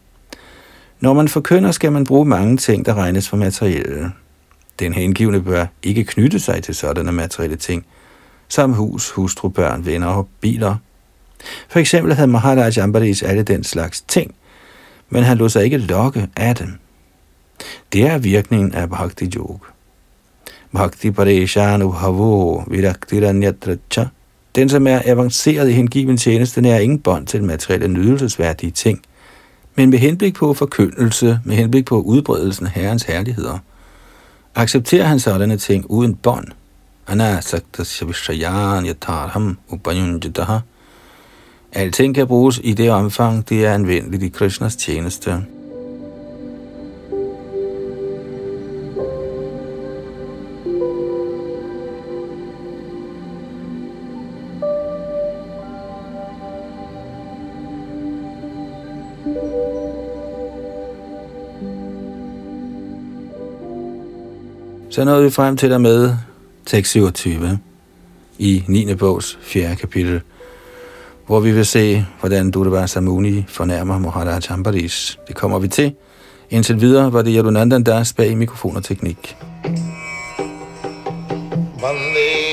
Når 1.00 1.12
man 1.14 1.28
forkynder, 1.28 1.70
skal 1.70 1.92
man 1.92 2.04
bruge 2.04 2.24
mange 2.24 2.56
ting, 2.56 2.86
der 2.86 2.94
regnes 2.94 3.28
for 3.28 3.36
materielle. 3.36 4.12
Den 4.78 4.92
hengivne 4.92 5.42
bør 5.42 5.66
ikke 5.82 6.04
knytte 6.04 6.40
sig 6.40 6.62
til 6.62 6.74
sådanne 6.74 7.12
materielle 7.12 7.56
ting, 7.56 7.86
som 8.48 8.72
hus, 8.72 9.10
hustru, 9.10 9.48
børn, 9.48 9.86
venner 9.86 10.06
og 10.06 10.28
biler. 10.40 10.76
For 11.68 11.78
eksempel 11.78 12.14
havde 12.14 12.28
Maharaj 12.28 12.72
Ambaris 12.82 13.22
alle 13.22 13.42
den 13.42 13.64
slags 13.64 14.00
ting, 14.00 14.34
men 15.10 15.22
han 15.24 15.38
lod 15.38 15.48
sig 15.48 15.64
ikke 15.64 15.78
lokke 15.78 16.28
af 16.36 16.56
dem. 16.56 16.72
Det 17.92 18.06
er 18.06 18.18
virkningen 18.18 18.74
af 18.74 18.88
Bhakti 18.90 19.30
Yoga. 19.36 19.68
Bhakti 20.72 21.10
Pareshanu 21.10 21.90
Havo 21.90 22.62
Viraktiranyatracha. 22.66 24.04
Den, 24.54 24.68
som 24.68 24.86
er 24.86 25.02
avanceret 25.04 25.68
i 25.68 25.72
hengiven 25.72 26.16
tjeneste, 26.16 26.68
er 26.68 26.78
ingen 26.78 26.98
bånd 26.98 27.26
til 27.26 27.44
materielle 27.44 27.88
nydelsesværdige 27.88 28.70
ting, 28.70 29.02
men 29.74 29.90
med 29.90 29.98
henblik 29.98 30.34
på 30.34 30.54
forkyndelse, 30.54 31.40
med 31.44 31.56
henblik 31.56 31.84
på 31.84 32.00
udbredelsen 32.00 32.66
af 32.66 32.72
Herrens 32.72 33.02
herligheder. 33.02 33.58
Accepterer 34.54 35.04
han 35.04 35.20
sådanne 35.20 35.56
ting 35.56 35.90
uden 35.90 36.14
bånd? 36.14 36.46
Anasaktasya 37.06 38.06
vishayan 38.06 38.86
yatarham 38.86 39.58
upayunjitaha. 39.68 40.58
Alting 41.72 42.14
kan 42.14 42.26
bruges 42.26 42.60
i 42.64 42.72
det 42.72 42.90
omfang, 42.90 43.48
det 43.48 43.64
er 43.64 43.72
anvendeligt 43.72 44.22
i 44.22 44.28
Krishnas 44.28 44.76
tjeneste. 44.76 45.44
så 64.94 65.04
nåede 65.04 65.24
vi 65.24 65.30
frem 65.30 65.56
til 65.56 65.70
der 65.70 65.78
med 65.78 66.16
tekst 66.66 66.90
27 66.90 67.58
i 68.38 68.64
9. 68.68 68.94
bogs 68.94 69.38
4. 69.42 69.76
kapitel, 69.76 70.20
hvor 71.26 71.40
vi 71.40 71.52
vil 71.52 71.66
se, 71.66 72.06
hvordan 72.20 72.50
Durbar 72.50 72.86
Samuni 72.86 73.44
fornærmer 73.48 73.98
Maharaj 73.98 74.40
Ambaris. 74.50 75.18
Det 75.28 75.36
kommer 75.36 75.58
vi 75.58 75.68
til. 75.68 75.94
Indtil 76.50 76.80
videre 76.80 77.12
var 77.12 77.22
det 77.22 77.34
Yadunandan 77.36 77.82
Das 77.82 78.12
bag 78.12 78.36
mikrofon 78.36 78.76
og 78.76 78.84
teknik. 78.84 79.36
Vande. 81.80 82.43